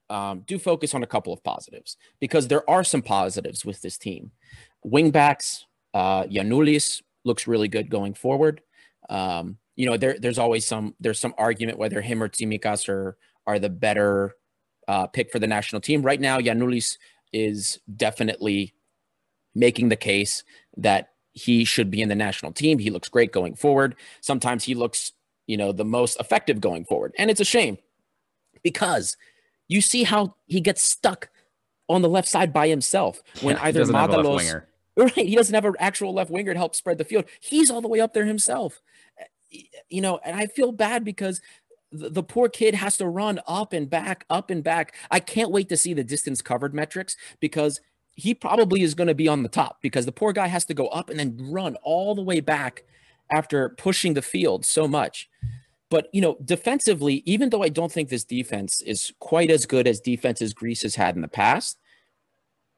um, 0.09 0.43
do 0.47 0.59
focus 0.59 0.93
on 0.93 1.03
a 1.03 1.07
couple 1.07 1.33
of 1.33 1.43
positives 1.43 1.97
because 2.19 2.47
there 2.47 2.67
are 2.69 2.83
some 2.83 3.01
positives 3.01 3.65
with 3.65 3.81
this 3.81 3.97
team. 3.97 4.31
Wingbacks, 4.85 5.63
uh, 5.93 6.23
Giannoulis 6.23 7.01
looks 7.25 7.47
really 7.47 7.67
good 7.67 7.89
going 7.89 8.13
forward. 8.13 8.61
Um, 9.09 9.57
you 9.75 9.85
know, 9.85 9.97
there, 9.97 10.17
there's 10.19 10.39
always 10.39 10.65
some 10.65 10.95
there's 10.99 11.19
some 11.19 11.33
argument 11.37 11.77
whether 11.77 12.01
him 12.01 12.21
or 12.21 12.29
Tsimikas 12.29 12.87
are 12.89 13.17
are 13.45 13.59
the 13.59 13.69
better 13.69 14.35
uh, 14.87 15.07
pick 15.07 15.31
for 15.31 15.39
the 15.39 15.47
national 15.47 15.81
team. 15.81 16.01
Right 16.01 16.19
now, 16.19 16.39
Giannoulis 16.39 16.97
is 17.31 17.79
definitely 17.95 18.73
making 19.55 19.89
the 19.89 19.95
case 19.95 20.43
that 20.77 21.09
he 21.31 21.65
should 21.65 21.89
be 21.89 22.01
in 22.01 22.09
the 22.09 22.15
national 22.15 22.51
team. 22.51 22.79
He 22.79 22.91
looks 22.91 23.09
great 23.09 23.31
going 23.31 23.55
forward. 23.55 23.95
Sometimes 24.21 24.63
he 24.63 24.75
looks, 24.75 25.13
you 25.47 25.57
know, 25.57 25.71
the 25.71 25.85
most 25.85 26.19
effective 26.19 26.61
going 26.61 26.85
forward. 26.85 27.13
And 27.17 27.31
it's 27.31 27.41
a 27.41 27.45
shame 27.45 27.77
because 28.61 29.17
you 29.67 29.81
see 29.81 30.03
how 30.03 30.35
he 30.45 30.61
gets 30.61 30.83
stuck 30.83 31.29
on 31.89 32.01
the 32.01 32.09
left 32.09 32.27
side 32.27 32.53
by 32.53 32.67
himself 32.67 33.21
when 33.41 33.55
Yeah, 33.55 33.63
either 33.63 33.79
doesn't 33.79 33.95
have 33.95 34.11
a 34.11 34.17
left 34.17 34.45
Mantalos. 34.45 34.61
Right. 34.95 35.15
He 35.15 35.35
doesn't 35.35 35.55
have 35.55 35.65
an 35.65 35.73
actual 35.79 36.13
left 36.13 36.29
winger 36.29 36.53
to 36.53 36.59
help 36.59 36.75
spread 36.75 36.99
the 36.99 37.03
field. 37.03 37.25
He's 37.39 37.71
all 37.71 37.81
the 37.81 37.87
way 37.87 37.99
up 37.99 38.13
there 38.13 38.25
himself. 38.25 38.79
You 39.89 40.01
know, 40.01 40.19
and 40.23 40.35
I 40.35 40.47
feel 40.47 40.71
bad 40.71 41.03
because 41.03 41.41
the, 41.91 42.23
poor 42.23 42.49
kid 42.49 42.75
has 42.75 42.97
to 42.97 43.07
run 43.07 43.39
up 43.47 43.73
and 43.73 43.89
back, 43.89 44.25
up 44.29 44.49
and 44.49 44.63
back. 44.63 44.95
I 45.11 45.19
can't 45.19 45.51
wait 45.51 45.69
to 45.69 45.77
see 45.77 45.93
the 45.93 46.03
distance 46.03 46.41
covered 46.41 46.73
metrics 46.73 47.15
because 47.39 47.79
he 48.15 48.33
probably 48.33 48.81
is 48.81 48.95
going 48.95 49.07
to 49.07 49.15
be 49.15 49.27
on 49.27 49.43
the 49.43 49.49
top 49.49 49.77
because 49.81 50.05
the 50.05 50.11
poor 50.11 50.33
guy 50.33 50.47
has 50.47 50.65
to 50.65 50.73
go 50.73 50.87
up 50.87 51.09
and 51.09 51.19
then 51.19 51.37
run 51.39 51.75
all 51.83 52.15
the 52.15 52.21
way 52.21 52.39
back 52.39 52.83
after 53.31 53.69
pushing 53.69 54.13
the 54.13 54.21
field 54.21 54.65
so 54.65 54.87
much. 54.87 55.29
But 55.89 56.09
you 56.11 56.21
know, 56.21 56.37
defensively, 56.43 57.21
even 57.25 57.49
though 57.49 57.63
I 57.63 57.69
don't 57.69 57.91
think 57.91 58.09
this 58.09 58.23
defense 58.23 58.81
is 58.81 59.13
quite 59.19 59.51
as 59.51 59.65
good 59.65 59.87
as 59.87 59.99
defenses 59.99 60.53
Greece 60.53 60.81
has 60.81 60.95
had 60.95 61.15
in 61.15 61.21
the 61.21 61.27
past, 61.27 61.79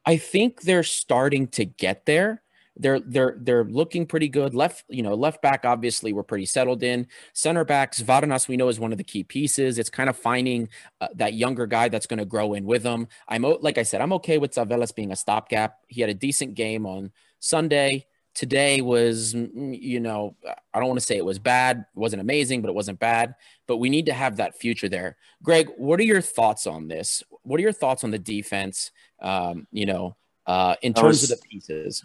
I 0.05 0.17
think 0.17 0.61
they're 0.61 0.83
starting 0.83 1.47
to 1.49 1.65
get 1.65 2.05
there. 2.05 2.41
They're 2.77 2.99
they're 2.99 3.37
they're 3.39 3.63
looking 3.63 4.05
pretty 4.05 4.27
good. 4.27 4.53
Left, 4.53 4.83
you 4.89 5.01
know, 5.01 5.13
left 5.13 5.41
back 5.41 5.63
obviously 5.63 6.11
we're 6.11 6.23
pretty 6.23 6.45
settled 6.45 6.83
in. 6.83 7.07
Center 7.33 7.63
backs, 7.63 8.01
Svarnas 8.01 8.47
we 8.47 8.57
know 8.57 8.67
is 8.67 8.79
one 8.79 8.91
of 8.91 8.97
the 8.97 9.03
key 9.03 9.23
pieces. 9.23 9.79
It's 9.79 9.89
kind 9.89 10.09
of 10.09 10.17
finding 10.17 10.69
uh, 10.99 11.07
that 11.15 11.33
younger 11.33 11.67
guy 11.67 11.89
that's 11.89 12.07
going 12.07 12.19
to 12.19 12.25
grow 12.25 12.53
in 12.53 12.65
with 12.65 12.83
them. 12.83 13.07
I'm 13.27 13.43
like 13.61 13.77
I 13.77 13.83
said, 13.83 14.01
I'm 14.01 14.13
okay 14.13 14.37
with 14.37 14.51
Tsavelas 14.51 14.93
being 14.93 15.11
a 15.11 15.15
stopgap. 15.15 15.77
He 15.87 16.01
had 16.01 16.09
a 16.09 16.13
decent 16.13 16.55
game 16.55 16.85
on 16.85 17.11
Sunday. 17.39 18.07
Today 18.33 18.81
was, 18.81 19.33
mm, 19.33 19.79
you 19.81 20.01
know, 20.01 20.35
I 20.73 20.79
don't 20.79 20.89
want 20.89 20.99
to 20.99 21.05
say 21.05 21.15
it 21.15 21.23
was 21.23 21.39
bad. 21.39 21.77
It 21.77 21.97
wasn't 21.97 22.21
amazing, 22.21 22.61
but 22.61 22.67
it 22.67 22.75
wasn't 22.75 22.99
bad. 22.99 23.35
But 23.65 23.77
we 23.77 23.89
need 23.89 24.07
to 24.07 24.13
have 24.13 24.35
that 24.37 24.59
future 24.59 24.89
there. 24.89 25.15
Greg, 25.41 25.69
what 25.77 26.01
are 26.01 26.03
your 26.03 26.19
thoughts 26.19 26.67
on 26.67 26.89
this? 26.89 27.23
What 27.43 27.59
are 27.59 27.63
your 27.63 27.71
thoughts 27.71 28.03
on 28.03 28.11
the 28.11 28.19
defense? 28.19 28.91
Um, 29.21 29.67
you 29.71 29.85
know, 29.85 30.17
uh, 30.45 30.75
in 30.81 30.93
terms 30.93 31.21
was- 31.21 31.31
of 31.31 31.39
the 31.39 31.47
pieces. 31.47 32.03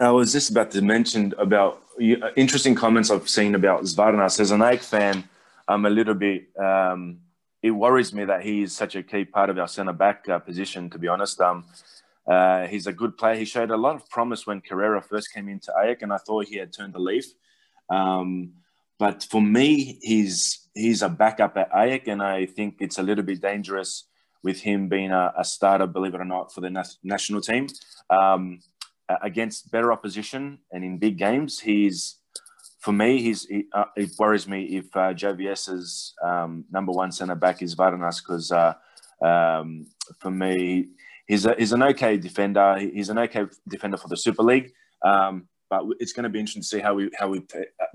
I 0.00 0.12
was 0.12 0.32
just 0.32 0.50
about 0.50 0.70
to 0.72 0.82
mention 0.82 1.34
about 1.38 1.82
uh, 2.00 2.30
interesting 2.36 2.76
comments 2.76 3.10
I've 3.10 3.28
seen 3.28 3.56
about 3.56 3.82
Svarnas. 3.82 4.38
As 4.38 4.52
an 4.52 4.60
AEK 4.60 4.80
fan, 4.80 5.28
I'm 5.66 5.86
a 5.86 5.90
little 5.90 6.14
bit. 6.14 6.56
Um, 6.56 7.18
it 7.62 7.72
worries 7.72 8.12
me 8.12 8.24
that 8.24 8.42
he 8.42 8.62
is 8.62 8.76
such 8.76 8.94
a 8.94 9.02
key 9.02 9.24
part 9.24 9.50
of 9.50 9.58
our 9.58 9.66
centre 9.66 9.92
back 9.92 10.28
uh, 10.28 10.38
position. 10.38 10.88
To 10.90 10.98
be 10.98 11.08
honest, 11.08 11.40
um, 11.40 11.64
uh, 12.30 12.68
he's 12.68 12.86
a 12.86 12.92
good 12.92 13.18
player. 13.18 13.34
He 13.34 13.44
showed 13.44 13.72
a 13.72 13.76
lot 13.76 13.96
of 13.96 14.08
promise 14.08 14.46
when 14.46 14.60
Carrera 14.60 15.02
first 15.02 15.34
came 15.34 15.48
into 15.48 15.72
AEK, 15.76 16.02
and 16.02 16.12
I 16.12 16.18
thought 16.18 16.46
he 16.46 16.58
had 16.58 16.72
turned 16.72 16.94
the 16.94 17.00
leaf. 17.00 17.26
Um, 17.90 18.52
but 19.00 19.26
for 19.28 19.42
me, 19.42 19.98
he's 20.00 20.68
he's 20.74 21.02
a 21.02 21.08
backup 21.08 21.56
at 21.56 21.72
AEK, 21.72 22.06
and 22.06 22.22
I 22.22 22.46
think 22.46 22.76
it's 22.78 22.98
a 22.98 23.02
little 23.02 23.24
bit 23.24 23.42
dangerous 23.42 24.04
with 24.44 24.60
him 24.60 24.88
being 24.88 25.10
a, 25.10 25.32
a 25.36 25.44
starter, 25.44 25.88
believe 25.88 26.14
it 26.14 26.20
or 26.20 26.24
not, 26.24 26.54
for 26.54 26.60
the 26.60 26.70
nas- 26.70 26.98
national 27.02 27.40
team. 27.40 27.66
Um, 28.08 28.60
uh, 29.08 29.16
against 29.22 29.70
better 29.70 29.92
opposition 29.92 30.58
and 30.72 30.84
in 30.84 30.98
big 30.98 31.18
games, 31.18 31.60
he's 31.60 32.18
for 32.80 32.92
me. 32.92 33.20
He's 33.20 33.44
he, 33.46 33.64
uh, 33.72 33.84
it 33.96 34.10
worries 34.18 34.46
me 34.46 34.64
if 34.76 34.84
uh, 34.96 35.12
JVS's 35.14 36.14
um, 36.24 36.64
number 36.70 36.92
one 36.92 37.12
centre 37.12 37.34
back 37.34 37.62
is 37.62 37.74
Svarnas 37.74 38.22
because 38.22 38.52
uh, 38.52 38.74
um, 39.24 39.86
for 40.20 40.30
me, 40.30 40.88
he's 41.26 41.46
a, 41.46 41.54
he's 41.58 41.72
an 41.72 41.82
okay 41.82 42.16
defender. 42.16 42.78
He's 42.78 43.08
an 43.08 43.18
okay 43.18 43.46
defender 43.68 43.96
for 43.96 44.08
the 44.08 44.16
Super 44.16 44.42
League, 44.42 44.72
um, 45.04 45.48
but 45.70 45.82
it's 45.98 46.12
going 46.12 46.24
to 46.24 46.30
be 46.30 46.38
interesting 46.38 46.62
to 46.62 46.68
see 46.68 46.80
how 46.80 46.96
he 46.98 47.10
how 47.18 47.32
he 47.32 47.42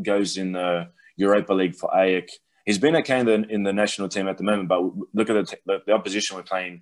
goes 0.04 0.38
in 0.38 0.52
the 0.54 0.90
Europa 1.16 1.54
League 1.54 1.76
for 1.76 1.90
AEK. 1.96 2.30
He's 2.66 2.80
been 2.80 2.96
okay 2.98 3.20
in 3.20 3.26
the 3.26 3.46
in 3.50 3.64
the 3.64 3.74
national 3.74 4.10
team 4.10 4.28
at 4.28 4.38
the 4.38 4.44
moment, 4.44 4.70
but 4.70 4.82
look 5.14 5.30
at 5.30 5.56
the, 5.66 5.82
the 5.86 5.94
opposition 5.94 6.38
we're 6.38 6.44
playing 6.44 6.82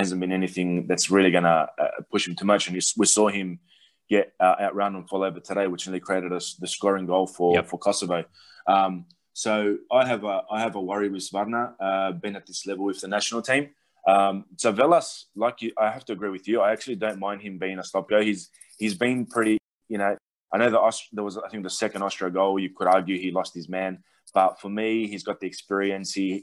hasn't 0.00 0.20
been 0.20 0.32
anything 0.32 0.86
that's 0.86 1.10
really 1.10 1.30
going 1.30 1.44
to 1.44 1.68
uh, 1.78 1.88
push 2.10 2.26
him 2.26 2.34
too 2.34 2.44
much. 2.46 2.66
And 2.66 2.74
we 2.96 3.06
saw 3.06 3.28
him 3.28 3.60
get 4.08 4.32
uh, 4.40 4.56
outrun 4.60 4.96
and 4.96 5.08
fall 5.08 5.22
over 5.22 5.40
today, 5.40 5.66
which 5.68 5.86
nearly 5.86 6.00
created 6.00 6.32
us 6.32 6.54
the 6.54 6.66
scoring 6.66 7.06
goal 7.06 7.26
for 7.26 7.54
Yep. 7.54 7.66
for 7.68 7.78
Kosovo. 7.78 8.24
Um, 8.66 9.06
so 9.32 9.76
I 9.92 10.06
have 10.06 10.24
a 10.24 10.42
I 10.50 10.60
have 10.60 10.74
a 10.74 10.80
worry 10.80 11.08
with 11.08 11.22
Svarna 11.22 11.74
uh, 11.80 12.12
being 12.12 12.36
at 12.36 12.46
this 12.46 12.66
level 12.66 12.84
with 12.84 13.00
the 13.00 13.08
national 13.08 13.42
team. 13.42 13.70
Um, 14.06 14.46
Tsavelas, 14.56 15.24
like 15.36 15.62
you, 15.62 15.72
I 15.78 15.90
have 15.90 16.04
to 16.06 16.12
agree 16.12 16.30
with 16.30 16.48
you. 16.48 16.60
I 16.60 16.72
actually 16.72 16.96
don't 16.96 17.18
mind 17.18 17.42
him 17.42 17.58
being 17.58 17.78
a 17.78 17.84
stop 17.84 18.08
go. 18.10 18.20
He's 18.20 18.50
he's 18.78 18.94
been 18.94 19.26
pretty, 19.26 19.58
you 19.88 19.98
know. 19.98 20.16
I 20.52 20.58
know 20.58 20.70
the 20.70 20.92
there 21.12 21.22
was 21.24 21.38
I 21.38 21.48
think 21.48 21.62
the 21.62 21.70
second 21.70 22.02
Austria 22.02 22.30
goal. 22.30 22.58
You 22.58 22.70
could 22.70 22.88
argue 22.88 23.18
he 23.18 23.30
lost 23.30 23.54
his 23.54 23.68
man, 23.68 24.02
but 24.34 24.60
for 24.60 24.68
me, 24.68 25.06
he's 25.06 25.22
got 25.22 25.38
the 25.40 25.46
experience. 25.46 26.12
He, 26.12 26.42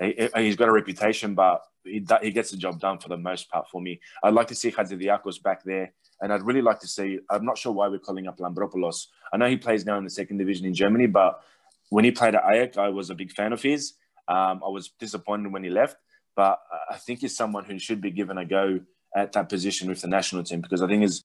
he 0.00 0.28
he's 0.36 0.56
got 0.56 0.68
a 0.68 0.72
reputation, 0.72 1.34
but 1.34 1.62
he, 1.84 2.04
he 2.22 2.30
gets 2.30 2.50
the 2.50 2.56
job 2.56 2.80
done 2.80 2.98
for 2.98 3.08
the 3.08 3.16
most 3.16 3.50
part 3.50 3.68
for 3.68 3.80
me. 3.80 4.00
I'd 4.22 4.34
like 4.34 4.48
to 4.48 4.54
see 4.54 4.70
Hadzidiakos 4.70 5.42
back 5.42 5.62
there, 5.64 5.92
and 6.20 6.32
I'd 6.32 6.42
really 6.42 6.62
like 6.62 6.80
to 6.80 6.88
see. 6.88 7.18
I'm 7.28 7.44
not 7.44 7.58
sure 7.58 7.72
why 7.72 7.88
we're 7.88 7.98
calling 7.98 8.26
up 8.26 8.38
Lambropoulos. 8.38 9.06
I 9.32 9.36
know 9.36 9.48
he 9.48 9.56
plays 9.56 9.84
now 9.84 9.98
in 9.98 10.04
the 10.04 10.10
second 10.10 10.38
division 10.38 10.66
in 10.66 10.74
Germany, 10.74 11.06
but 11.06 11.42
when 11.90 12.04
he 12.04 12.10
played 12.10 12.34
at 12.34 12.44
AEK, 12.44 12.78
I 12.78 12.88
was 12.88 13.10
a 13.10 13.14
big 13.14 13.32
fan 13.32 13.52
of 13.52 13.62
his. 13.62 13.94
Um, 14.28 14.62
I 14.64 14.68
was 14.68 14.90
disappointed 14.98 15.52
when 15.52 15.64
he 15.64 15.70
left, 15.70 15.96
but 16.36 16.60
I 16.88 16.96
think 16.96 17.20
he's 17.20 17.36
someone 17.36 17.64
who 17.64 17.78
should 17.78 18.00
be 18.00 18.10
given 18.10 18.38
a 18.38 18.44
go 18.44 18.80
at 19.14 19.32
that 19.32 19.48
position 19.48 19.88
with 19.88 20.00
the 20.00 20.08
national 20.08 20.44
team 20.44 20.60
because 20.60 20.82
I 20.82 20.86
think 20.86 21.02
he's 21.02 21.24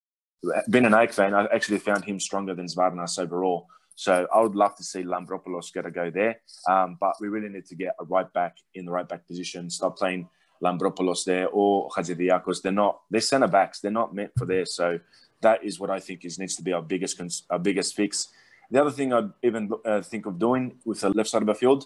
been 0.69 0.85
an 0.85 0.93
AEK 0.93 1.13
fan. 1.13 1.33
I 1.33 1.45
actually 1.53 1.79
found 1.79 2.03
him 2.03 2.19
stronger 2.19 2.55
than 2.55 2.65
Svarnas 2.65 3.19
overall. 3.19 3.67
So 3.95 4.27
I 4.33 4.41
would 4.41 4.55
love 4.55 4.75
to 4.75 4.83
see 4.83 5.03
Lambropoulos 5.03 5.73
get 5.73 5.85
a 5.85 5.91
go 5.91 6.11
there, 6.11 6.41
um, 6.69 6.97
but 6.99 7.15
we 7.21 7.29
really 7.29 7.49
need 7.49 7.65
to 7.67 7.75
get 7.75 7.95
a 7.99 8.03
right 8.03 8.31
back 8.33 8.57
in 8.73 8.85
the 8.85 8.91
right 8.91 9.07
back 9.07 9.25
position. 9.25 9.69
Stop 9.69 9.97
playing 9.97 10.27
Lambropoulos 10.61 11.23
there 11.23 11.47
or 11.47 11.89
Hadzidiakos. 11.89 12.61
They're 12.61 12.71
not. 12.71 13.01
They're 13.09 13.21
centre 13.21 13.47
backs. 13.47 13.79
They're 13.79 13.91
not 13.91 14.13
meant 14.13 14.31
for 14.37 14.45
there. 14.45 14.65
So 14.65 14.99
that 15.41 15.63
is 15.63 15.79
what 15.79 15.89
I 15.89 15.99
think 15.99 16.25
is 16.25 16.37
needs 16.39 16.55
to 16.57 16.63
be 16.63 16.73
our 16.73 16.81
biggest 16.81 17.21
our 17.49 17.59
biggest 17.59 17.95
fix. 17.95 18.29
The 18.71 18.81
other 18.81 18.91
thing 18.91 19.13
I'd 19.13 19.31
even 19.43 19.69
uh, 19.85 20.01
think 20.01 20.25
of 20.25 20.39
doing 20.39 20.79
with 20.85 21.01
the 21.01 21.09
left 21.09 21.29
side 21.29 21.41
of 21.41 21.47
the 21.47 21.55
field 21.55 21.85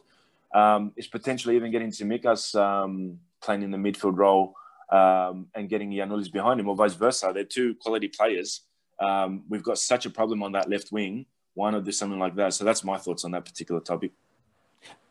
um, 0.54 0.94
is 0.96 1.08
potentially 1.08 1.56
even 1.56 1.72
getting 1.72 1.92
Tsimikas 1.92 2.56
um, 2.56 3.20
playing 3.42 3.64
in 3.64 3.72
the 3.72 3.78
midfield 3.78 4.18
role 4.18 4.56
um, 4.92 5.48
and 5.56 5.70
getting 5.70 5.92
Giannoulis 5.92 6.32
behind 6.32 6.60
him, 6.60 6.70
or 6.70 6.76
vice 6.76 6.94
versa. 6.94 7.32
They're 7.34 7.44
two 7.44 7.76
quality 7.76 8.08
players. 8.08 8.62
Um, 9.00 9.44
we've 9.50 9.64
got 9.64 9.78
such 9.78 10.06
a 10.06 10.10
problem 10.10 10.42
on 10.42 10.54
that 10.54 10.70
left 10.70 10.92
wing. 10.92 11.26
Why 11.60 11.72
not 11.72 11.84
do 11.84 11.92
something 11.92 12.18
like 12.18 12.36
that? 12.38 12.54
So 12.54 12.64
that's 12.64 12.86
my 12.86 12.98
thoughts 12.98 13.26
on 13.26 13.32
that 13.32 13.44
particular 13.44 13.82
topic. 13.82 14.12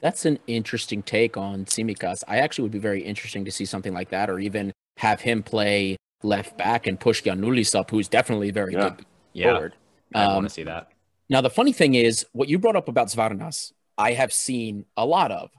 That's 0.01 0.25
an 0.25 0.39
interesting 0.47 1.03
take 1.03 1.37
on 1.37 1.67
Tsimikas. 1.67 2.25
I 2.27 2.39
actually 2.39 2.63
would 2.63 2.73
be 2.73 2.79
very 2.79 3.03
interesting 3.03 3.45
to 3.45 3.51
see 3.51 3.67
something 3.67 3.93
like 3.93 4.09
that, 4.09 4.31
or 4.31 4.39
even 4.39 4.73
have 4.97 5.21
him 5.21 5.43
play 5.43 5.99
left 6.23 6.57
back 6.57 6.87
and 6.87 6.99
push 6.99 7.23
Giannoulis 7.23 7.79
up, 7.79 7.91
who's 7.91 8.09
definitely 8.09 8.51
very 8.51 8.73
Yeah. 8.73 8.89
good 8.89 9.05
Yeah, 9.35 9.53
forward. 9.53 9.75
I 10.15 10.25
Um, 10.25 10.35
want 10.37 10.49
to 10.49 10.55
see 10.55 10.63
that. 10.63 10.89
Now, 11.29 11.43
the 11.43 11.51
funny 11.51 11.75
thing 11.75 11.95
is, 11.95 12.25
what 12.33 12.49
you 12.49 12.59
brought 12.59 12.77
up 12.77 12.89
about 12.89 13.09
Svarnas, 13.09 13.75
I 13.99 14.13
have 14.13 14.33
seen 14.33 14.87
a 14.97 15.05
lot 15.05 15.31
of. 15.31 15.51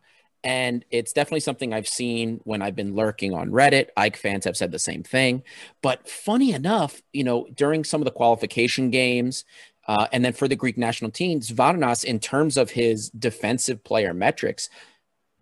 And 0.42 0.86
it's 0.90 1.12
definitely 1.12 1.42
something 1.42 1.74
I've 1.74 1.88
seen 1.88 2.40
when 2.46 2.62
I've 2.62 2.76
been 2.76 2.96
lurking 2.96 3.34
on 3.34 3.50
Reddit. 3.52 3.90
AEK 3.98 4.16
fans 4.16 4.46
have 4.46 4.56
said 4.56 4.72
the 4.72 4.80
same 4.80 5.04
thing. 5.04 5.44
But 5.82 6.08
funny 6.08 6.54
enough, 6.54 7.02
you 7.12 7.26
know, 7.26 7.48
during 7.54 7.84
some 7.84 8.00
of 8.00 8.06
the 8.06 8.12
qualification 8.12 8.90
games, 8.90 9.44
uh, 9.90 10.06
and 10.12 10.24
then 10.24 10.34
for 10.34 10.48
the 10.48 10.56
Greek 10.56 10.78
national 10.78 11.10
team, 11.10 11.40
Svarnas, 11.40 12.04
in 12.04 12.20
terms 12.20 12.58
of 12.58 12.70
his 12.70 13.10
defensive 13.10 13.84
player 13.84 14.14
metrics, 14.14 14.70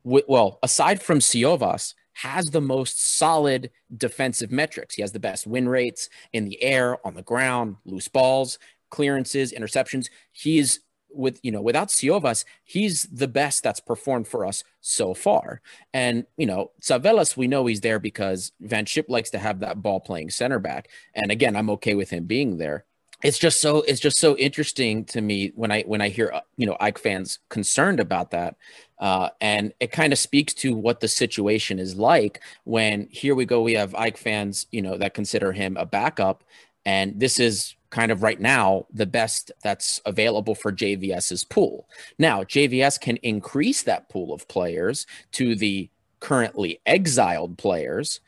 w- 0.05 0.23
well, 0.29 0.57
aside 0.63 1.01
from 1.01 1.19
Siovas, 1.19 1.95
has 2.13 2.45
the 2.45 2.61
most 2.61 3.17
solid 3.17 3.69
defensive 3.97 4.49
metrics. 4.49 4.95
He 4.95 5.01
has 5.01 5.11
the 5.11 5.19
best 5.19 5.47
win 5.47 5.67
rates 5.67 6.07
in 6.31 6.45
the 6.45 6.63
air, 6.63 7.05
on 7.05 7.13
the 7.13 7.23
ground, 7.23 7.75
loose 7.83 8.07
balls, 8.07 8.57
clearances, 8.89 9.51
interceptions. 9.51 10.07
He's 10.31 10.79
with 11.09 11.41
you 11.43 11.51
know 11.51 11.61
without 11.61 11.89
Siovas, 11.89 12.45
he's 12.63 13.03
the 13.03 13.27
best 13.27 13.63
that's 13.63 13.81
performed 13.81 14.29
for 14.29 14.45
us 14.45 14.63
so 14.79 15.13
far. 15.13 15.59
And 15.93 16.25
you 16.37 16.45
know, 16.45 16.71
Tsavelas, 16.81 17.35
we 17.35 17.49
know 17.49 17.65
he's 17.65 17.81
there 17.81 17.99
because 17.99 18.53
Van 18.61 18.85
Schip 18.85 19.09
likes 19.09 19.31
to 19.31 19.39
have 19.39 19.59
that 19.59 19.81
ball 19.81 19.99
playing 19.99 20.29
center 20.29 20.59
back. 20.59 20.87
And 21.13 21.31
again, 21.31 21.57
I'm 21.57 21.69
okay 21.71 21.95
with 21.95 22.11
him 22.11 22.27
being 22.27 22.57
there. 22.57 22.85
It's 23.23 23.39
just 23.39 23.61
so 23.61 23.81
it's 23.81 23.99
just 23.99 24.17
so 24.17 24.37
interesting 24.37 25.03
to 25.05 25.21
me 25.21 25.51
when 25.55 25.71
I 25.71 25.81
when 25.83 26.01
I 26.01 26.09
hear 26.09 26.31
uh, 26.33 26.41
you 26.55 26.67
know 26.67 26.77
AEK 26.79 26.99
fans 26.99 27.39
concerned 27.49 27.99
about 27.99 28.31
that, 28.31 28.55
uh, 28.99 29.29
and 29.41 29.73
it 29.79 29.91
kind 29.91 30.13
of 30.13 30.19
speaks 30.19 30.53
to 30.55 30.75
what 30.75 30.99
the 30.99 31.07
situation 31.07 31.79
is 31.79 31.95
like 31.95 32.41
when 32.65 33.07
here 33.11 33.33
we 33.33 33.45
go 33.45 33.61
we 33.61 33.73
have 33.73 33.93
AEK 33.93 34.17
fans 34.17 34.67
you 34.71 34.81
know 34.81 34.97
that 34.97 35.13
consider 35.15 35.51
him 35.51 35.77
a 35.77 35.85
backup, 35.85 36.43
and 36.85 37.19
this 37.19 37.39
is 37.39 37.75
kind 37.89 38.11
of 38.11 38.21
right 38.21 38.39
now 38.39 38.85
the 38.93 39.05
best 39.05 39.51
that's 39.63 39.99
available 40.05 40.53
for 40.53 40.71
JVS's 40.71 41.43
pool. 41.43 41.87
Now 42.19 42.43
JVS 42.43 42.99
can 43.01 43.17
increase 43.17 43.81
that 43.83 44.09
pool 44.09 44.33
of 44.33 44.47
players 44.47 45.07
to 45.33 45.55
the 45.55 45.89
currently 46.19 46.81
exiled 46.85 47.57
players, 47.57 48.19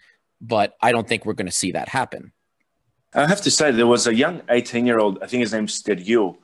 but 0.42 0.76
I 0.82 0.92
don't 0.92 1.08
think 1.08 1.26
we're 1.26 1.34
going 1.34 1.46
to 1.46 1.52
see 1.52 1.74
that 1.74 1.90
happen. 1.90 2.32
I 3.14 3.26
have 3.26 3.42
to 3.42 3.52
say, 3.52 3.72
there 3.72 3.88
was 3.88 4.06
a 4.06 4.14
young 4.14 4.44
18 4.50 4.86
year 4.86 5.00
old, 5.00 5.18
I 5.24 5.26
think 5.26 5.42
his 5.42 5.52
name's 5.52 5.82
Stergiou, 5.82 6.38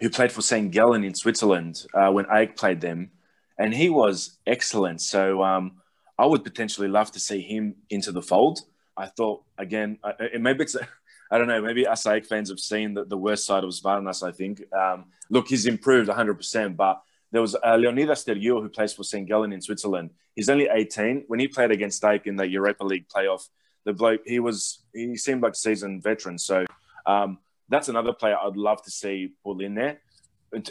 who 0.00 0.10
played 0.10 0.32
for 0.32 0.42
St. 0.42 0.70
Gallen 0.72 1.04
in 1.04 1.14
Switzerland 1.14 1.84
uh, 1.94 2.10
when 2.10 2.24
AEK 2.26 2.56
played 2.56 2.80
them. 2.80 3.10
And 3.56 3.72
he 3.72 3.88
was 3.88 4.38
excellent. 4.44 5.00
So 5.00 5.42
um, 5.44 5.80
I 6.18 6.26
would 6.26 6.42
potentially 6.42 6.88
love 6.88 7.12
to 7.12 7.20
see 7.20 7.40
him 7.40 7.76
into 7.88 8.10
the 8.10 8.22
fold. 8.22 8.62
I 8.96 9.06
thought, 9.06 9.44
again, 9.58 9.98
uh, 10.02 10.12
maybe 10.40 10.64
it's, 10.64 10.76
I 11.30 11.38
don't 11.38 11.46
know, 11.46 11.62
maybe 11.62 11.86
us 11.86 12.04
AEK 12.04 12.26
fans 12.26 12.48
have 12.48 12.58
seen 12.58 12.94
the, 12.94 13.04
the 13.04 13.16
worst 13.16 13.46
side 13.46 13.62
of 13.62 13.70
Svarnas, 13.70 14.26
I 14.26 14.32
think. 14.32 14.62
Um, 14.72 15.04
look, 15.30 15.46
he's 15.46 15.66
improved 15.66 16.10
100%, 16.10 16.76
but 16.76 17.00
there 17.30 17.42
was 17.42 17.54
uh, 17.54 17.76
Leonidas 17.76 18.24
Stergiou 18.24 18.60
who 18.60 18.68
plays 18.68 18.92
for 18.92 19.04
St. 19.04 19.28
Gallen 19.28 19.52
in 19.52 19.60
Switzerland. 19.60 20.10
He's 20.34 20.48
only 20.48 20.68
18. 20.68 21.24
When 21.28 21.38
he 21.38 21.46
played 21.46 21.70
against 21.70 22.02
AEK 22.02 22.26
in 22.26 22.34
the 22.34 22.48
Europa 22.48 22.84
League 22.84 23.06
playoff, 23.08 23.48
the 23.88 23.94
bloke 23.94 24.20
he 24.26 24.38
was 24.38 24.82
he 24.92 25.16
seemed 25.16 25.42
like 25.42 25.54
a 25.54 25.62
seasoned 25.66 26.02
veteran. 26.02 26.36
So 26.38 26.66
um, 27.06 27.38
that's 27.70 27.88
another 27.88 28.12
player 28.12 28.36
I'd 28.36 28.54
love 28.54 28.82
to 28.82 28.90
see 28.90 29.32
pulled 29.42 29.62
in 29.62 29.74
there. 29.74 30.00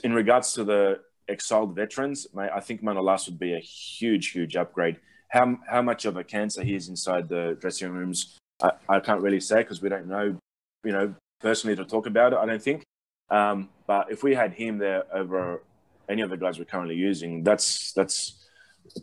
In 0.03 0.13
regards 0.13 0.53
to 0.53 0.63
the 0.63 0.99
exiled 1.27 1.75
veterans, 1.75 2.27
mate, 2.35 2.51
I 2.53 2.59
think 2.59 2.83
Manolas 2.83 3.25
would 3.27 3.39
be 3.39 3.53
a 3.55 3.59
huge, 3.59 4.29
huge 4.29 4.55
upgrade. 4.55 4.97
How 5.29 5.57
how 5.67 5.81
much 5.81 6.05
of 6.05 6.15
a 6.15 6.23
cancer 6.23 6.63
he 6.63 6.75
is 6.75 6.89
inside 6.89 7.27
the 7.27 7.57
dressing 7.59 7.91
rooms, 7.91 8.37
I, 8.61 8.71
I 8.87 8.99
can't 8.99 9.21
really 9.21 9.39
say 9.39 9.57
because 9.63 9.81
we 9.81 9.89
don't 9.89 10.07
know, 10.07 10.37
you 10.83 10.91
know, 10.91 11.15
personally 11.41 11.75
to 11.75 11.85
talk 11.85 12.05
about 12.05 12.33
it. 12.33 12.39
I 12.39 12.45
don't 12.45 12.61
think. 12.61 12.83
Um, 13.29 13.69
but 13.87 14.11
if 14.11 14.21
we 14.21 14.35
had 14.35 14.53
him 14.53 14.77
there 14.77 15.03
over 15.11 15.63
any 16.07 16.21
of 16.21 16.29
the 16.29 16.37
guys 16.37 16.59
we're 16.59 16.65
currently 16.65 16.95
using, 17.09 17.43
that's 17.43 17.93
that's 17.93 18.45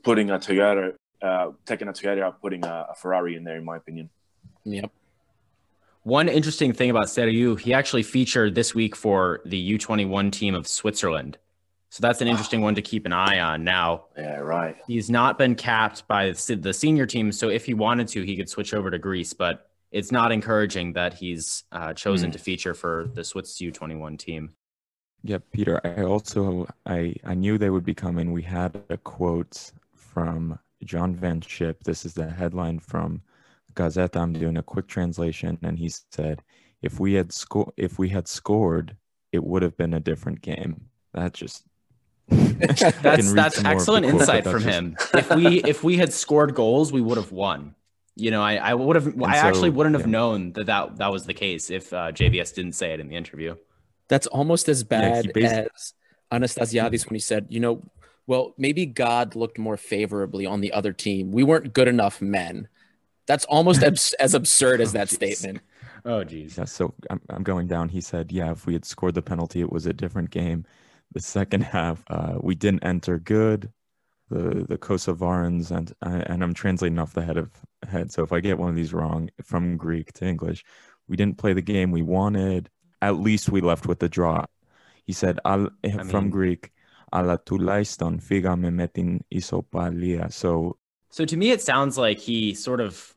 putting 0.05 0.31
a 0.31 0.39
Toyota 0.39 0.95
uh, 1.25 1.53
taking 1.65 1.89
a 1.89 1.93
Toyota 1.93 2.23
out, 2.23 2.41
putting 2.41 2.65
a, 2.65 2.87
a, 2.91 2.95
Ferrari 2.95 3.35
in 3.35 3.45
there, 3.45 3.57
in 3.57 3.65
my 3.65 3.77
opinion. 3.77 4.11
Yep. 4.65 4.91
One 6.03 6.29
interesting 6.29 6.75
thing 6.75 6.91
about 6.91 7.07
Stergiou, 7.07 7.59
he 7.59 7.73
actually 7.73 8.03
featured 8.03 8.55
this 8.55 8.75
week 8.75 8.95
for 8.95 9.41
the 9.47 9.79
U21 9.79 10.31
team 10.31 10.55
of 10.55 10.69
Switzerland. 10.69 11.39
So 11.89 12.03
that's 12.03 12.21
an 12.21 12.29
interesting 12.29 12.61
one 12.61 12.75
to 12.75 12.83
keep 12.83 13.07
an 13.07 13.13
eye 13.13 13.39
on. 13.39 13.65
Now, 13.65 14.07
yeah, 14.19 14.39
right. 14.39 14.77
He's 14.87 15.09
not 15.09 15.39
been 15.39 15.55
capped 15.55 16.07
by 16.09 16.33
the 16.33 16.75
senior 16.75 17.07
team, 17.07 17.33
so 17.33 17.49
if 17.49 17.65
he 17.65 17.73
wanted 17.73 18.09
to, 18.09 18.23
he 18.23 18.37
could 18.37 18.49
switch 18.49 18.75
over 18.75 18.91
to 18.91 18.99
Greece. 18.99 19.33
But 19.33 19.71
it's 19.93 20.11
not 20.11 20.33
encouraging 20.33 20.93
that 20.95 21.15
he's 21.15 21.63
uh, 21.71 21.95
chosen 21.95 22.31
mm. 22.31 22.33
to 22.33 22.39
feature 22.41 22.75
for 22.75 23.09
the 23.15 23.23
Swiss 23.23 23.59
U21 23.61 24.19
team. 24.19 24.55
Yeah, 25.23 25.39
Peter. 25.53 25.81
I 25.85 26.03
also 26.03 26.69
I 26.85 27.15
I 27.25 27.35
knew 27.35 27.57
they 27.57 27.71
would 27.71 27.85
be 27.85 27.95
coming. 27.95 28.33
We 28.33 28.43
had 28.43 28.83
a 28.91 28.99
quote 28.99 29.71
from 29.95 30.59
John 30.85 31.15
Van 31.15 31.41
Schip. 31.41 31.83
This 31.85 32.05
is 32.05 32.15
the 32.15 32.31
headline 32.31 32.79
from 32.79 33.23
Gazzetta. 33.75 34.21
I'm 34.21 34.33
doing 34.33 34.57
a 34.57 34.63
quick 34.63 34.87
translation, 34.87 35.59
and 35.63 35.79
he 35.79 35.91
said, 36.11 36.43
"If 36.83 37.01
we 37.01 37.15
had 37.15 37.33
sco- 37.33 37.73
if 37.77 37.99
we 37.99 38.09
had 38.09 38.29
scored, 38.29 38.97
it 39.33 39.43
would 39.43 39.63
have 39.63 39.77
been 39.77 39.95
a 39.95 40.01
different 40.01 40.41
game." 40.41 40.89
That 41.13 41.33
just 41.33 41.65
that's 42.29 43.33
that's 43.33 43.65
excellent 43.65 44.07
insight 44.07 44.45
from 44.45 44.63
just... 44.63 44.67
him. 44.67 44.97
If 45.15 45.31
we 45.35 45.63
if 45.63 45.85
we 45.85 45.97
had 45.97 46.13
scored 46.13 46.55
goals, 46.55 46.93
we 46.93 47.01
would 47.01 47.17
have 47.17 47.33
won. 47.33 47.75
You 48.17 48.31
know, 48.31 48.43
I, 48.43 48.55
I 48.57 48.75
would 48.75 48.97
have. 48.97 49.09
I 49.23 49.41
so, 49.41 49.47
actually 49.49 49.71
wouldn't 49.71 49.97
have 49.97 50.07
yeah. 50.07 50.13
known 50.13 50.53
that, 50.53 50.67
that 50.67 50.97
that 50.99 51.11
was 51.11 51.27
the 51.27 51.35
case 51.35 51.71
if 51.71 51.93
uh, 51.93 52.13
JVS 52.13 52.55
didn't 52.55 52.73
say 52.73 52.93
it 52.93 53.01
in 53.01 53.09
the 53.09 53.17
interview. 53.17 53.57
That's 54.09 54.27
almost 54.29 54.69
as 54.69 54.85
bad 54.85 55.33
yeah, 55.35 55.67
as 55.75 55.95
Anastasiadis 56.33 57.09
when 57.09 57.17
he 57.17 57.21
said, 57.21 57.47
"You 57.49 57.61
know, 57.61 57.83
well, 58.27 58.55
maybe 58.57 58.87
God 58.87 59.35
looked 59.35 59.59
more 59.59 59.77
favorably 59.77 60.47
on 60.47 60.61
the 60.61 60.73
other 60.73 60.93
team. 60.93 61.33
We 61.33 61.43
weren't 61.43 61.75
good 61.75 61.89
enough 61.89 62.23
men. 62.23 62.69
That's 63.27 63.45
almost 63.47 63.83
abs- 63.85 64.15
as 64.15 64.35
absurd 64.35 64.81
as 64.81 64.93
that 64.93 65.09
oh, 65.13 65.15
statement. 65.15 65.61
Oh, 66.05 66.25
geez. 66.25 66.59
Yeah, 66.59 66.65
so 66.65 66.95
I'm, 67.11 67.21
I'm 67.31 67.43
going 67.43 67.67
down. 67.67 67.89
He 67.89 68.01
said, 68.01 68.33
yeah, 68.33 68.53
if 68.53 68.67
we 68.67 68.73
had 68.73 68.85
scored 68.85 69.15
the 69.15 69.23
penalty, 69.23 69.61
it 69.61 69.73
was 69.73 69.87
a 69.87 69.93
different 69.93 70.31
game. 70.31 70.65
The 71.13 71.21
second 71.21 71.63
half, 71.63 72.03
uh, 72.09 72.39
we 72.41 72.55
didn't 72.55 72.85
enter 72.85 73.19
good. 73.19 73.71
The 74.31 74.65
the 74.67 74.79
Kosovarans 74.79 75.71
and 75.71 75.93
and 76.01 76.43
I'm 76.43 76.55
translating 76.55 76.99
off 76.99 77.13
the 77.13 77.23
head 77.23 77.37
of 77.37 77.53
head. 77.87 78.11
So 78.11 78.23
if 78.23 78.33
I 78.33 78.41
get 78.41 78.59
one 78.59 78.71
of 78.71 78.75
these 78.75 78.95
wrong 78.95 79.29
from 79.43 79.77
Greek 79.77 80.15
to 80.15 80.25
English, 80.25 80.65
we 81.09 81.17
didn't 81.17 81.39
play 81.39 81.53
the 81.53 81.63
game 81.63 81.91
we 81.91 82.03
wanted. 82.03 82.71
At 83.03 83.21
least 83.21 83.51
we 83.51 83.61
left 83.61 83.87
with 83.87 83.99
the 83.99 84.09
draw. 84.09 84.47
He 85.05 85.13
said, 85.13 85.39
I'll, 85.45 85.69
from 85.83 86.25
mean, 86.25 86.31
Greek, 86.31 86.73
αλλά 87.14 87.42
τουλάχιστον 87.42 88.20
φύγαμε 88.20 88.70
με 88.70 88.88
την 88.88 89.20
ισοπαλία. 89.28 90.30
So, 90.32 90.78
so 91.10 91.26
to 91.26 91.38
me, 91.38 91.52
it 91.52 91.62
sounds 91.62 91.98
like 91.98 92.20
he 92.20 92.54
sort 92.54 92.80
of 92.80 93.16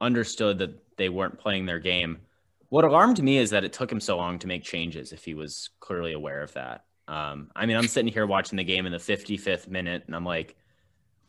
understood 0.00 0.58
that 0.58 0.70
they 0.96 1.08
weren't 1.08 1.38
playing 1.38 1.66
their 1.66 1.78
game. 1.78 2.18
What 2.68 2.84
alarmed 2.84 3.22
me 3.22 3.38
is 3.38 3.50
that 3.50 3.64
it 3.64 3.72
took 3.72 3.90
him 3.90 4.00
so 4.00 4.16
long 4.16 4.38
to 4.38 4.46
make 4.46 4.62
changes 4.62 5.12
if 5.12 5.24
he 5.24 5.34
was 5.34 5.70
clearly 5.80 6.12
aware 6.12 6.42
of 6.42 6.52
that. 6.54 6.84
Um, 7.08 7.50
I 7.56 7.66
mean, 7.66 7.76
I'm 7.76 7.88
sitting 7.88 8.12
here 8.12 8.26
watching 8.26 8.56
the 8.56 8.64
game 8.64 8.86
in 8.86 8.92
the 8.92 8.98
55th 8.98 9.66
minute 9.66 10.04
and 10.06 10.14
I'm 10.14 10.24
like, 10.24 10.56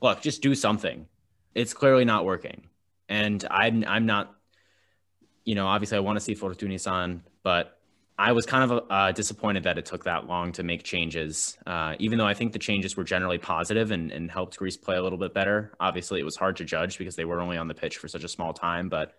look, 0.02 0.22
just 0.22 0.42
do 0.44 0.54
something. 0.54 1.08
It's 1.56 1.74
clearly 1.74 2.06
not 2.06 2.26
working. 2.26 2.68
And 3.10 3.44
I'm, 3.50 3.84
I'm 3.88 4.06
not, 4.06 4.36
you 5.44 5.56
know, 5.56 5.68
obviously 5.68 5.98
I 5.98 6.02
want 6.02 6.18
to 6.18 6.22
see 6.22 6.36
Fortunisan, 6.36 7.22
but 7.42 7.80
I 8.19 8.33
was 8.33 8.47
kind 8.47 8.71
of 8.71 8.87
uh, 8.89 9.13
disappointed 9.13 9.65
that 9.65 9.77
it 9.77 9.85
took 9.85 10.05
that 10.05 10.27
long 10.27 10.53
to 10.53 10.63
make 10.63 10.83
changes, 10.83 11.59
uh, 11.67 11.97
even 11.99 12.17
though 12.17 12.27
I 12.27 12.33
think 12.33 12.53
the 12.53 12.59
changes 12.59 12.97
were 12.97 13.05
generally 13.05 13.37
positive 13.37 13.91
and, 13.91 14.11
and 14.11 14.31
helped 14.31 14.57
Greece 14.57 14.77
play 14.77 14.97
a 14.97 15.03
little 15.03 15.19
bit 15.19 15.35
better. 15.35 15.73
Obviously, 15.81 16.19
it 16.19 16.25
was 16.25 16.35
hard 16.35 16.57
to 16.57 16.65
judge 16.65 16.97
because 16.97 17.15
they 17.15 17.27
were 17.27 17.41
only 17.41 17.59
on 17.59 17.69
the 17.69 17.75
pitch 17.75 17.99
for 17.99 18.09
such 18.09 18.25
a 18.25 18.29
small 18.29 18.55
time, 18.55 18.89
but 18.89 19.19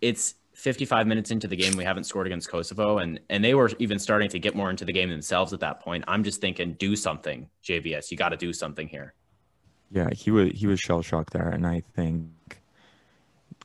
it's 0.00 0.34
55 0.54 1.06
minutes 1.06 1.30
into 1.30 1.46
the 1.46 1.56
game. 1.56 1.76
We 1.76 1.84
haven't 1.84 2.04
scored 2.04 2.26
against 2.26 2.48
Kosovo, 2.48 2.98
and, 2.98 3.20
and 3.28 3.44
they 3.44 3.54
were 3.54 3.70
even 3.78 3.98
starting 3.98 4.30
to 4.30 4.38
get 4.38 4.54
more 4.54 4.70
into 4.70 4.86
the 4.86 4.92
game 4.92 5.10
themselves 5.10 5.52
at 5.52 5.60
that 5.60 5.80
point. 5.80 6.04
I'm 6.08 6.24
just 6.24 6.40
thinking, 6.40 6.74
do 6.74 6.96
something, 6.96 7.50
JVS. 7.62 8.10
You 8.10 8.16
got 8.16 8.30
to 8.30 8.36
do 8.38 8.54
something 8.54 8.88
here. 8.88 9.12
Yeah, 9.90 10.08
he 10.10 10.30
was 10.30 10.50
he 10.52 10.66
was 10.66 10.80
shell 10.80 11.02
shocked 11.02 11.34
there, 11.34 11.48
and 11.48 11.66
I 11.66 11.82
think 11.94 12.24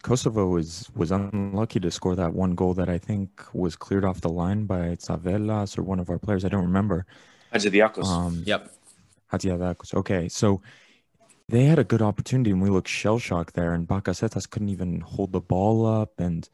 Kosovo 0.01 0.47
was 0.47 0.89
was 0.95 1.11
unlucky 1.11 1.79
to 1.79 1.91
score 1.91 2.15
that 2.15 2.33
one 2.33 2.55
goal 2.55 2.73
that 2.75 2.89
I 2.89 2.97
think 2.97 3.43
was 3.53 3.75
cleared 3.75 4.05
off 4.05 4.21
the 4.21 4.29
line 4.29 4.65
by 4.65 4.95
Tsavelas 4.95 5.77
or 5.77 5.83
one 5.83 5.99
of 5.99 6.09
our 6.09 6.19
players. 6.19 6.45
I 6.45 6.49
don't 6.49 6.63
remember. 6.63 7.05
Hadzidiakos. 7.53 8.05
Um, 8.05 8.43
yep. 8.45 8.71
Hadzidiakos. 9.31 9.93
Okay, 9.93 10.29
so 10.29 10.61
they 11.49 11.65
had 11.65 11.79
a 11.79 11.83
good 11.83 12.01
opportunity, 12.01 12.51
and 12.51 12.61
we 12.61 12.69
looked 12.69 12.87
shell 12.87 13.19
shocked 13.19 13.55
there. 13.55 13.73
And 13.73 13.87
Bakasetas 13.87 14.49
couldn't 14.49 14.69
even 14.69 15.01
hold 15.01 15.31
the 15.31 15.41
ball 15.41 15.85
up, 15.85 16.19
and 16.19 16.47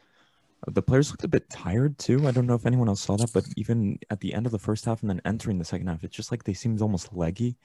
the 0.68 0.82
players 0.82 1.12
looked 1.12 1.24
a 1.24 1.28
bit 1.28 1.50
tired 1.50 1.98
too. 2.00 2.28
I 2.28 2.32
don't 2.32 2.48
know 2.48 2.56
if 2.56 2.66
anyone 2.66 2.88
else 2.88 3.02
saw 3.02 3.18
that, 3.18 3.34
but 3.34 3.46
even 3.56 4.00
at 4.10 4.22
the 4.22 4.34
end 4.34 4.46
of 4.46 4.52
the 4.52 4.60
first 4.60 4.86
half 4.86 5.02
and 5.02 5.10
then 5.10 5.22
entering 5.26 5.60
the 5.60 5.66
second 5.66 5.88
half, 5.88 6.04
it's 6.04 6.16
just 6.16 6.32
like 6.32 6.44
they 6.44 6.54
seemed 6.54 6.82
almost 6.82 7.14
leggy. 7.14 7.58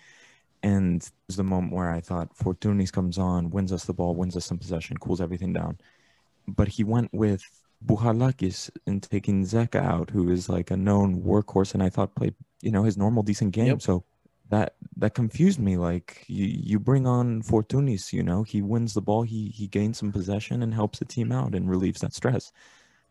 And 0.63 1.03
it 1.03 1.11
was 1.27 1.37
the 1.37 1.45
moment 1.45 1.73
where 1.73 1.91
I 1.91 2.01
thought 2.01 2.37
Fortounis 2.37 2.93
comes 2.93 3.19
on, 3.19 3.51
wins 3.51 3.73
us 3.73 3.85
the 3.85 3.95
ball, 3.95 4.15
wins 4.15 4.37
us 4.37 4.45
some 4.45 4.59
possession, 4.59 4.99
cools 4.99 5.21
everything 5.21 5.53
down. 5.53 5.79
But 6.47 6.69
he 6.69 6.85
went 6.85 7.13
with 7.13 7.43
Bouchalakis 7.85 8.71
and 8.87 9.03
taking 9.03 9.45
Zeca 9.45 9.83
out, 9.83 10.11
who 10.11 10.31
is 10.31 10.49
like 10.49 10.71
a 10.71 10.77
known 10.77 11.23
workhorse, 11.23 11.73
and 11.73 11.83
I 11.83 11.89
thought 11.89 12.15
played, 12.15 12.35
you 12.61 12.71
know, 12.71 12.83
his 12.83 12.99
normal 12.99 13.23
decent 13.23 13.53
game. 13.53 13.69
Yep. 13.69 13.83
So 13.83 14.05
that 14.51 14.75
that 14.97 15.15
confused 15.15 15.59
me. 15.59 15.77
Like 15.77 16.25
you, 16.27 16.45
you 16.45 16.79
bring 16.79 17.07
on 17.07 17.43
Fortounis, 17.43 18.13
you 18.13 18.23
know, 18.23 18.43
he 18.43 18.61
wins 18.61 18.93
the 18.95 19.01
ball, 19.01 19.23
he 19.23 19.49
he 19.49 19.67
gains 19.67 19.99
some 19.99 20.13
possession 20.13 20.63
and 20.63 20.75
helps 20.75 20.99
the 20.99 21.05
team 21.05 21.33
out 21.33 21.55
and 21.55 21.71
relieves 21.71 22.01
that 22.01 22.13
stress. 22.13 22.53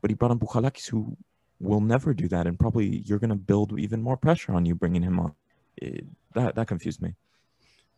But 0.01 0.11
he 0.11 0.15
brought 0.15 0.31
on 0.31 0.39
Bouchalakis, 0.39 0.89
who 0.89 1.17
will 1.59 1.81
never 1.81 2.13
do 2.13 2.27
that, 2.27 2.45
and 2.45 2.59
probably 2.59 3.03
you're 3.05 3.19
going 3.19 3.31
to 3.31 3.35
build 3.35 3.77
even 3.79 4.01
more 4.01 4.17
pressure 4.17 4.53
on 4.53 4.65
you 4.65 4.75
bringing 4.75 5.01
him 5.01 5.19
on. 5.19 5.33
It, 5.77 6.05
that 6.35 6.55
that 6.55 6.67
confused 6.67 7.01
me. 7.01 7.15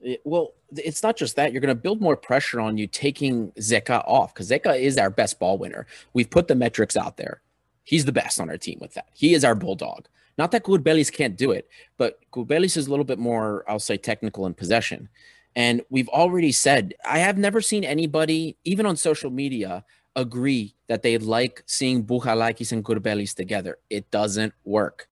Eh, 0.06 0.18
well, 0.24 0.54
it's 0.78 1.04
not 1.04 1.18
just 1.18 1.36
that. 1.36 1.52
You're 1.52 1.62
going 1.62 1.76
to 1.76 1.82
build 1.82 2.02
more 2.02 2.16
pressure 2.16 2.60
on 2.60 2.78
you 2.78 2.88
taking 2.88 3.52
Zeca 3.54 4.04
off 4.08 4.34
because 4.34 4.50
Zeca 4.50 4.80
is 4.80 4.98
our 4.98 5.10
best 5.10 5.40
ball 5.40 5.58
winner. 5.58 5.86
We've 6.14 6.30
put 6.30 6.48
the 6.48 6.56
metrics 6.56 6.96
out 6.96 7.18
there. 7.18 7.42
He's 7.84 8.06
the 8.06 8.12
best 8.12 8.40
on 8.40 8.50
our 8.50 8.58
team 8.58 8.78
with 8.80 8.94
that. 8.94 9.08
He 9.14 9.34
is 9.34 9.44
our 9.44 9.56
bulldog. 9.56 10.08
Not 10.38 10.52
that 10.52 10.64
Kourbelis 10.64 11.12
can't 11.12 11.38
do 11.38 11.52
it, 11.52 11.68
but 11.98 12.20
Kourbelis 12.32 12.78
is 12.78 12.88
a 12.88 12.90
little 12.90 13.06
bit 13.06 13.20
more, 13.20 13.66
I'll 13.68 13.80
say, 13.80 13.98
technical 13.98 14.46
in 14.46 14.54
possession. 14.54 15.10
And 15.56 15.82
we've 15.90 16.08
already 16.10 16.52
said, 16.52 16.94
I 17.06 17.20
have 17.20 17.38
never 17.38 17.60
seen 17.60 17.84
anybody, 17.84 18.56
even 18.64 18.86
on 18.86 18.96
social 18.96 19.30
media, 19.30 19.84
agree 20.16 20.76
that 20.88 21.02
they 21.02 21.18
like 21.18 21.64
seeing 21.66 22.04
Bouchalakis 22.04 22.72
and 22.72 22.84
Kourbelis 22.84 23.36
together. 23.36 23.78
It 23.90 24.10
doesn't 24.12 24.54
work. 24.64 25.10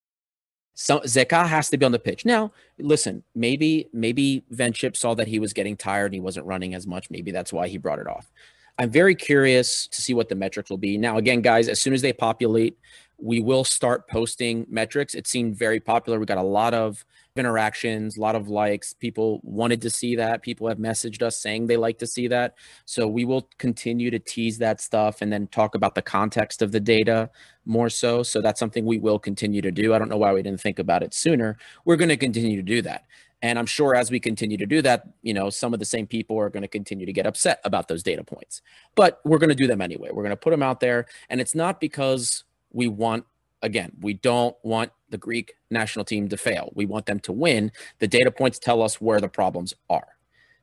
So 0.82 1.02
Zeca 1.02 1.46
has 1.46 1.70
to 1.72 1.78
be 1.78 1.86
on 1.86 1.92
the 1.92 2.00
pitch. 2.00 2.24
Now, 2.24 2.54
listen, 2.78 3.22
maybe 3.36 3.90
maybe 3.92 4.46
Van 4.50 4.72
Schip 4.72 4.96
saw 4.96 5.14
that 5.16 5.28
he 5.28 5.38
was 5.38 5.52
getting 5.52 5.76
tired 5.76 6.06
and 6.06 6.14
he 6.14 6.22
wasn't 6.22 6.46
running 6.46 6.74
as 6.74 6.88
much. 6.88 7.12
Maybe 7.12 7.32
that's 7.32 7.52
why 7.52 7.68
he 7.68 7.78
brought 7.78 8.00
it 8.00 8.08
off. 8.08 8.32
I'm 8.78 8.90
very 8.90 9.14
curious 9.14 9.88
to 9.88 10.02
see 10.02 10.14
what 10.14 10.30
the 10.30 10.36
metrics 10.36 10.70
will 10.70 10.78
be. 10.78 10.98
Now, 10.98 11.18
again, 11.18 11.42
guys, 11.42 11.68
as 11.68 11.82
soon 11.82 11.94
as 11.94 12.02
they 12.02 12.14
populate, 12.14 12.78
we 13.18 13.42
will 13.42 13.66
start 13.66 14.08
posting 14.08 14.66
metrics. 14.70 15.16
It 15.16 15.28
seemed 15.28 15.58
very 15.58 15.82
popular. 15.82 16.18
We 16.18 16.26
got 16.26 16.38
a 16.38 16.44
lot 16.44 16.74
of 16.74 17.04
interactions, 17.36 18.16
a 18.16 18.22
lot 18.22 18.36
of 18.36 18.48
likes. 18.48 18.94
People 18.94 19.42
wanted 19.44 19.82
to 19.82 19.90
see 19.90 20.16
that. 20.16 20.42
People 20.42 20.70
have 20.70 20.78
messaged 20.78 21.22
us 21.22 21.38
saying 21.38 21.68
they 21.68 21.76
like 21.76 21.98
to 22.00 22.08
see 22.08 22.28
that. 22.30 22.56
So 22.86 23.06
we 23.06 23.26
will 23.26 23.50
continue 23.58 24.12
to 24.12 24.20
tease 24.20 24.58
that 24.60 24.80
stuff 24.80 25.22
and 25.22 25.32
then 25.32 25.48
talk 25.48 25.76
about 25.76 25.96
the 25.96 26.02
context 26.02 26.62
of 26.62 26.72
the 26.72 26.80
data 26.80 27.30
more 27.70 27.90
so. 27.90 28.24
So 28.24 28.42
that's 28.42 28.60
something 28.60 28.86
we 28.86 28.98
will 28.98 29.20
continue 29.20 29.62
to 29.62 29.72
do. 29.72 29.94
I 29.94 30.00
don't 30.00 30.10
know 30.10 30.18
why 30.18 30.34
we 30.34 30.42
didn't 30.42 30.60
think 30.60 30.80
about 30.80 31.04
it 31.04 31.14
sooner. 31.14 31.58
We're 31.86 31.96
going 31.96 32.10
to 32.10 32.18
continue 32.18 32.58
to 32.58 32.64
do 32.64 32.82
that. 32.82 33.06
And 33.42 33.58
I'm 33.58 33.66
sure 33.66 33.96
as 33.96 34.12
we 34.12 34.20
continue 34.20 34.58
to 34.58 34.66
do 34.66 34.82
that, 34.82 35.08
you 35.22 35.34
know, 35.34 35.50
some 35.50 35.74
of 35.74 35.80
the 35.80 35.86
same 35.86 36.06
people 36.06 36.38
are 36.38 36.50
going 36.50 36.64
to 36.64 36.68
continue 36.68 37.06
to 37.06 37.14
get 37.14 37.26
upset 37.26 37.62
about 37.64 37.88
those 37.88 38.04
data 38.04 38.24
points. 38.24 38.62
But 38.96 39.22
we're 39.24 39.38
going 39.38 39.50
to 39.50 39.56
do 39.56 39.68
them 39.68 39.80
anyway. 39.80 40.10
We're 40.12 40.24
going 40.24 40.32
to 40.32 40.36
put 40.36 40.50
them 40.50 40.64
out 40.64 40.82
there. 40.82 41.06
And 41.30 41.40
it's 41.40 41.56
not 41.56 41.80
because 41.80 42.44
we 42.72 42.90
want 42.90 43.24
again, 43.62 43.92
we 44.02 44.14
don't 44.14 44.56
want 44.64 44.92
the 45.10 45.18
Greek 45.18 45.54
national 45.70 46.06
team 46.06 46.30
to 46.30 46.38
fail. 46.38 46.72
We 46.76 46.86
want 46.86 47.06
them 47.06 47.20
to 47.22 47.32
win. 47.32 47.72
The 48.00 48.08
data 48.08 48.32
points 48.32 48.60
tell 48.60 48.82
us 48.82 49.02
where 49.02 49.20
the 49.20 49.28
problems 49.28 49.74
are. 49.90 50.08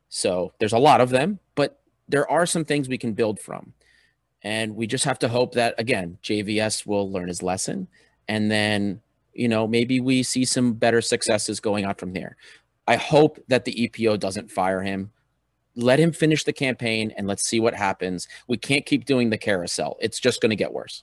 So 0.08 0.52
there's 0.58 0.72
a 0.72 0.78
lot 0.78 1.00
of 1.00 1.10
them, 1.10 1.38
but 1.54 1.80
there 2.08 2.30
are 2.30 2.46
some 2.46 2.64
things 2.64 2.88
we 2.88 2.98
can 2.98 3.12
build 3.12 3.40
from. 3.40 3.72
And 4.46 4.76
we 4.76 4.86
just 4.86 5.02
have 5.06 5.18
to 5.18 5.28
hope 5.28 5.54
that, 5.54 5.74
again, 5.76 6.18
JVS 6.22 6.86
will 6.86 7.10
learn 7.10 7.26
his 7.26 7.42
lesson. 7.42 7.88
And 8.28 8.48
then, 8.48 9.00
you 9.32 9.48
know, 9.48 9.66
maybe 9.66 9.98
we 9.98 10.22
see 10.22 10.44
some 10.44 10.74
better 10.74 11.00
successes 11.00 11.58
going 11.58 11.84
on 11.84 11.96
from 11.96 12.12
there. 12.12 12.36
I 12.86 12.94
hope 12.94 13.40
that 13.48 13.64
the 13.64 13.74
EPO 13.74 14.20
doesn't 14.20 14.52
fire 14.52 14.82
him. 14.82 15.10
Let 15.74 15.98
him 15.98 16.12
finish 16.12 16.44
the 16.44 16.52
campaign 16.52 17.12
and 17.16 17.26
let's 17.26 17.42
see 17.42 17.58
what 17.58 17.74
happens. 17.74 18.28
We 18.46 18.56
can't 18.56 18.86
keep 18.86 19.04
doing 19.04 19.30
the 19.30 19.36
carousel, 19.36 19.96
it's 20.00 20.20
just 20.20 20.40
going 20.40 20.50
to 20.50 20.56
get 20.56 20.72
worse. 20.72 21.02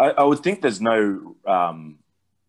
I, 0.00 0.12
I 0.12 0.22
would 0.22 0.38
think 0.38 0.62
there's 0.62 0.80
no 0.80 1.36
um, 1.46 1.98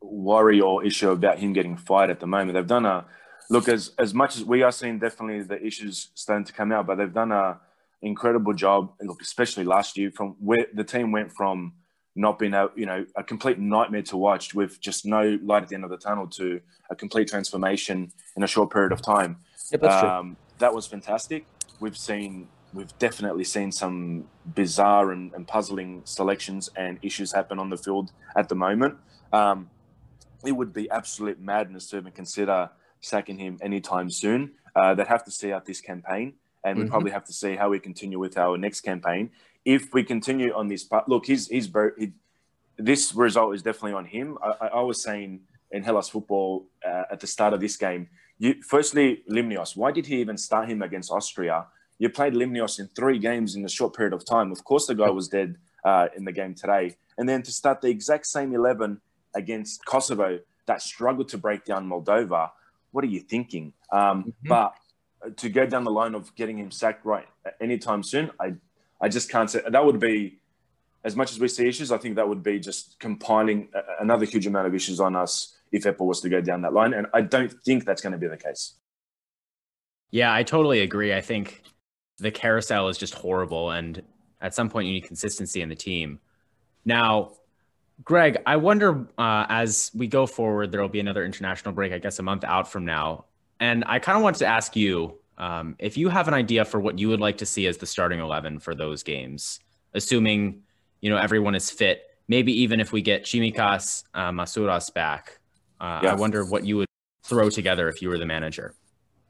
worry 0.01 0.61
or 0.61 0.85
issue 0.85 1.09
about 1.09 1.39
him 1.39 1.51
getting 1.51 1.75
fired 1.75 2.09
at 2.09 2.21
the 2.21 2.27
moment. 2.27 2.53
They've 2.53 2.65
done 2.65 2.85
a 2.85 3.03
look 3.49 3.67
as 3.67 3.91
as 3.97 4.13
much 4.13 4.37
as 4.37 4.45
we 4.45 4.63
are 4.63 4.71
seeing 4.71 4.97
definitely 4.97 5.41
the 5.43 5.61
issues 5.61 6.07
starting 6.15 6.45
to 6.45 6.53
come 6.53 6.71
out, 6.71 6.87
but 6.87 6.95
they've 6.95 7.13
done 7.13 7.33
a 7.33 7.59
incredible 8.03 8.53
job. 8.53 8.93
Look, 9.01 9.21
especially 9.21 9.63
last 9.63 9.97
year, 9.97 10.11
from 10.11 10.35
where 10.39 10.67
the 10.73 10.83
team 10.83 11.11
went 11.11 11.31
from 11.31 11.73
not 12.15 12.37
being 12.37 12.53
a 12.53 12.67
you 12.75 12.85
know 12.85 13.05
a 13.15 13.23
complete 13.23 13.57
nightmare 13.57 14.03
to 14.03 14.17
watch 14.17 14.53
with 14.53 14.79
just 14.79 15.05
no 15.05 15.39
light 15.43 15.63
at 15.63 15.69
the 15.69 15.75
end 15.75 15.83
of 15.83 15.89
the 15.89 15.97
tunnel 15.97 16.27
to 16.27 16.61
a 16.89 16.95
complete 16.95 17.27
transformation 17.27 18.11
in 18.37 18.43
a 18.43 18.47
short 18.47 18.71
period 18.71 18.91
of 18.91 19.01
time. 19.01 19.37
Yep, 19.71 19.83
um, 19.83 20.37
that 20.59 20.73
was 20.73 20.85
fantastic. 20.85 21.45
We've 21.79 21.97
seen 21.97 22.47
we've 22.73 22.97
definitely 22.99 23.43
seen 23.43 23.71
some 23.71 24.25
bizarre 24.55 25.11
and, 25.11 25.31
and, 25.33 25.47
puzzling 25.47 26.01
selections 26.05 26.69
and 26.75 26.97
issues 27.03 27.31
happen 27.31 27.59
on 27.59 27.69
the 27.69 27.77
field 27.77 28.11
at 28.35 28.49
the 28.49 28.55
moment. 28.55 28.95
Um, 29.31 29.69
it 30.43 30.53
would 30.53 30.73
be 30.73 30.89
absolute 30.89 31.39
madness 31.39 31.87
to 31.89 31.97
even 31.97 32.11
consider 32.11 32.71
sacking 32.99 33.37
him 33.37 33.59
anytime 33.61 34.09
soon. 34.09 34.53
Uh, 34.75 34.95
they'd 34.95 35.07
have 35.07 35.23
to 35.25 35.31
see 35.31 35.51
out 35.51 35.65
this 35.65 35.81
campaign, 35.81 36.33
and 36.63 36.77
we 36.77 36.83
mm-hmm. 36.83 36.91
probably 36.91 37.11
have 37.11 37.25
to 37.25 37.33
see 37.33 37.55
how 37.55 37.69
we 37.69 37.79
continue 37.79 38.19
with 38.19 38.37
our 38.37 38.57
next 38.57 38.81
campaign. 38.81 39.29
If 39.65 39.93
we 39.93 40.03
continue 40.03 40.53
on 40.53 40.67
this 40.67 40.83
path, 40.83 41.03
look, 41.07 41.25
he's 41.25 41.47
he's. 41.47 41.69
He, 41.97 42.11
this 42.77 43.13
result 43.13 43.53
is 43.53 43.61
definitely 43.61 43.93
on 43.93 44.05
him. 44.05 44.37
I, 44.41 44.67
I 44.67 44.81
was 44.81 45.01
saying 45.01 45.41
in 45.71 45.83
Hellas 45.83 46.09
football 46.09 46.65
uh, 46.85 47.03
at 47.11 47.19
the 47.19 47.27
start 47.27 47.53
of 47.53 47.61
this 47.61 47.77
game. 47.77 48.09
You, 48.39 48.55
firstly, 48.63 49.23
Limnios. 49.29 49.75
Why 49.75 49.91
did 49.91 50.05
he 50.05 50.19
even 50.21 50.37
start 50.37 50.69
him 50.69 50.81
against 50.81 51.11
Austria? 51.11 51.65
You 51.99 52.09
played 52.09 52.33
Limnios 52.33 52.79
in 52.79 52.87
three 52.87 53.19
games 53.19 53.55
in 53.55 53.63
a 53.63 53.69
short 53.69 53.95
period 53.95 54.13
of 54.13 54.25
time. 54.25 54.51
Of 54.51 54.63
course, 54.63 54.87
the 54.87 54.95
guy 54.95 55.09
was 55.09 55.27
dead 55.27 55.57
uh, 55.85 56.07
in 56.15 56.25
the 56.25 56.31
game 56.31 56.53
today. 56.53 56.95
And 57.17 57.29
then 57.29 57.43
to 57.43 57.51
start 57.51 57.81
the 57.81 57.89
exact 57.89 58.25
same 58.25 58.53
11 58.53 58.99
against 59.35 59.85
Kosovo 59.85 60.39
that 60.65 60.81
struggled 60.81 61.29
to 61.29 61.37
break 61.37 61.65
down 61.65 61.87
Moldova, 61.87 62.49
what 62.91 63.03
are 63.03 63.07
you 63.07 63.19
thinking? 63.19 63.73
Um, 63.91 64.23
mm-hmm. 64.23 64.49
But 64.49 64.75
to 65.37 65.49
go 65.49 65.65
down 65.65 65.83
the 65.83 65.91
line 65.91 66.15
of 66.15 66.33
getting 66.35 66.57
him 66.57 66.71
sacked 66.71 67.05
right 67.05 67.27
anytime 67.59 68.03
soon, 68.03 68.31
I, 68.39 68.55
I 69.01 69.09
just 69.09 69.29
can't 69.29 69.49
say 69.49 69.61
that 69.67 69.85
would 69.85 69.99
be 69.99 70.39
as 71.03 71.15
much 71.15 71.31
as 71.31 71.39
we 71.39 71.47
see 71.47 71.67
issues. 71.67 71.91
I 71.91 71.97
think 71.97 72.15
that 72.15 72.27
would 72.27 72.43
be 72.43 72.59
just 72.59 72.99
compiling 72.99 73.69
another 73.99 74.25
huge 74.25 74.47
amount 74.47 74.67
of 74.67 74.75
issues 74.75 74.99
on 74.99 75.15
us 75.15 75.55
if 75.71 75.83
EPO 75.83 76.05
was 76.05 76.21
to 76.21 76.29
go 76.29 76.39
down 76.39 76.61
that 76.61 76.73
line, 76.73 76.93
and 76.93 77.07
I 77.13 77.21
don't 77.21 77.51
think 77.63 77.85
that's 77.85 78.01
going 78.01 78.13
to 78.13 78.19
be 78.19 78.27
the 78.27 78.37
case. 78.37 78.73
Yeah, 80.11 80.31
I 80.31 80.43
totally 80.43 80.81
agree. 80.81 81.11
I 81.13 81.21
think 81.21 81.63
the 82.19 82.31
carousel 82.31 82.87
is 82.89 82.97
just 82.97 83.15
horrible. 83.15 83.71
And 83.71 84.03
at 84.39 84.53
some 84.53 84.69
point, 84.69 84.87
you 84.87 84.93
need 84.93 85.05
consistency 85.05 85.61
in 85.61 85.69
the 85.69 85.75
team. 85.75 86.19
Now, 86.85 87.31
Greg, 88.03 88.37
I 88.45 88.57
wonder 88.57 89.07
uh, 89.17 89.45
as 89.49 89.89
we 89.95 90.07
go 90.07 90.25
forward, 90.25 90.71
there 90.71 90.81
will 90.81 90.89
be 90.89 90.99
another 90.99 91.25
international 91.25 91.73
break, 91.73 91.93
I 91.93 91.97
guess 91.97 92.19
a 92.19 92.23
month 92.23 92.43
out 92.43 92.71
from 92.71 92.85
now. 92.85 93.25
And 93.63 93.85
I 93.87 93.97
kind 93.99 94.17
of 94.17 94.23
wanted 94.23 94.39
to 94.39 94.45
ask 94.45 94.75
you 94.75 95.19
um, 95.37 95.77
if 95.79 95.95
you 95.95 96.09
have 96.09 96.27
an 96.27 96.33
idea 96.33 96.65
for 96.65 96.81
what 96.81 96.99
you 96.99 97.07
would 97.07 97.21
like 97.21 97.37
to 97.37 97.45
see 97.45 97.65
as 97.65 97.77
the 97.77 97.85
starting 97.85 98.19
11 98.19 98.59
for 98.59 98.75
those 98.75 99.03
games, 99.03 99.61
assuming, 99.93 100.63
you 100.99 101.09
know, 101.09 101.15
everyone 101.15 101.55
is 101.55 101.71
fit, 101.71 102.01
maybe 102.27 102.51
even 102.63 102.81
if 102.81 102.91
we 102.91 103.01
get 103.01 103.23
Tsimikas, 103.23 104.03
uh, 104.13 104.31
Masouras 104.31 104.93
back. 104.93 105.39
Uh, 105.79 106.01
yeah. 106.03 106.11
I 106.11 106.15
wonder 106.15 106.43
what 106.43 106.65
you 106.65 106.75
would 106.75 106.89
throw 107.23 107.49
together 107.49 107.87
if 107.87 108.01
you 108.01 108.09
were 108.09 108.17
the 108.17 108.25
manager. 108.25 108.75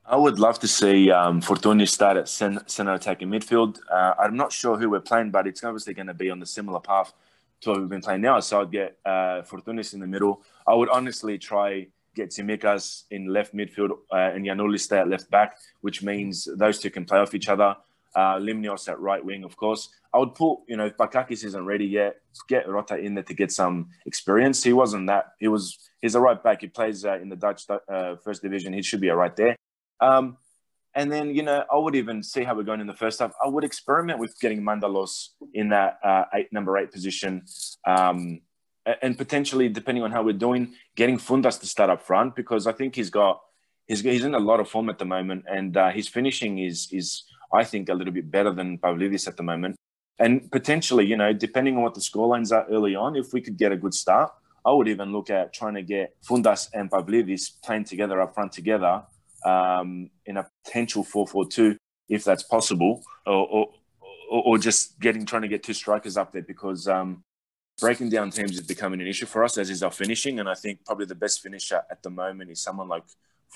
I 0.03 0.15
would 0.15 0.39
love 0.39 0.57
to 0.61 0.67
see 0.67 1.11
um, 1.11 1.39
Fortounis 1.39 1.89
start 1.89 2.17
at 2.17 2.27
center 2.27 2.93
attacking 2.93 3.29
midfield. 3.29 3.77
Uh, 3.87 4.15
I'm 4.17 4.35
not 4.35 4.51
sure 4.51 4.77
who 4.79 4.89
we're 4.89 4.99
playing, 5.11 5.29
but 5.29 5.45
it's 5.45 5.63
obviously 5.63 5.93
going 5.93 6.07
to 6.07 6.15
be 6.15 6.31
on 6.31 6.39
the 6.39 6.47
similar 6.47 6.79
path 6.79 7.13
to 7.61 7.69
what 7.69 7.79
we've 7.79 7.87
been 7.87 8.01
playing 8.01 8.21
now. 8.21 8.39
So 8.39 8.61
I'd 8.61 8.71
get 8.71 8.97
uh, 9.05 9.43
Fortounis 9.43 9.93
in 9.93 9.99
the 9.99 10.07
middle. 10.07 10.41
I 10.65 10.73
would 10.73 10.89
honestly 10.89 11.37
try 11.37 11.89
get 12.15 12.29
Tsimikas 12.29 13.03
in 13.11 13.27
left 13.27 13.53
midfield 13.53 13.91
uh, 14.11 14.31
and 14.33 14.45
Giannoulis 14.45 14.81
stay 14.81 14.99
at 14.99 15.07
left 15.07 15.29
back, 15.29 15.57
which 15.81 16.03
means 16.03 16.47
those 16.57 16.79
two 16.79 16.89
can 16.89 17.05
play 17.05 17.19
off 17.19 17.33
each 17.33 17.49
other. 17.49 17.75
Uh, 18.15 18.35
Limnios 18.37 18.87
at 18.87 18.99
right 18.99 19.23
wing, 19.23 19.43
of 19.43 19.55
course. 19.55 19.89
I 20.13 20.19
would 20.19 20.35
put, 20.35 20.59
you 20.67 20.77
know, 20.77 20.85
if 20.85 20.95
Bakakis 20.97 21.43
isn't 21.43 21.65
ready 21.65 21.85
yet, 21.85 22.17
get 22.47 22.69
Rota 22.69 22.95
in 22.95 23.15
there 23.15 23.23
to 23.23 23.33
get 23.33 23.51
some 23.51 23.89
experience. 24.05 24.63
He 24.63 24.71
wasn't 24.71 25.07
that. 25.07 25.33
He 25.39 25.47
was. 25.47 25.79
He's 25.99 26.13
a 26.13 26.19
right 26.19 26.41
back. 26.41 26.61
He 26.61 26.67
plays 26.67 27.05
uh, 27.05 27.17
in 27.19 27.29
the 27.29 27.35
Dutch 27.35 27.63
uh, 27.69 28.15
first 28.23 28.43
division. 28.43 28.71
He 28.73 28.83
should 28.83 29.01
be 29.01 29.07
a 29.07 29.15
right 29.15 29.35
there. 29.35 29.55
Um, 29.99 30.37
and 30.95 31.11
then, 31.11 31.33
you 31.33 31.41
know, 31.41 31.63
I 31.71 31.77
would 31.77 31.95
even 31.95 32.21
see 32.21 32.43
how 32.43 32.55
we're 32.55 32.63
going 32.63 32.81
in 32.81 32.87
the 32.87 32.93
first 32.93 33.19
half. 33.19 33.31
I 33.43 33.47
would 33.47 33.63
experiment 33.63 34.19
with 34.19 34.39
getting 34.39 34.61
Mantalos 34.61 35.29
in 35.53 35.69
that 35.69 35.97
uh, 36.03 36.25
eight, 36.35 36.53
number 36.53 36.77
eight 36.77 36.91
position. 36.91 37.45
Um, 37.87 38.41
and 39.01 39.17
potentially, 39.17 39.69
depending 39.69 40.03
on 40.03 40.11
how 40.11 40.23
we're 40.23 40.33
doing, 40.33 40.73
getting 40.95 41.17
Fountas 41.17 41.59
to 41.61 41.67
start 41.67 41.89
up 41.89 42.01
front 42.01 42.35
because 42.35 42.67
I 42.67 42.73
think 42.73 42.95
he's 42.95 43.09
got 43.09 43.41
he's, 43.87 44.01
he's 44.01 44.25
in 44.25 44.33
a 44.33 44.39
lot 44.39 44.59
of 44.59 44.69
form 44.69 44.89
at 44.89 44.99
the 44.99 45.05
moment, 45.05 45.45
and 45.49 45.75
uh, 45.77 45.91
his 45.91 46.07
finishing 46.07 46.59
is 46.59 46.89
is 46.91 47.23
I 47.53 47.63
think 47.63 47.89
a 47.89 47.93
little 47.93 48.13
bit 48.13 48.29
better 48.29 48.51
than 48.51 48.77
Pavlidis 48.77 49.27
at 49.27 49.37
the 49.37 49.43
moment. 49.43 49.75
And 50.19 50.51
potentially, 50.51 51.05
you 51.05 51.17
know, 51.17 51.33
depending 51.33 51.75
on 51.77 51.83
what 51.83 51.93
the 51.93 52.01
scorelines 52.01 52.51
are 52.51 52.65
early 52.69 52.95
on, 52.95 53.15
if 53.15 53.33
we 53.33 53.41
could 53.41 53.57
get 53.57 53.71
a 53.71 53.77
good 53.77 53.93
start, 53.93 54.31
I 54.65 54.71
would 54.71 54.87
even 54.87 55.11
look 55.11 55.29
at 55.29 55.53
trying 55.53 55.73
to 55.75 55.81
get 55.81 56.15
Fountas 56.23 56.69
and 56.73 56.89
Pavlidis 56.89 57.61
playing 57.63 57.85
together 57.85 58.21
up 58.21 58.33
front 58.33 58.51
together 58.51 59.03
um, 59.45 60.09
in 60.25 60.37
a 60.37 60.47
potential 60.63 61.03
4-4-2 61.03 61.77
if 62.09 62.23
that's 62.23 62.43
possible, 62.43 63.01
or, 63.25 63.47
or, 63.47 63.67
or, 64.29 64.57
just 64.57 64.99
getting 64.99 65.25
trying 65.25 65.41
to 65.41 65.47
get 65.47 65.63
two 65.63 65.73
strikers 65.73 66.17
up 66.17 66.31
there 66.31 66.41
because 66.41 66.87
um, 66.87 67.23
breaking 67.79 68.09
down 68.09 68.29
teams 68.29 68.51
is 68.51 68.61
becoming 68.61 69.01
an 69.01 69.07
issue 69.07 69.25
for 69.25 69.43
us, 69.43 69.57
as 69.57 69.69
is 69.69 69.83
our 69.83 69.91
finishing. 69.91 70.39
And 70.39 70.49
I 70.49 70.53
think 70.53 70.85
probably 70.85 71.05
the 71.05 71.15
best 71.15 71.41
finisher 71.41 71.81
at 71.89 72.03
the 72.03 72.09
moment 72.09 72.51
is 72.51 72.61
someone 72.61 72.87
like 72.87 73.03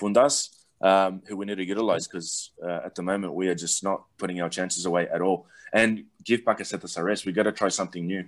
Fountas, 0.00 0.50
um, 0.80 1.22
who 1.26 1.36
we 1.36 1.46
need 1.46 1.56
to 1.56 1.64
utilize 1.64 2.06
because 2.06 2.50
uh, 2.62 2.80
at 2.84 2.94
the 2.94 3.02
moment 3.02 3.34
we 3.34 3.48
are 3.48 3.54
just 3.54 3.82
not 3.82 4.04
putting 4.16 4.40
our 4.40 4.48
chances 4.48 4.86
away 4.86 5.08
at 5.08 5.20
all. 5.20 5.46
And 5.72 6.04
give 6.24 6.42
Bakasetas 6.42 6.96
a 6.96 7.04
rest. 7.04 7.26
We 7.26 7.32
got 7.32 7.42
to 7.42 7.52
try 7.52 7.68
something 7.68 8.06
new. 8.06 8.24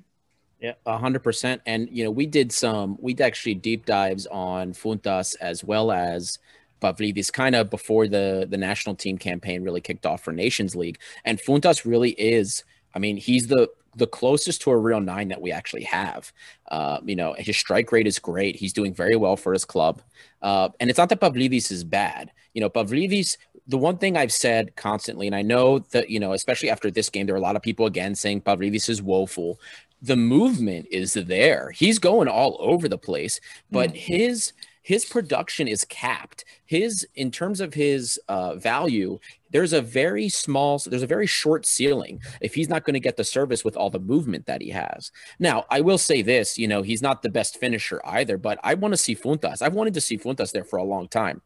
Yeah, 0.61 0.74
hundred 0.86 1.22
percent. 1.22 1.62
And 1.64 1.88
you 1.91 2.05
know, 2.05 2.11
we 2.11 2.26
did 2.26 2.53
some, 2.53 2.99
we 3.01 3.16
actually 3.18 3.55
deep 3.55 3.86
dives 3.86 4.26
on 4.26 4.74
Fountas 4.74 5.34
as 5.41 5.64
well 5.64 5.91
as 5.91 6.38
Pavlidis 6.82 7.32
kind 7.32 7.55
of 7.55 7.70
before 7.70 8.09
the 8.09 8.47
the 8.49 8.59
national 8.59 8.95
team 8.95 9.16
campaign 9.16 9.62
really 9.62 9.80
kicked 9.80 10.05
off 10.05 10.22
for 10.22 10.32
Nations 10.32 10.76
League. 10.76 10.99
And 11.24 11.38
Fountas 11.38 11.86
really 11.86 12.11
is, 12.11 12.64
I 12.95 12.99
mean, 12.99 13.16
he's 13.16 13.47
the 13.47 13.70
the 13.97 14.07
closest 14.07 14.62
to 14.62 14.70
a 14.70 14.76
real 14.76 15.01
nine 15.01 15.28
that 15.28 15.41
we 15.41 15.53
actually 15.53 15.82
have. 15.84 16.32
Uh, 16.70 16.99
you 17.05 17.16
know, 17.16 17.34
his 17.38 17.57
strike 17.57 17.91
rate 17.93 18.07
is 18.07 18.18
great. 18.18 18.57
He's 18.57 18.72
doing 18.72 18.95
very 18.95 19.16
well 19.16 19.36
for 19.36 19.53
his 19.53 19.64
club. 19.64 20.03
Uh, 20.43 20.68
and 20.78 20.88
it's 20.88 20.99
not 20.99 21.09
that 21.09 21.20
Pavlidis 21.20 21.70
is 21.70 21.84
bad. 21.84 22.30
You 22.55 22.61
know, 22.61 22.70
Pavlidis, 22.70 23.36
the 23.66 23.78
one 23.78 23.99
thing 23.99 24.16
I've 24.16 24.32
said 24.32 24.74
constantly, 24.76 25.26
and 25.26 25.36
I 25.36 25.43
know 25.43 25.80
that, 25.91 26.11
you 26.11 26.20
know, 26.20 26.32
especially 26.32 26.70
after 26.70 26.91
this 26.91 27.09
game, 27.09 27.26
there 27.26 27.34
are 27.34 27.38
a 27.38 27.43
lot 27.43 27.57
of 27.57 27.62
people 27.62 27.86
again 27.86 28.14
saying 28.14 28.43
Pavlidis 28.43 28.88
is 28.88 29.03
woeful. 29.03 29.61
The 30.03 30.16
movement 30.16 30.86
is 30.91 31.14
there. 31.14 31.70
He's 31.72 31.99
going 31.99 32.28
all 32.28 32.57
over 32.61 32.88
the 32.88 32.99
place, 32.99 33.41
but 33.70 33.91
mm. 33.91 33.97
his 33.97 34.53
his 34.83 35.05
production 35.05 35.68
is 35.68 35.85
capped. 35.85 36.45
His 36.64 37.07
in 37.14 37.31
terms 37.31 37.61
of 37.61 37.74
his 37.74 38.18
uh, 38.28 38.55
value, 38.55 39.18
there's 39.51 39.72
a 39.72 39.83
very 39.83 40.28
small, 40.28 40.78
there's 40.78 41.03
a 41.03 41.07
very 41.07 41.26
short 41.26 41.66
ceiling 41.66 42.20
if 42.41 42.55
he's 42.55 42.68
not 42.68 42.85
going 42.85 42.95
to 42.95 43.01
get 43.01 43.16
the 43.16 43.24
service 43.24 43.64
with 43.64 43.76
all 43.76 43.91
the 43.91 43.99
movement 43.99 44.47
that 44.47 44.62
he 44.62 44.70
has. 44.70 45.12
Now, 45.39 45.64
I 45.70 45.81
will 45.81 45.99
say 45.99 46.22
this, 46.22 46.57
you 46.57 46.68
know, 46.68 46.83
he's 46.83 47.03
not 47.03 47.22
the 47.22 47.28
best 47.28 47.59
finisher 47.59 48.01
either, 48.05 48.39
but 48.39 48.59
I 48.62 48.74
want 48.74 48.93
to 48.93 48.97
see 48.97 49.14
Fountas. 49.14 49.61
I've 49.61 49.74
wanted 49.74 49.95
to 49.95 50.01
see 50.01 50.16
Fountas 50.16 50.53
there 50.53 50.64
for 50.64 50.78
a 50.78 50.85
long 50.85 51.09
time. 51.09 51.43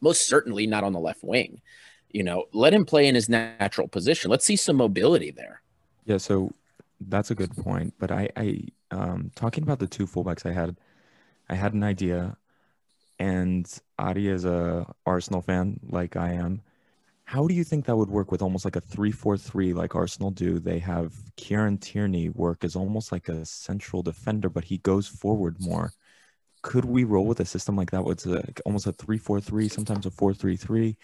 Most 0.00 0.28
certainly 0.28 0.66
not 0.66 0.84
on 0.84 0.92
the 0.92 1.00
left 1.00 1.24
wing. 1.24 1.60
You 2.10 2.22
know, 2.22 2.44
let 2.52 2.74
him 2.74 2.84
play 2.84 3.06
in 3.08 3.14
his 3.14 3.28
natural 3.28 3.88
position. 3.88 4.30
Let's 4.30 4.44
see 4.44 4.56
some 4.56 4.76
mobility 4.76 5.30
there. 5.30 5.62
Yeah, 6.04 6.18
so 6.18 6.52
that's 7.00 7.30
a 7.30 7.34
good 7.34 7.56
point. 7.56 7.94
But 7.98 8.10
I, 8.10 8.28
I 8.36 8.64
um, 8.90 9.30
talking 9.34 9.62
about 9.62 9.78
the 9.78 9.86
two 9.86 10.06
fullbacks, 10.06 10.44
I 10.44 10.52
had, 10.52 10.76
I 11.48 11.54
had 11.54 11.72
an 11.72 11.82
idea 11.82 12.36
and 13.22 13.72
Adi 14.00 14.26
is 14.26 14.44
a 14.44 14.84
Arsenal 15.06 15.42
fan 15.42 15.78
like 15.88 16.16
I 16.16 16.32
am. 16.32 16.60
How 17.22 17.46
do 17.46 17.54
you 17.54 17.62
think 17.62 17.84
that 17.84 17.96
would 17.96 18.10
work 18.10 18.32
with 18.32 18.42
almost 18.42 18.64
like 18.64 18.74
a 18.74 18.80
3-4-3 18.80 19.76
like 19.76 19.94
Arsenal 19.94 20.32
do? 20.32 20.58
They 20.58 20.80
have 20.80 21.14
Kieran 21.36 21.78
Tierney 21.78 22.30
work 22.30 22.64
as 22.64 22.74
almost 22.74 23.12
like 23.12 23.28
a 23.28 23.44
central 23.46 24.02
defender, 24.02 24.48
but 24.48 24.64
he 24.64 24.78
goes 24.78 25.06
forward 25.06 25.56
more. 25.60 25.92
Could 26.62 26.84
we 26.84 27.04
roll 27.04 27.26
with 27.26 27.38
a 27.38 27.44
system 27.44 27.76
like 27.76 27.92
that 27.92 28.04
with 28.04 28.26
a, 28.26 28.42
almost 28.66 28.88
a 28.88 28.92
3-4-3, 28.92 29.70
sometimes 29.70 30.04
a 30.04 30.10
4-3-3? 30.10 30.96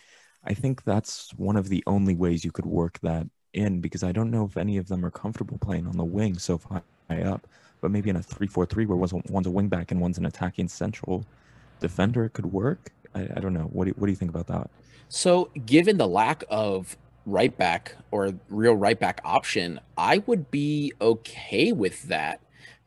I 0.42 0.54
think 0.54 0.82
that's 0.82 1.32
one 1.34 1.56
of 1.56 1.68
the 1.68 1.84
only 1.86 2.16
ways 2.16 2.44
you 2.44 2.50
could 2.50 2.66
work 2.66 2.98
that 3.02 3.28
in 3.52 3.80
because 3.80 4.02
I 4.02 4.10
don't 4.10 4.32
know 4.32 4.44
if 4.44 4.56
any 4.56 4.76
of 4.78 4.88
them 4.88 5.04
are 5.04 5.12
comfortable 5.12 5.58
playing 5.58 5.86
on 5.86 5.96
the 5.96 6.04
wing 6.04 6.36
so 6.36 6.60
high 7.08 7.22
up. 7.22 7.46
But 7.80 7.92
maybe 7.92 8.10
in 8.10 8.16
a 8.16 8.20
3-4-3 8.20 8.88
where 8.88 9.20
one's 9.30 9.46
a 9.46 9.50
wing 9.50 9.68
back 9.68 9.92
and 9.92 10.00
one's 10.00 10.18
an 10.18 10.26
attacking 10.26 10.66
central– 10.66 11.24
defender 11.80 12.28
could 12.28 12.46
work. 12.46 12.92
I, 13.14 13.28
I 13.36 13.40
don't 13.40 13.54
know. 13.54 13.68
What 13.72 13.84
do, 13.84 13.88
you, 13.90 13.94
what 13.96 14.06
do 14.06 14.12
you 14.12 14.16
think 14.16 14.30
about 14.30 14.46
that? 14.48 14.70
So, 15.08 15.50
given 15.64 15.96
the 15.96 16.06
lack 16.06 16.44
of 16.50 16.96
right 17.24 17.56
back 17.56 17.94
or 18.10 18.32
real 18.48 18.74
right 18.74 18.98
back 18.98 19.20
option, 19.24 19.80
I 19.96 20.18
would 20.26 20.50
be 20.50 20.92
okay 21.00 21.72
with 21.72 22.02
that 22.04 22.40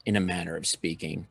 in 0.06 0.16
a 0.16 0.20
manner 0.20 0.56
of 0.56 0.66
speaking. 0.66 1.28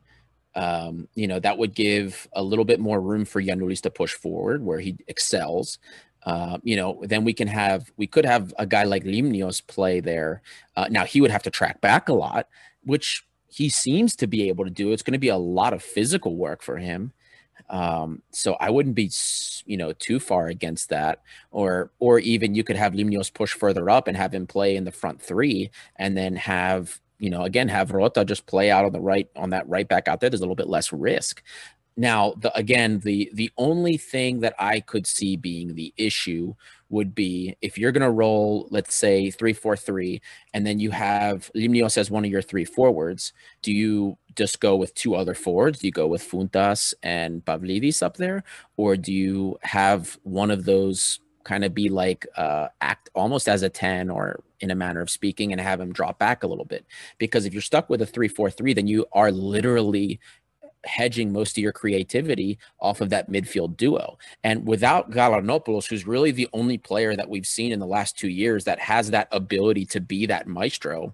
Um, 0.55 1.07
you 1.15 1.27
know, 1.27 1.39
that 1.39 1.57
would 1.57 1.73
give 1.73 2.27
a 2.33 2.43
little 2.43 2.65
bit 2.65 2.79
more 2.79 2.99
room 2.99 3.23
for 3.23 3.41
Giannoulis 3.41 3.81
to 3.81 3.89
push 3.89 4.13
forward 4.13 4.63
where 4.63 4.79
he 4.79 4.97
excels. 5.07 5.77
Uh, 6.23 6.57
you 6.63 6.75
know, 6.75 7.01
then 7.05 7.23
we 7.23 7.33
can 7.33 7.47
have, 7.47 7.91
we 7.97 8.05
could 8.05 8.25
have 8.25 8.53
a 8.59 8.65
guy 8.65 8.83
like 8.83 9.03
Limnios 9.03 9.65
play 9.65 10.01
there. 10.01 10.41
Uh, 10.75 10.87
now, 10.89 11.05
he 11.05 11.21
would 11.21 11.31
have 11.31 11.43
to 11.43 11.49
track 11.49 11.81
back 11.81 12.09
a 12.09 12.13
lot, 12.13 12.47
which 12.83 13.25
he 13.47 13.69
seems 13.69 14.15
to 14.17 14.27
be 14.27 14.49
able 14.49 14.63
to 14.65 14.71
do. 14.71 14.91
It's 14.91 15.03
going 15.03 15.13
to 15.13 15.19
be 15.19 15.29
a 15.29 15.37
lot 15.37 15.73
of 15.73 15.81
physical 15.81 16.35
work 16.35 16.61
for 16.61 16.77
him. 16.77 17.11
Um, 17.71 18.21
so 18.31 18.55
I 18.59 18.69
wouldn't 18.69 18.95
be, 18.95 19.09
you 19.65 19.77
know, 19.77 19.93
too 19.93 20.19
far 20.19 20.47
against 20.47 20.89
that. 20.89 21.21
Or, 21.51 21.91
or 21.99 22.19
even 22.19 22.53
you 22.53 22.63
could 22.63 22.75
have 22.75 22.93
Limnios 22.93 23.33
push 23.33 23.53
further 23.53 23.89
up 23.89 24.07
and 24.07 24.15
have 24.17 24.33
him 24.33 24.45
play 24.45 24.75
in 24.75 24.83
the 24.83 24.91
front 24.91 25.21
three, 25.21 25.71
and 25.95 26.15
then 26.15 26.35
have, 26.35 26.99
you 27.17 27.29
know, 27.29 27.43
again 27.43 27.69
have 27.69 27.91
Rota 27.91 28.25
just 28.25 28.45
play 28.45 28.69
out 28.69 28.85
on 28.85 28.91
the 28.91 28.99
right 28.99 29.29
on 29.35 29.51
that 29.51 29.67
right 29.69 29.87
back 29.87 30.07
out 30.07 30.19
there. 30.19 30.29
There's 30.29 30.41
a 30.41 30.43
little 30.43 30.55
bit 30.55 30.67
less 30.67 30.91
risk. 30.91 31.41
Now, 31.97 32.33
the, 32.37 32.55
again, 32.57 32.99
the 32.99 33.29
the 33.33 33.51
only 33.57 33.97
thing 33.97 34.39
that 34.39 34.55
I 34.57 34.79
could 34.79 35.05
see 35.05 35.35
being 35.35 35.75
the 35.75 35.93
issue 35.97 36.55
would 36.89 37.13
be 37.13 37.55
if 37.61 37.77
you're 37.77 37.91
going 37.91 38.01
to 38.01 38.11
roll, 38.11 38.67
let's 38.71 38.95
say 38.95 39.29
three 39.29 39.53
four 39.53 39.75
three, 39.75 40.21
and 40.53 40.65
then 40.65 40.79
you 40.79 40.91
have 40.91 41.51
Limnios 41.55 41.97
as 41.97 42.09
one 42.09 42.25
of 42.25 42.31
your 42.31 42.41
three 42.41 42.65
forwards. 42.65 43.33
Do 43.61 43.73
you 43.73 44.17
just 44.35 44.61
go 44.61 44.75
with 44.77 44.93
two 44.95 45.15
other 45.15 45.33
forwards? 45.33 45.79
Do 45.79 45.87
you 45.87 45.91
go 45.93 46.07
with 46.07 46.23
Fountas 46.23 46.93
and 47.03 47.43
Pavlidis 47.43 48.01
up 48.01 48.17
there, 48.17 48.43
or 48.77 48.95
do 48.95 49.11
you 49.11 49.57
have 49.63 50.17
one 50.23 50.51
of 50.51 50.65
those 50.65 51.19
kind 51.43 51.63
of 51.63 51.73
be 51.73 51.89
like 51.89 52.25
uh, 52.37 52.67
act 52.81 53.09
almost 53.15 53.47
as 53.47 53.63
a 53.63 53.69
10 53.69 54.09
or 54.09 54.43
in 54.59 54.71
a 54.71 54.75
manner 54.75 55.01
of 55.01 55.09
speaking 55.09 55.51
and 55.51 55.59
have 55.59 55.79
him 55.79 55.91
drop 55.91 56.19
back 56.19 56.43
a 56.43 56.47
little 56.47 56.65
bit 56.65 56.85
because 57.17 57.45
if 57.45 57.53
you're 57.53 57.61
stuck 57.61 57.89
with 57.89 58.01
a 58.01 58.05
3-4-3 58.05 58.75
then 58.75 58.87
you 58.87 59.05
are 59.13 59.31
literally 59.31 60.19
hedging 60.85 61.31
most 61.31 61.57
of 61.57 61.61
your 61.61 61.71
creativity 61.71 62.57
off 62.79 63.01
of 63.01 63.09
that 63.09 63.29
midfield 63.29 63.77
duo. 63.77 64.17
And 64.43 64.65
without 64.67 65.11
Galanopoulos, 65.11 65.87
who's 65.89 66.07
really 66.07 66.31
the 66.31 66.49
only 66.53 66.77
player 66.77 67.15
that 67.15 67.29
we've 67.29 67.45
seen 67.45 67.71
in 67.71 67.79
the 67.79 67.85
last 67.85 68.17
two 68.17 68.29
years 68.29 68.63
that 68.65 68.79
has 68.79 69.11
that 69.11 69.27
ability 69.31 69.85
to 69.87 70.01
be 70.01 70.25
that 70.25 70.47
maestro, 70.47 71.13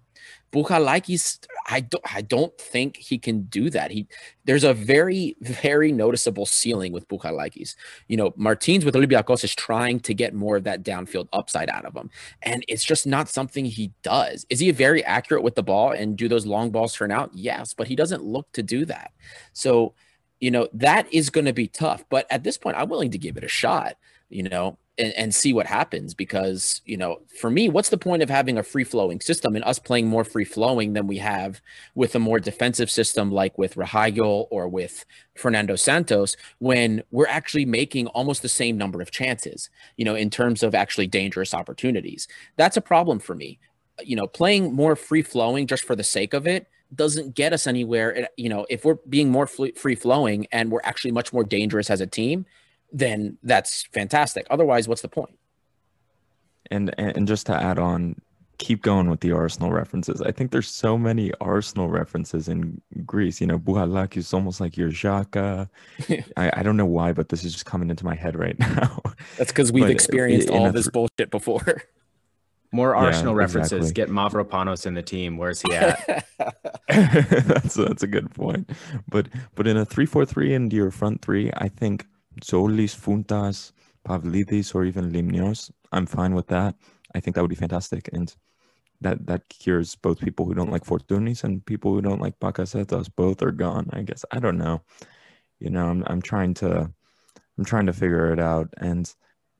Bouchalakis, 0.53 1.39
I 1.67 1.81
don't, 1.81 2.03
I 2.15 2.21
don't 2.21 2.57
think 2.57 2.95
he 2.95 3.17
can 3.17 3.43
do 3.43 3.69
that. 3.69 3.91
He, 3.91 4.07
there's 4.45 4.63
a 4.63 4.73
very, 4.73 5.35
very 5.41 5.91
noticeable 5.91 6.45
ceiling 6.45 6.93
with 6.93 7.07
Bouchalakis. 7.09 7.75
You 8.07 8.17
know, 8.17 8.33
Martins 8.37 8.85
with 8.85 8.95
Olympiacos 8.95 9.43
is 9.43 9.53
trying 9.53 9.99
to 10.01 10.13
get 10.13 10.33
more 10.33 10.55
of 10.55 10.63
that 10.63 10.83
downfield 10.83 11.27
upside 11.33 11.69
out 11.69 11.85
of 11.85 11.95
him, 11.95 12.09
and 12.43 12.63
it's 12.67 12.85
just 12.85 13.05
not 13.05 13.27
something 13.27 13.65
he 13.65 13.91
does. 14.03 14.45
Is 14.49 14.59
he 14.59 14.71
very 14.71 15.03
accurate 15.03 15.43
with 15.43 15.55
the 15.55 15.63
ball 15.63 15.91
and 15.91 16.17
do 16.17 16.29
those 16.29 16.45
long 16.45 16.71
balls 16.71 16.95
turn 16.95 17.11
out? 17.11 17.31
Yes, 17.33 17.73
but 17.73 17.87
he 17.87 17.95
doesn't 17.95 18.23
look 18.23 18.49
to 18.53 18.63
do 18.63 18.85
that. 18.85 19.11
So, 19.51 19.93
you 20.39 20.51
know, 20.51 20.69
that 20.73 21.11
is 21.13 21.29
going 21.29 21.45
to 21.45 21.53
be 21.53 21.67
tough. 21.67 22.05
But 22.09 22.25
at 22.31 22.43
this 22.43 22.57
point, 22.57 22.77
I'm 22.77 22.89
willing 22.89 23.11
to 23.11 23.17
give 23.17 23.37
it 23.37 23.43
a 23.43 23.49
shot. 23.49 23.97
You 24.29 24.43
know, 24.43 24.77
and, 24.97 25.13
and, 25.13 25.35
see 25.35 25.53
what 25.53 25.65
happens 25.67 26.13
because 26.13 26.81
you 26.85 26.97
know 26.97 27.19
for 27.39 27.49
me 27.49 27.69
what's 27.69 27.89
the 27.89 27.97
point 27.97 28.23
of 28.23 28.29
having 28.29 28.57
a 28.57 28.63
free 28.63 28.83
flowing 28.83 29.19
system 29.19 29.55
and 29.55 29.63
us 29.65 29.79
playing 29.79 30.07
more 30.07 30.23
free 30.23 30.45
flowing 30.45 30.93
than 30.93 31.07
we 31.07 31.17
have 31.17 31.61
with 31.95 32.15
a 32.15 32.19
more 32.19 32.39
defensive 32.39 32.89
system 32.89 33.31
like 33.31 33.57
with 33.57 33.75
Rehhagel 33.75 34.47
or 34.49 34.67
with 34.67 35.05
Fernando 35.35 35.75
Santos 35.75 36.35
when 36.59 37.03
we're 37.11 37.27
actually 37.27 37.65
making 37.65 38.07
almost 38.07 38.41
the 38.41 38.49
same 38.49 38.77
number 38.77 39.01
of 39.01 39.11
chances 39.11 39.69
you 39.97 40.05
know 40.05 40.15
in 40.15 40.29
terms 40.29 40.63
of 40.63 40.73
actually 40.73 41.07
dangerous 41.07 41.53
opportunities. 41.53 42.27
That's 42.55 42.77
a 42.77 42.81
problem 42.81 43.19
for 43.19 43.35
me. 43.35 43.59
You 44.03 44.15
know 44.15 44.27
playing 44.27 44.73
more 44.73 44.95
free 44.95 45.21
flowing 45.21 45.67
just 45.67 45.83
for 45.83 45.95
the 45.95 46.03
sake 46.03 46.33
of 46.33 46.47
it 46.47 46.67
doesn't 46.95 47.35
get 47.35 47.51
us 47.51 47.67
anywhere 47.67 48.29
you 48.37 48.47
know 48.47 48.65
if 48.69 48.85
we're 48.85 48.97
being 49.09 49.29
more 49.29 49.45
free 49.45 49.95
flowing 49.95 50.47
and 50.51 50.71
we're 50.71 50.81
actually 50.83 51.11
much 51.11 51.33
more 51.33 51.43
dangerous 51.43 51.89
as 51.89 51.99
a 51.99 52.07
team 52.07 52.45
then 52.91 53.37
that's 53.43 53.83
fantastic. 53.93 54.47
Otherwise, 54.49 54.87
what's 54.87 55.01
the 55.01 55.09
point? 55.09 55.37
And 56.69 56.93
and 56.97 57.27
just 57.27 57.45
to 57.47 57.53
add 57.53 57.79
on, 57.79 58.15
keep 58.57 58.81
going 58.81 59.09
with 59.09 59.19
the 59.19 59.31
Arsenal 59.31 59.71
references. 59.71 60.21
I 60.21 60.31
think 60.31 60.51
there's 60.51 60.67
so 60.67 60.97
many 60.97 61.31
Arsenal 61.39 61.89
references 61.89 62.47
in 62.47 62.81
Greece. 63.05 63.39
You 63.39 63.47
know, 63.47 63.59
Bouchalakis 63.59 64.17
is 64.17 64.33
almost 64.33 64.59
like 64.59 64.77
your 64.77 64.89
Xhaka. 64.89 65.69
I, 66.37 66.51
I 66.53 66.63
don't 66.63 66.77
know 66.77 66.85
why, 66.85 67.13
but 67.13 67.29
this 67.29 67.43
is 67.43 67.53
just 67.53 67.65
coming 67.65 67.89
into 67.89 68.05
my 68.05 68.15
head 68.15 68.35
right 68.35 68.57
now. 68.59 69.01
That's 69.37 69.51
because 69.51 69.71
we've 69.71 69.83
but 69.83 69.91
experienced 69.91 70.49
all 70.49 70.71
this 70.71 70.85
th- 70.85 70.93
bullshit 70.93 71.29
before. 71.29 71.83
More 72.73 72.95
Arsenal 72.95 73.33
yeah, 73.33 73.39
references. 73.39 73.91
Exactly. 73.91 73.93
Get 73.93 74.09
Mavropanos 74.09 74.85
in 74.85 74.93
the 74.93 75.01
team. 75.01 75.37
Where's 75.37 75.61
he 75.61 75.73
at? 75.73 76.25
that's 76.89 77.75
that's 77.75 78.03
a 78.03 78.07
good 78.07 78.33
point. 78.35 78.69
But 79.07 79.29
but 79.55 79.67
in 79.67 79.77
a 79.77 79.85
3-4-3 79.85 80.51
into 80.51 80.75
your 80.75 80.91
front 80.91 81.21
three, 81.21 81.49
I 81.55 81.69
think 81.69 82.05
Tzolis, 82.41 82.95
Fountas, 82.95 83.71
Pavlidis, 84.07 84.73
or 84.75 84.85
even 84.85 85.11
Limnios. 85.11 85.71
I'm 85.91 86.05
fine 86.05 86.33
with 86.33 86.47
that. 86.47 86.75
I 87.15 87.19
think 87.19 87.35
that 87.35 87.41
would 87.41 87.49
be 87.49 87.55
fantastic. 87.55 88.09
And 88.13 88.33
that 89.01 89.25
that 89.27 89.47
cures 89.49 89.95
both 89.95 90.19
people 90.19 90.45
who 90.45 90.53
don't 90.53 90.71
like 90.71 90.83
Fortounis 90.83 91.43
and 91.43 91.65
people 91.65 91.93
who 91.93 92.01
don't 92.01 92.21
like 92.21 92.39
Bakasetas. 92.39 93.09
Both 93.15 93.41
are 93.41 93.51
gone, 93.51 93.89
I 93.93 94.01
guess. 94.01 94.25
I 94.31 94.39
don't 94.39 94.57
know. 94.57 94.81
You 95.59 95.69
know, 95.69 95.87
I'm 95.87 96.03
I'm 96.07 96.21
trying 96.21 96.53
to 96.55 96.91
I'm 97.57 97.65
trying 97.65 97.85
to 97.87 97.93
figure 97.93 98.31
it 98.33 98.39
out. 98.39 98.73
And 98.77 99.13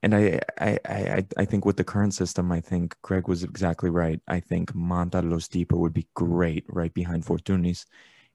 and 0.04 0.16
I 0.16 0.40
I 0.60 0.80
I 0.86 1.26
I 1.38 1.46
think 1.46 1.66
with 1.66 1.78
the 1.78 1.84
current 1.84 2.14
system, 2.14 2.52
I 2.52 2.62
think 2.62 2.96
Greg 3.02 3.28
was 3.28 3.44
exactly 3.44 3.90
right. 3.90 4.22
I 4.28 4.40
think 4.40 4.74
Mantalos 4.74 5.50
Deeper 5.50 5.78
would 5.78 5.94
be 5.94 6.08
great 6.16 6.66
right 6.68 6.94
behind 6.94 7.26
Fortounis 7.26 7.86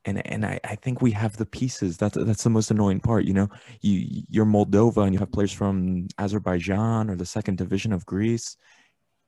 and 0.05 0.27
and 0.27 0.45
I, 0.47 0.61
I 0.65 0.77
think 0.77 1.01
we 1.03 1.13
have 1.13 1.37
the 1.37 1.47
pieces. 1.47 1.97
That's 1.97 2.17
that's 2.17 2.45
the 2.45 2.51
most 2.51 2.71
annoying 2.71 3.01
part. 3.01 3.25
You 3.25 3.35
know, 3.35 3.49
you 3.81 4.25
you're 4.29 4.47
Moldova 4.47 5.05
and 5.05 5.13
you 5.15 5.19
have 5.21 5.33
players 5.33 5.53
from 5.53 6.09
Azerbaijan 6.19 7.11
or 7.11 7.17
the 7.17 7.27
second 7.27 7.59
division 7.59 7.93
of 7.93 8.07
Greece. 8.07 8.57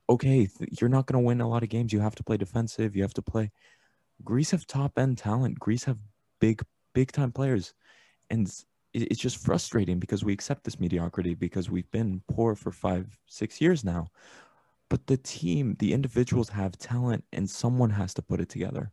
Okay, 0.09 0.47
you're 0.79 0.89
not 0.89 1.07
going 1.07 1.21
to 1.21 1.25
win 1.25 1.41
a 1.41 1.47
lot 1.49 1.63
of 1.63 1.69
games. 1.69 1.93
You 1.93 1.99
have 2.01 2.15
to 2.15 2.23
play 2.23 2.37
defensive. 2.37 2.95
You 2.95 3.01
have 3.03 3.13
to 3.15 3.21
play. 3.21 3.51
Greece 4.23 4.51
have 4.51 4.67
top 4.67 4.97
end 4.99 5.17
talent. 5.17 5.59
Greece 5.59 5.83
have 5.85 5.99
big 6.41 6.61
big 6.93 7.11
time 7.11 7.31
players, 7.31 7.73
and 8.29 8.51
it's 8.93 9.19
just 9.19 9.37
frustrating 9.45 9.99
because 9.99 10.23
we 10.23 10.33
accept 10.33 10.63
this 10.63 10.79
mediocrity 10.79 11.35
because 11.35 11.69
we've 11.69 11.91
been 11.91 12.21
poor 12.29 12.55
for 12.55 12.71
five 12.71 13.17
six 13.27 13.61
years 13.61 13.83
now. 13.83 14.07
but 14.89 15.07
the 15.07 15.17
team, 15.17 15.75
the 15.79 15.93
individuals 15.93 16.49
have 16.49 16.77
talent, 16.77 17.23
and 17.33 17.49
someone 17.49 17.89
has 17.91 18.13
to 18.15 18.21
put 18.21 18.39
it 18.41 18.49
together. 18.49 18.91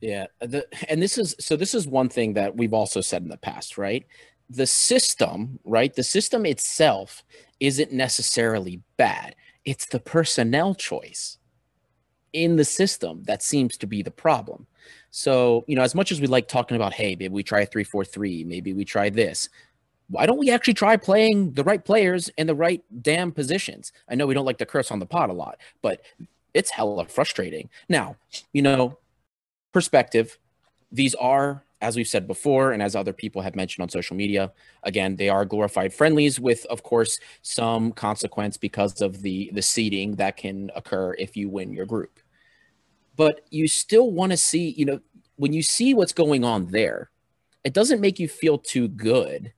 Yeah, 0.00 0.26
the, 0.40 0.66
and 0.88 1.02
this 1.02 1.16
is 1.16 1.34
so. 1.40 1.56
This 1.56 1.74
is 1.74 1.86
one 1.86 2.08
thing 2.08 2.34
that 2.34 2.56
we've 2.56 2.74
also 2.74 3.00
said 3.00 3.22
in 3.22 3.28
the 3.28 3.38
past, 3.38 3.78
right? 3.78 4.06
The 4.50 4.66
system, 4.66 5.58
right? 5.64 5.94
The 5.94 6.02
system 6.02 6.44
itself 6.44 7.24
isn't 7.60 7.92
necessarily 7.92 8.82
bad. 8.98 9.34
It's 9.64 9.86
the 9.86 9.98
personnel 9.98 10.74
choice 10.74 11.38
in 12.32 12.56
the 12.56 12.64
system 12.64 13.22
that 13.24 13.42
seems 13.42 13.78
to 13.78 13.86
be 13.86 14.02
the 14.02 14.10
problem. 14.10 14.66
So, 15.10 15.64
you 15.66 15.74
know, 15.74 15.82
as 15.82 15.94
much 15.94 16.12
as 16.12 16.20
we 16.20 16.26
like 16.26 16.46
talking 16.46 16.76
about, 16.76 16.92
hey, 16.92 17.16
maybe 17.18 17.28
we 17.28 17.42
try 17.42 17.60
a 17.62 17.66
three 17.66 17.84
four 17.84 18.04
three, 18.04 18.44
maybe 18.44 18.74
we 18.74 18.84
try 18.84 19.08
this. 19.08 19.48
Why 20.08 20.26
don't 20.26 20.38
we 20.38 20.50
actually 20.50 20.74
try 20.74 20.96
playing 20.98 21.52
the 21.52 21.64
right 21.64 21.82
players 21.82 22.28
in 22.36 22.46
the 22.46 22.54
right 22.54 22.84
damn 23.02 23.32
positions? 23.32 23.92
I 24.08 24.14
know 24.14 24.26
we 24.26 24.34
don't 24.34 24.44
like 24.44 24.58
to 24.58 24.66
curse 24.66 24.90
on 24.90 24.98
the 24.98 25.06
pot 25.06 25.30
a 25.30 25.32
lot, 25.32 25.58
but 25.82 26.02
it's 26.54 26.70
hella 26.70 27.06
frustrating. 27.06 27.70
Now, 27.88 28.16
you 28.52 28.62
know, 28.62 28.98
perspective, 29.76 30.38
these 30.90 31.14
are, 31.16 31.62
as 31.82 31.96
we've 31.96 32.08
said 32.08 32.26
before, 32.26 32.72
and 32.72 32.82
as 32.82 32.96
other 32.96 33.12
people 33.12 33.42
have 33.42 33.54
mentioned 33.54 33.82
on 33.82 33.90
social 33.90 34.16
media, 34.16 34.50
again, 34.84 35.16
they 35.16 35.28
are 35.28 35.44
glorified 35.44 35.92
friendlies 35.92 36.40
with, 36.40 36.64
of 36.70 36.82
course, 36.82 37.20
some 37.42 37.92
consequence 37.92 38.56
because 38.56 39.02
of 39.02 39.20
the 39.20 39.50
the 39.52 39.60
seeding 39.60 40.16
that 40.16 40.38
can 40.38 40.70
occur 40.74 41.14
if 41.18 41.36
you 41.36 41.50
win 41.50 41.74
your 41.74 41.84
group. 41.84 42.20
But 43.16 43.42
you 43.50 43.68
still 43.68 44.10
want 44.10 44.30
to 44.32 44.38
see, 44.38 44.70
you 44.70 44.86
know, 44.86 45.00
when 45.36 45.52
you 45.52 45.62
see 45.62 45.92
what's 45.92 46.14
going 46.14 46.42
on 46.42 46.68
there, 46.68 47.10
it 47.62 47.74
doesn't 47.74 48.00
make 48.00 48.18
you 48.18 48.28
feel 48.28 48.56
too 48.56 48.88
good 48.88 49.52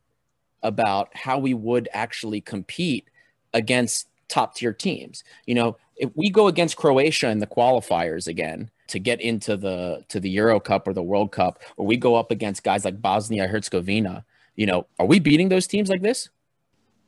about 0.64 1.16
how 1.16 1.39
we 1.39 1.55
would 1.55 1.89
actually 1.93 2.41
compete 2.41 3.09
against 3.55 4.09
top 4.27 4.57
tier 4.57 4.73
teams. 4.73 5.23
You 5.47 5.55
know, 5.55 5.77
if 5.95 6.11
we 6.16 6.29
go 6.29 6.49
against 6.49 6.77
Croatia 6.77 7.29
in 7.29 7.39
the 7.39 7.47
qualifiers 7.47 8.27
again, 8.27 8.69
to 8.89 8.99
get 8.99 9.20
into 9.20 9.57
the 9.57 10.05
to 10.09 10.20
the 10.20 10.30
Euro 10.30 10.61
Cup 10.61 10.86
or 10.89 10.93
the 10.93 11.03
World 11.03 11.32
Cup, 11.32 11.61
or 11.76 11.86
we 11.86 11.97
go 11.97 12.14
up 12.16 12.30
against 12.30 12.62
guys 12.64 12.84
like 12.84 13.01
Bosnia 13.01 13.47
Herzegovina, 13.47 14.24
you 14.57 14.66
know, 14.66 14.86
are 14.99 15.07
we 15.07 15.18
beating 15.20 15.49
those 15.49 15.66
teams 15.66 15.89
like 15.89 16.03
this? 16.03 16.28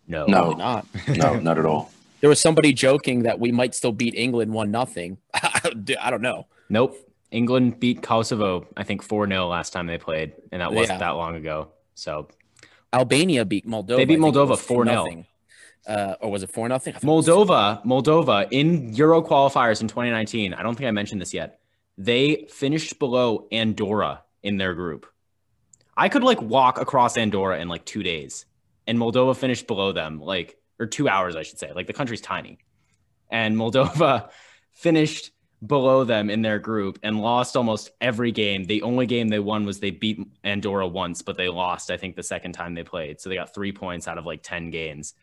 No, 0.06 0.26
No. 0.26 0.52
not. 0.52 0.86
No, 1.08 1.38
not 1.40 1.58
at 1.58 1.66
all. 1.66 1.90
There 2.20 2.28
was 2.28 2.38
somebody 2.38 2.74
joking 2.74 3.22
that 3.22 3.40
we 3.40 3.50
might 3.50 3.74
still 3.74 3.92
beat 3.92 4.14
England 4.14 4.52
one 4.52 4.70
nothing. 4.70 5.16
I 5.32 6.10
don't 6.10 6.20
know. 6.20 6.46
Nope. 6.68 6.94
England 7.30 7.80
beat 7.80 8.02
Kosovo, 8.02 8.66
I 8.76 8.82
think 8.84 9.02
4 9.02 9.26
0 9.26 9.46
last 9.48 9.72
time 9.72 9.86
they 9.86 9.96
played, 9.96 10.34
and 10.52 10.60
that 10.60 10.70
wasn't 10.70 10.98
Yeah. 11.00 11.06
that 11.06 11.16
long 11.16 11.36
ago. 11.36 11.68
So 11.94 12.28
Albania 12.92 13.46
beat 13.46 13.66
Moldova. 13.66 13.96
They 13.96 14.04
beat 14.04 14.18
I 14.18 14.22
think 14.22 14.36
it 14.36 14.38
Moldova 14.38 14.56
4-0. 14.58 15.24
Uh, 15.88 16.14
or 16.20 16.30
was 16.30 16.42
it 16.42 16.50
four 16.50 16.68
nothing? 16.68 16.92
Moldova, 16.94 17.82
Moldova 17.86 18.46
in 18.50 18.92
Euro 18.96 19.22
qualifiers 19.22 19.80
in 19.80 19.88
2019. 19.88 20.52
I 20.52 20.62
don't 20.62 20.74
think 20.74 20.88
I 20.88 20.90
mentioned 20.90 21.22
this 21.22 21.32
yet. 21.32 21.58
They 21.98 22.46
finished 22.50 22.98
below 22.98 23.46
Andorra 23.52 24.22
in 24.42 24.56
their 24.56 24.74
group. 24.74 25.06
I 25.96 26.08
could 26.08 26.22
like 26.22 26.40
walk 26.40 26.80
across 26.80 27.16
Andorra 27.16 27.58
in 27.58 27.68
like 27.68 27.84
two 27.84 28.02
days, 28.02 28.46
and 28.86 28.98
Moldova 28.98 29.36
finished 29.36 29.66
below 29.66 29.92
them, 29.92 30.20
like 30.20 30.56
or 30.78 30.86
two 30.86 31.08
hours, 31.08 31.36
I 31.36 31.42
should 31.42 31.58
say. 31.58 31.72
Like 31.72 31.86
the 31.86 31.92
country's 31.92 32.22
tiny, 32.22 32.58
and 33.30 33.56
Moldova 33.56 34.30
finished 34.72 35.32
below 35.64 36.04
them 36.04 36.30
in 36.30 36.42
their 36.42 36.58
group 36.58 36.98
and 37.02 37.20
lost 37.20 37.56
almost 37.56 37.90
every 38.00 38.32
game. 38.32 38.64
The 38.64 38.82
only 38.82 39.06
game 39.06 39.28
they 39.28 39.38
won 39.38 39.66
was 39.66 39.78
they 39.78 39.90
beat 39.90 40.18
Andorra 40.42 40.88
once, 40.88 41.22
but 41.22 41.36
they 41.36 41.48
lost, 41.48 41.90
I 41.90 41.96
think, 41.96 42.16
the 42.16 42.22
second 42.22 42.52
time 42.52 42.74
they 42.74 42.82
played. 42.82 43.20
So 43.20 43.28
they 43.28 43.36
got 43.36 43.54
three 43.54 43.72
points 43.72 44.08
out 44.08 44.16
of 44.16 44.24
like 44.24 44.42
10 44.42 44.70
games. 44.70 45.14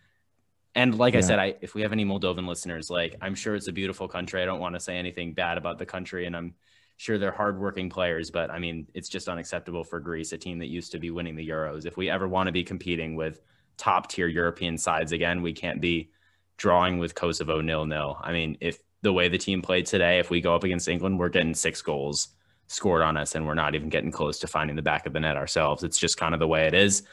And 0.76 0.98
like 0.98 1.16
I 1.16 1.22
said, 1.22 1.40
I 1.40 1.56
if 1.62 1.74
we 1.74 1.82
have 1.82 1.92
any 1.92 2.06
Moldovan 2.06 2.48
listeners, 2.48 2.90
like 2.90 3.16
I'm 3.22 3.34
sure 3.34 3.56
it's 3.56 3.68
a 3.68 3.72
beautiful 3.72 4.08
country. 4.08 4.42
I 4.42 4.46
don't 4.46 4.60
want 4.60 4.76
to 4.76 4.80
say 4.80 4.98
anything 4.98 5.34
bad 5.34 5.58
about 5.58 5.80
the 5.80 5.86
country, 5.86 6.26
and 6.26 6.36
I'm 6.36 6.54
sure 6.98 7.18
they're 7.18 7.32
hardworking 7.32 7.90
players, 7.90 8.32
but 8.32 8.50
I 8.50 8.60
mean, 8.60 8.88
it's 8.94 9.10
just 9.10 9.30
unacceptable 9.30 9.84
for 9.84 10.00
Greece, 10.00 10.32
a 10.34 10.38
team 10.38 10.60
that 10.60 10.68
used 10.68 10.92
to 10.92 11.00
be 11.00 11.12
winning 11.12 11.36
the 11.36 11.48
Euros. 11.48 11.86
If 11.86 11.96
we 11.96 12.10
ever 12.10 12.28
want 12.28 12.48
to 12.48 12.52
be 12.52 12.64
competing 12.64 13.16
with 13.16 13.40
top 13.78 14.10
tier 14.10 14.28
European 14.28 14.78
sides 14.78 15.12
again, 15.12 15.42
we 15.44 15.54
can't 15.54 15.80
be 15.80 16.10
drawing 16.58 16.98
with 16.98 17.14
Kosovo 17.14 17.62
nil 17.62 17.86
nil. 17.86 18.18
I 18.22 18.32
mean, 18.32 18.58
if 18.62 18.80
the 19.04 19.14
way 19.14 19.30
the 19.30 19.38
team 19.38 19.62
played 19.62 19.86
today, 19.86 20.18
if 20.18 20.32
we 20.32 20.42
go 20.42 20.56
up 20.56 20.64
against 20.64 20.88
England, 20.88 21.20
we're 21.20 21.30
getting 21.30 21.54
six 21.54 21.82
goals 21.84 22.30
scored 22.68 23.04
on 23.04 23.16
us, 23.16 23.36
and 23.36 23.46
we're 23.46 23.54
not 23.54 23.76
even 23.76 23.90
getting 23.90 24.12
close 24.12 24.40
to 24.40 24.48
finding 24.48 24.76
the 24.76 24.82
back 24.82 25.06
of 25.06 25.14
the 25.14 25.20
net 25.20 25.38
ourselves. 25.38 25.84
It's 25.84 26.00
just 26.00 26.18
kind 26.18 26.34
of 26.34 26.40
the 26.40 26.48
way 26.48 26.66
it 26.66 26.74
is. 26.74 27.04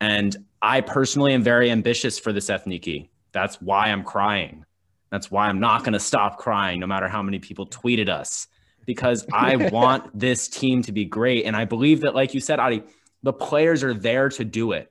And 0.00 0.36
I 0.60 0.80
personally 0.80 1.34
am 1.34 1.42
very 1.42 1.70
ambitious 1.70 2.18
for 2.18 2.32
this 2.32 2.48
Ethniki. 2.50 3.08
That's 3.32 3.60
why 3.60 3.88
I'm 3.88 4.04
crying. 4.04 4.64
That's 5.10 5.30
why 5.30 5.48
I'm 5.48 5.60
not 5.60 5.80
going 5.80 5.92
to 5.92 6.00
stop 6.00 6.38
crying, 6.38 6.80
no 6.80 6.86
matter 6.86 7.08
how 7.08 7.22
many 7.22 7.38
people 7.38 7.66
tweeted 7.66 8.08
us, 8.08 8.48
because 8.86 9.26
I 9.32 9.56
want 9.72 10.18
this 10.18 10.48
team 10.48 10.82
to 10.82 10.92
be 10.92 11.04
great. 11.04 11.44
And 11.44 11.56
I 11.56 11.64
believe 11.64 12.00
that, 12.00 12.14
like 12.14 12.34
you 12.34 12.40
said, 12.40 12.58
Adi, 12.58 12.82
the 13.22 13.32
players 13.32 13.84
are 13.84 13.94
there 13.94 14.28
to 14.30 14.44
do 14.44 14.72
it. 14.72 14.90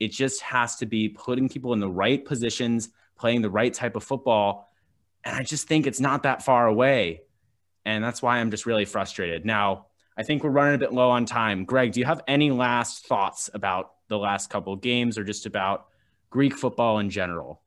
It 0.00 0.08
just 0.08 0.42
has 0.42 0.76
to 0.76 0.86
be 0.86 1.08
putting 1.08 1.48
people 1.48 1.72
in 1.72 1.80
the 1.80 1.88
right 1.88 2.24
positions, 2.24 2.90
playing 3.16 3.42
the 3.42 3.50
right 3.50 3.72
type 3.72 3.96
of 3.96 4.04
football. 4.04 4.70
And 5.24 5.36
I 5.36 5.42
just 5.42 5.66
think 5.66 5.86
it's 5.86 6.00
not 6.00 6.24
that 6.24 6.42
far 6.42 6.66
away. 6.66 7.22
And 7.84 8.02
that's 8.02 8.22
why 8.22 8.38
I'm 8.38 8.50
just 8.50 8.66
really 8.66 8.84
frustrated. 8.84 9.44
Now, 9.44 9.86
I 10.16 10.22
think 10.22 10.44
we're 10.44 10.50
running 10.50 10.74
a 10.74 10.78
bit 10.78 10.92
low 10.92 11.10
on 11.10 11.24
time. 11.26 11.64
Greg, 11.64 11.92
do 11.92 12.00
you 12.00 12.06
have 12.06 12.22
any 12.28 12.50
last 12.50 13.06
thoughts 13.06 13.50
about 13.52 13.92
the 14.08 14.18
last 14.18 14.48
couple 14.48 14.76
games 14.76 15.18
or 15.18 15.24
just 15.24 15.46
about 15.46 15.86
Greek 16.30 16.54
football 16.54 16.98
in 17.00 17.10
general? 17.10 17.62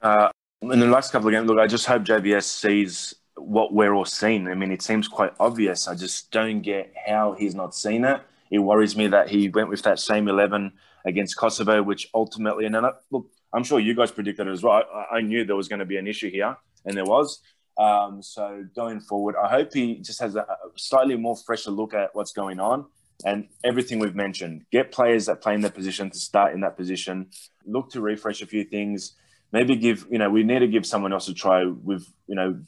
Uh, 0.00 0.30
in 0.62 0.78
the 0.80 0.86
last 0.86 1.12
couple 1.12 1.28
of 1.28 1.32
games, 1.32 1.46
look, 1.48 1.58
I 1.58 1.66
just 1.66 1.86
hope 1.86 2.02
JVS 2.04 2.44
sees 2.44 3.14
what 3.36 3.74
we're 3.74 3.92
all 3.92 4.06
seeing. 4.06 4.48
I 4.48 4.54
mean, 4.54 4.72
it 4.72 4.80
seems 4.80 5.06
quite 5.06 5.32
obvious. 5.38 5.86
I 5.86 5.94
just 5.94 6.30
don't 6.30 6.62
get 6.62 6.94
how 7.06 7.32
he's 7.34 7.54
not 7.54 7.74
seen 7.74 8.04
it. 8.04 8.22
It 8.50 8.60
worries 8.60 8.96
me 8.96 9.08
that 9.08 9.28
he 9.28 9.48
went 9.48 9.68
with 9.68 9.82
that 9.82 9.98
same 9.98 10.28
11 10.28 10.72
against 11.04 11.36
Kosovo, 11.36 11.82
which 11.82 12.08
ultimately, 12.14 12.64
and 12.64 12.74
then, 12.74 12.84
I- 12.86 12.92
look, 13.10 13.28
I'm 13.52 13.64
sure 13.64 13.80
you 13.80 13.94
guys 13.94 14.10
predicted 14.10 14.48
it 14.48 14.50
as 14.50 14.62
well. 14.62 14.82
I, 14.94 15.16
I 15.16 15.20
knew 15.20 15.44
there 15.44 15.56
was 15.56 15.68
going 15.68 15.80
to 15.80 15.84
be 15.84 15.98
an 15.98 16.06
issue 16.06 16.30
here, 16.30 16.56
and 16.86 16.96
there 16.96 17.04
was. 17.04 17.40
Um, 17.78 18.22
so 18.22 18.64
going 18.74 19.00
forward, 19.00 19.34
I 19.42 19.48
hope 19.48 19.72
he 19.72 19.96
just 19.96 20.20
has 20.20 20.34
a, 20.36 20.46
slightly 20.76 21.16
more 21.16 21.36
fresher 21.36 21.70
look 21.70 21.94
at 21.94 22.14
what's 22.14 22.32
going 22.32 22.58
on 22.58 22.86
and 23.24 23.48
everything 23.64 23.98
we've 23.98 24.14
mentioned. 24.14 24.64
Get 24.70 24.92
players 24.92 25.26
that 25.26 25.42
play 25.42 25.54
in 25.54 25.60
their 25.60 25.70
position 25.70 26.10
to 26.10 26.18
start 26.18 26.54
in 26.54 26.60
that 26.60 26.76
position. 26.76 27.30
Look 27.64 27.90
to 27.92 28.00
refresh 28.00 28.42
a 28.42 28.46
few 28.46 28.64
things. 28.64 29.14
Maybe 29.52 29.76
give 29.76 30.06
you 30.10 30.18
know 30.18 30.28
we 30.28 30.42
need 30.42 30.60
to 30.60 30.68
give 30.68 30.86
someone 30.86 31.12
else 31.12 31.28
a 31.28 31.34
try. 31.34 31.64
With 31.64 32.06
you 32.26 32.34
know, 32.34 32.58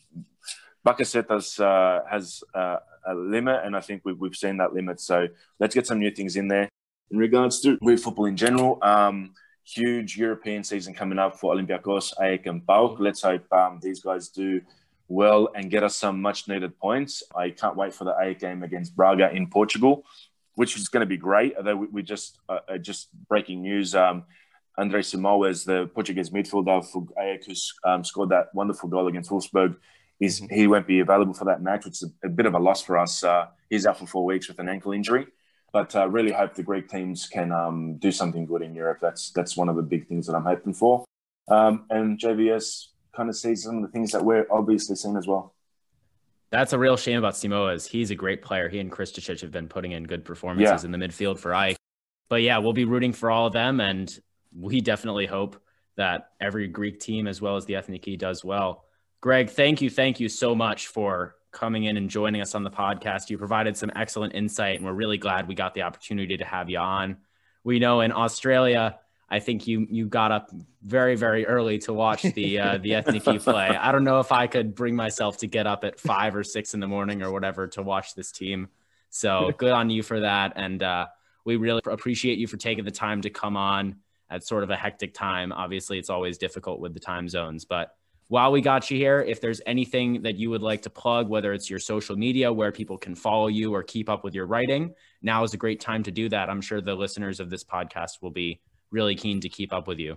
Bakasetas 0.87 1.61
uh, 1.61 2.05
has 2.09 2.43
uh, 2.55 2.77
a 3.07 3.15
limit, 3.15 3.61
and 3.65 3.77
I 3.77 3.81
think 3.81 4.03
we've 4.05 4.19
we've 4.19 4.37
seen 4.37 4.59
that 4.59 4.75
limit. 4.75 5.01
So 5.01 5.29
let's 5.59 5.75
get 5.75 5.87
some 5.87 5.99
new 5.99 6.11
things 6.11 6.37
in 6.37 6.49
there. 6.49 6.69
In 7.11 7.19
regards 7.19 7.61
to 7.63 7.79
Greek 7.79 7.99
football 7.99 8.27
in 8.27 8.37
general, 8.37 8.79
um, 8.83 9.33
huge 9.65 10.17
European 10.17 10.63
season 10.63 10.95
coming 10.95 11.19
up 11.19 11.39
for 11.39 11.55
Olympiacos, 11.55 12.13
AEK, 12.21 12.47
and 12.47 12.67
PAOK. 12.67 13.01
Let's 13.01 13.23
hope 13.23 13.51
um, 13.53 13.81
these 13.83 14.01
guys 14.01 14.29
do 14.29 14.61
well 15.09 15.49
and 15.55 15.71
get 15.71 15.83
us 15.83 15.97
some 15.97 16.21
much 16.21 16.49
needed 16.49 16.79
points. 16.79 17.23
I 17.35 17.51
can't 17.51 17.77
wait 17.77 17.95
for 17.95 18.05
the 18.05 18.17
A 18.17 18.35
game 18.35 18.63
against 18.63 18.95
Braga 18.95 19.31
in 19.33 19.49
Portugal, 19.49 20.05
which 20.55 20.77
is 20.77 20.89
going 20.89 21.01
to 21.01 21.07
be 21.07 21.17
great. 21.17 21.57
Although 21.57 21.77
we, 21.77 22.03
just 22.03 22.39
uh, 22.49 22.61
uh, 22.69 22.79
just 22.79 23.09
breaking 23.29 23.63
news. 23.63 23.95
Um, 23.95 24.25
Andre 24.77 25.01
Simoes, 25.01 25.65
the 25.65 25.91
Portuguese 25.93 26.31
midfielder 26.31 26.85
for 26.87 27.05
AEK, 27.21 27.47
who 27.47 27.91
um, 27.91 28.05
scored 28.05 28.29
that 28.29 28.55
wonderful 28.55 28.89
goal 28.89 29.09
against 29.09 29.29
Wolfsburg, 29.29 29.77
is 30.21 30.41
he 30.51 30.69
won't 30.69 30.87
be 30.87 31.01
available 31.01 31.35
for 31.35 31.47
that 31.47 31.63
match, 31.63 31.85
which 31.85 32.03
is 32.03 32.13
a, 32.23 32.27
a 32.27 32.31
bit 32.31 32.47
of 32.47 32.55
a 32.55 32.59
loss 32.59 32.83
for 32.83 32.97
us. 32.97 33.25
Uh, 33.25 33.47
he's 33.71 33.87
out 33.87 33.99
for 33.99 34.07
four 34.07 34.25
weeks 34.25 34.47
with 34.47 34.59
an 34.61 34.69
ankle 34.69 34.93
injury. 34.93 35.27
But 35.73 35.95
uh, 35.95 36.09
really 36.09 36.33
hope 36.33 36.55
the 36.55 36.63
Greek 36.63 36.89
teams 36.89 37.27
can 37.27 37.53
um, 37.53 37.97
do 37.99 38.11
something 38.11 38.47
good 38.47 38.63
in 38.63 38.75
Europe. 38.75 38.99
That's 39.03 39.31
that's 39.33 39.57
one 39.57 39.69
of 39.69 39.77
the 39.77 39.83
big 39.83 40.09
things 40.09 40.27
that 40.27 40.35
I'm 40.35 40.45
hoping 40.45 40.73
for. 40.73 41.05
Um, 41.49 41.85
and 41.91 42.19
JVS 42.19 42.87
kind 43.19 43.29
of 43.29 43.37
sees 43.37 43.65
some 43.65 43.77
of 43.77 43.83
the 43.83 43.89
things 43.89 44.13
that 44.13 44.25
we're 44.25 44.47
obviously 44.49 44.95
seeing 44.95 45.17
as 45.17 45.27
well. 45.27 45.53
That's 46.51 46.73
a 46.73 46.79
real 46.79 46.97
shame 46.97 47.19
about 47.19 47.35
Simoes. 47.35 47.87
He's 47.87 48.13
a 48.13 48.15
great 48.15 48.43
player. 48.43 48.69
He 48.69 48.79
and 48.79 48.93
Krstičić 48.93 49.41
have 49.41 49.51
been 49.51 49.67
putting 49.69 49.91
in 49.91 50.05
good 50.05 50.25
performances 50.25 50.85
Yeah. 50.85 50.87
in 50.87 50.93
the 50.93 50.99
midfield 51.05 51.39
for 51.39 51.51
AEK. 51.53 51.77
But 52.29 52.43
yeah, 52.43 52.59
we'll 52.59 52.73
be 52.73 52.85
rooting 52.85 53.13
for 53.13 53.29
all 53.29 53.49
of 53.49 53.53
them, 53.53 53.81
and 53.81 54.09
we 54.57 54.81
definitely 54.81 55.27
hope 55.27 55.61
that 55.97 56.31
every 56.41 56.69
Greek 56.69 57.01
team, 57.01 57.27
as 57.27 57.43
well 57.43 57.57
as 57.57 57.67
the 57.67 57.75
Ethniki, 57.75 58.17
does 58.17 58.45
well. 58.45 58.85
Greg, 59.21 59.51
thank 59.51 59.83
you, 59.83 59.91
thank 59.91 60.21
you 60.21 60.29
so 60.29 60.55
much 60.55 60.87
for 60.87 61.35
coming 61.51 61.85
in 61.85 61.97
and 61.97 62.09
joining 62.09 62.41
us 62.41 62.55
on 62.55 62.63
the 62.63 62.71
podcast. 62.71 63.31
You 63.31 63.37
provided 63.37 63.77
some 63.77 63.91
excellent 63.97 64.35
insight, 64.35 64.77
and 64.77 64.87
we're 64.87 64.93
really 64.93 65.19
glad 65.19 65.49
we 65.49 65.57
got 65.57 65.75
the 65.75 65.83
opportunity 65.83 66.37
to 66.37 66.45
have 66.45 66.71
you 66.71 66.79
on. 66.79 67.17
We 67.65 67.81
know 67.81 68.01
in 68.01 68.13
Australia, 68.13 69.01
I 69.31 69.41
think 69.41 69.67
you 69.67 69.87
you 69.91 70.07
got 70.07 70.33
up 70.33 70.51
very 70.83 71.15
very 71.17 71.47
early 71.47 71.79
to 71.81 71.93
watch 71.93 72.23
the 72.23 72.59
uh, 72.59 72.79
the 72.83 72.91
Ethniki 72.91 73.43
play. 73.43 73.69
I 73.69 73.93
don't 73.93 74.05
know 74.05 74.21
if 74.21 74.33
I 74.33 74.47
could 74.47 74.75
bring 74.75 74.97
myself 74.97 75.39
to 75.39 75.47
get 75.47 75.67
up 75.67 75.85
at 75.85 76.01
five 76.01 76.35
or 76.35 76.45
six 76.45 76.75
in 76.75 76.81
the 76.81 76.87
morning 76.87 77.23
or 77.23 77.31
whatever 77.31 77.67
to 77.69 77.83
watch 77.83 78.15
this 78.15 78.33
team. 78.33 78.69
So 79.11 79.53
good 79.57 79.73
on 79.73 79.91
you 79.91 80.03
for 80.03 80.21
that, 80.21 80.53
and 80.57 80.83
uh, 80.83 81.07
we 81.45 81.57
really 81.57 81.81
appreciate 81.87 82.39
you 82.39 82.47
for 82.47 82.57
taking 82.57 82.85
the 82.85 82.91
time 82.91 83.23
to 83.23 83.31
come 83.31 83.57
on 83.57 83.97
at 84.31 84.45
sort 84.45 84.63
of 84.63 84.71
a 84.71 84.77
hectic 84.77 85.15
time. 85.15 85.53
Obviously, 85.53 85.99
it's 85.99 86.11
always 86.11 86.39
difficult 86.39 86.81
with 86.81 86.95
the 86.95 87.01
time 87.01 87.29
zones, 87.29 87.65
but 87.65 87.95
while 88.29 88.53
we 88.53 88.61
got 88.61 88.91
you 88.91 88.99
here, 88.99 89.21
if 89.21 89.41
there's 89.41 89.63
anything 89.65 90.23
that 90.23 90.37
you 90.37 90.51
would 90.51 90.63
like 90.63 90.83
to 90.83 90.91
plug, 90.91 91.29
whether 91.29 91.55
it's 91.55 91.71
your 91.71 91.79
social 91.79 92.15
media 92.15 92.53
where 92.53 92.71
people 92.71 92.99
can 92.99 93.15
follow 93.15 93.47
you 93.47 93.75
or 93.75 93.83
keep 93.83 94.11
up 94.11 94.23
with 94.23 94.35
your 94.35 94.47
writing, 94.47 94.95
now 95.23 95.43
is 95.45 95.55
a 95.55 95.57
great 95.57 95.81
time 95.81 96.03
to 96.03 96.11
do 96.11 96.29
that. 96.29 96.51
I'm 96.51 96.61
sure 96.61 96.83
the 96.83 96.95
listeners 96.95 97.41
of 97.41 97.49
this 97.49 97.65
podcast 97.65 98.21
will 98.21 98.31
be 98.31 98.61
really 98.91 99.15
keen 99.15 99.41
to 99.41 99.49
keep 99.49 99.73
up 99.73 99.87
with 99.87 99.99
you. 99.99 100.17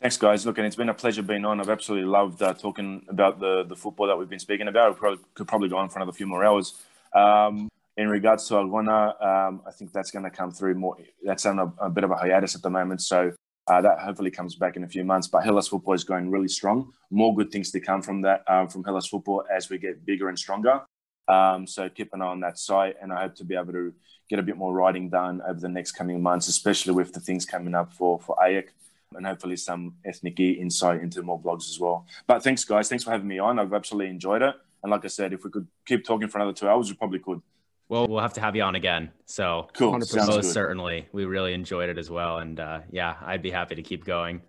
Thanks, 0.00 0.16
guys. 0.16 0.44
Look, 0.44 0.58
and 0.58 0.66
it's 0.66 0.74
been 0.74 0.88
a 0.88 0.94
pleasure 0.94 1.22
being 1.22 1.44
on. 1.44 1.60
I've 1.60 1.68
absolutely 1.68 2.08
loved 2.08 2.42
uh, 2.42 2.54
talking 2.54 3.06
about 3.08 3.38
the 3.38 3.62
the 3.62 3.76
football 3.76 4.08
that 4.08 4.18
we've 4.18 4.28
been 4.28 4.40
speaking 4.40 4.66
about. 4.66 4.94
We 4.94 4.98
probably, 4.98 5.24
could 5.34 5.46
probably 5.46 5.68
go 5.68 5.76
on 5.76 5.88
for 5.88 6.00
another 6.00 6.12
few 6.12 6.26
more 6.26 6.44
hours. 6.44 6.74
Um, 7.14 7.68
in 7.96 8.08
regards 8.08 8.48
to 8.48 8.54
Argona, 8.54 9.22
um, 9.24 9.62
I 9.66 9.70
think 9.70 9.92
that's 9.92 10.10
going 10.10 10.24
to 10.24 10.30
come 10.30 10.50
through 10.50 10.74
more. 10.74 10.96
That's 11.22 11.46
on 11.46 11.58
a, 11.58 11.72
a, 11.78 11.90
bit 11.90 12.04
of 12.04 12.10
a 12.10 12.16
hiatus 12.16 12.56
at 12.56 12.62
the 12.62 12.70
moment, 12.70 13.02
so 13.02 13.32
uh, 13.68 13.80
that 13.80 14.00
hopefully 14.00 14.30
comes 14.30 14.56
back 14.56 14.76
in 14.76 14.82
a 14.82 14.88
few 14.88 15.04
months. 15.04 15.28
But 15.28 15.44
Hellas 15.44 15.68
football 15.68 15.94
is 15.94 16.02
going 16.02 16.30
really 16.30 16.48
strong. 16.48 16.92
More 17.10 17.32
good 17.34 17.52
things 17.52 17.70
to 17.70 17.80
come 17.80 18.02
from 18.02 18.22
that 18.22 18.42
um, 18.48 18.68
from 18.68 18.82
Hellas 18.82 19.06
football 19.06 19.44
as 19.54 19.70
we 19.70 19.78
get 19.78 20.04
bigger 20.04 20.28
and 20.28 20.38
stronger. 20.38 20.80
Um, 21.28 21.66
so 21.66 21.88
keep 21.88 22.12
an 22.12 22.22
eye 22.22 22.26
on 22.26 22.40
that 22.40 22.58
site, 22.58 22.96
and 23.00 23.12
I 23.12 23.22
hope 23.22 23.36
to 23.36 23.44
be 23.44 23.54
able 23.54 23.72
to 23.72 23.94
get 24.32 24.38
a 24.38 24.42
bit 24.42 24.56
more 24.56 24.72
writing 24.72 25.10
done 25.10 25.42
over 25.46 25.60
the 25.60 25.68
next 25.68 25.92
coming 25.92 26.22
months, 26.22 26.48
especially 26.48 26.94
with 26.94 27.12
the 27.12 27.20
things 27.20 27.44
coming 27.44 27.74
up 27.74 27.92
for 27.92 28.18
for 28.18 28.34
AEK 28.42 28.68
and 29.14 29.26
hopefully 29.26 29.56
some 29.56 29.94
Ethniki 30.06 30.58
insight 30.58 31.02
into 31.02 31.22
more 31.22 31.38
blogs 31.38 31.68
as 31.68 31.78
well. 31.78 32.06
But 32.26 32.42
thanks, 32.42 32.64
guys. 32.64 32.88
Thanks 32.88 33.04
for 33.04 33.10
having 33.10 33.28
me 33.28 33.38
on. 33.38 33.58
I've 33.58 33.74
absolutely 33.74 34.08
enjoyed 34.08 34.40
it. 34.40 34.54
And 34.82 34.90
like 34.90 35.04
I 35.04 35.08
said, 35.08 35.34
if 35.34 35.44
we 35.44 35.50
could 35.50 35.68
keep 35.84 36.06
talking 36.06 36.28
for 36.28 36.38
another 36.38 36.54
two 36.54 36.66
hours, 36.66 36.88
we 36.88 36.96
probably 36.96 37.18
could. 37.18 37.42
Well, 37.90 38.08
we'll 38.08 38.22
have 38.22 38.32
to 38.34 38.40
have 38.40 38.56
you 38.56 38.62
on 38.62 38.74
again. 38.74 39.10
So 39.26 39.68
cool. 39.74 39.92
Most 39.92 40.14
good. 40.14 40.44
certainly. 40.46 41.08
We 41.12 41.26
really 41.26 41.52
enjoyed 41.52 41.90
it 41.90 41.98
as 41.98 42.08
well. 42.08 42.38
And 42.38 42.58
uh, 42.58 42.80
yeah, 42.90 43.16
I'd 43.20 43.42
be 43.42 43.50
happy 43.50 43.74
to 43.74 43.82
keep 43.82 44.06
going. 44.06 44.40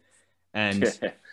And 0.54 0.86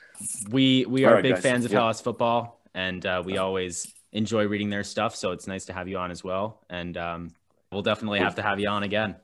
we 0.50 0.86
we 0.86 1.04
are 1.04 1.14
right, 1.14 1.22
big 1.22 1.34
guys. 1.34 1.42
fans 1.42 1.64
of 1.64 1.70
yeah. 1.70 1.78
Hellas 1.78 2.00
football, 2.00 2.60
and 2.74 3.06
uh, 3.06 3.22
we 3.24 3.38
always 3.38 3.86
enjoy 4.12 4.46
reading 4.46 4.70
their 4.70 4.82
stuff. 4.82 5.14
So 5.14 5.30
it's 5.30 5.46
nice 5.46 5.66
to 5.66 5.72
have 5.72 5.86
you 5.86 5.98
on 5.98 6.10
as 6.10 6.24
well. 6.24 6.64
And 6.68 6.96
um, 6.96 7.30
we'll 7.72 7.82
definitely 7.82 8.18
have 8.20 8.34
to 8.36 8.42
have 8.42 8.60
you 8.60 8.68
on 8.68 8.82
again. 8.82 9.16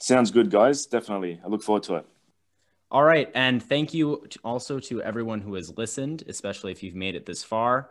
Sounds 0.00 0.30
good, 0.30 0.50
guys. 0.50 0.86
Definitely. 0.86 1.40
I 1.44 1.48
look 1.48 1.62
forward 1.62 1.82
to 1.84 1.96
it. 1.96 2.06
All 2.90 3.02
right. 3.02 3.30
And 3.34 3.62
thank 3.62 3.94
you 3.94 4.26
also 4.44 4.78
to 4.80 5.02
everyone 5.02 5.40
who 5.40 5.54
has 5.54 5.76
listened, 5.76 6.24
especially 6.28 6.72
if 6.72 6.82
you've 6.82 6.94
made 6.94 7.14
it 7.14 7.26
this 7.26 7.42
far. 7.42 7.90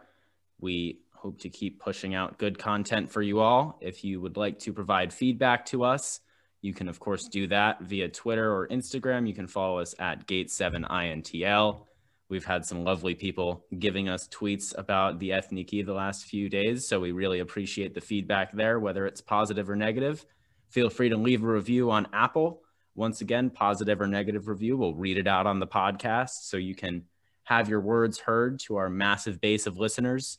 We 0.60 1.00
hope 1.14 1.40
to 1.42 1.50
keep 1.50 1.80
pushing 1.82 2.14
out 2.14 2.38
good 2.38 2.58
content 2.58 3.10
for 3.10 3.22
you 3.22 3.40
all. 3.40 3.78
If 3.82 4.04
you 4.04 4.22
would 4.22 4.38
like 4.38 4.60
to 4.60 4.74
provide 4.74 5.12
feedback 5.14 5.66
to 5.68 5.84
us, 5.84 6.20
you 6.62 6.74
can, 6.74 6.88
of 6.88 7.00
course, 7.00 7.28
do 7.28 7.48
that 7.48 7.82
via 7.82 8.08
Twitter 8.08 8.54
or 8.54 8.68
Instagram. 8.68 9.28
You 9.28 9.34
can 9.34 9.48
follow 9.48 9.80
us 9.80 9.96
at 10.00 10.28
Gate7INTL. 10.28 11.82
We've 12.30 12.46
had 12.46 12.66
some 12.66 12.84
lovely 12.84 13.16
people 13.16 13.66
giving 13.78 14.10
us 14.10 14.28
tweets 14.28 14.78
about 14.78 15.20
the 15.20 15.32
Ethniki 15.32 15.86
the 15.86 15.94
last 15.94 16.26
few 16.26 16.50
days. 16.50 16.88
So 16.88 17.00
we 17.00 17.12
really 17.12 17.40
appreciate 17.40 17.94
the 17.94 18.02
feedback 18.02 18.54
there, 18.54 18.80
whether 18.80 19.06
it's 19.06 19.22
positive 19.22 19.70
or 19.70 19.76
negative. 19.76 20.26
Feel 20.70 20.90
free 20.90 21.10
to 21.10 21.18
leave 21.18 21.44
a 21.44 21.48
review 21.48 21.92
on 21.92 22.08
Apple 22.14 22.64
once 22.96 23.22
again, 23.22 23.50
positive 23.50 24.02
or 24.02 24.08
negative 24.08 24.48
review, 24.48 24.78
we'll 24.78 24.94
read 24.94 25.18
it 25.18 25.28
out 25.28 25.48
on 25.48 25.60
the 25.60 25.68
podcast 25.68 26.44
so 26.44 26.58
you 26.58 26.76
can 26.76 27.04
have 27.44 27.68
your 27.68 27.82
words 27.82 28.20
heard 28.20 28.60
to 28.60 28.78
our 28.78 28.90
massive 28.90 29.42
base 29.42 29.66
of 29.66 29.78
listeners. 29.78 30.38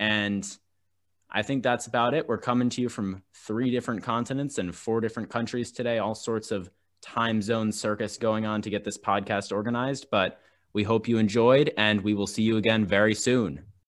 And 0.00 0.46
I 1.30 1.42
think 1.42 1.62
that's 1.62 1.86
about 1.86 2.14
it. 2.14 2.28
We're 2.28 2.38
coming 2.38 2.68
to 2.70 2.80
you 2.80 2.88
from 2.88 3.22
three 3.34 3.70
different 3.70 4.02
continents 4.02 4.58
and 4.58 4.74
four 4.74 5.00
different 5.00 5.30
countries 5.30 5.70
today, 5.70 5.98
all 5.98 6.14
sorts 6.14 6.50
of 6.50 6.70
time 7.00 7.42
zone 7.42 7.72
circus 7.72 8.16
going 8.16 8.46
on 8.46 8.62
to 8.62 8.70
get 8.70 8.84
this 8.84 8.98
podcast 8.98 9.52
organized. 9.52 10.06
But 10.10 10.40
we 10.72 10.82
hope 10.82 11.08
you 11.08 11.18
enjoyed, 11.18 11.72
and 11.76 12.00
we 12.00 12.14
will 12.14 12.26
see 12.26 12.42
you 12.42 12.56
again 12.56 12.86
very 12.86 13.14
soon. 13.14 13.60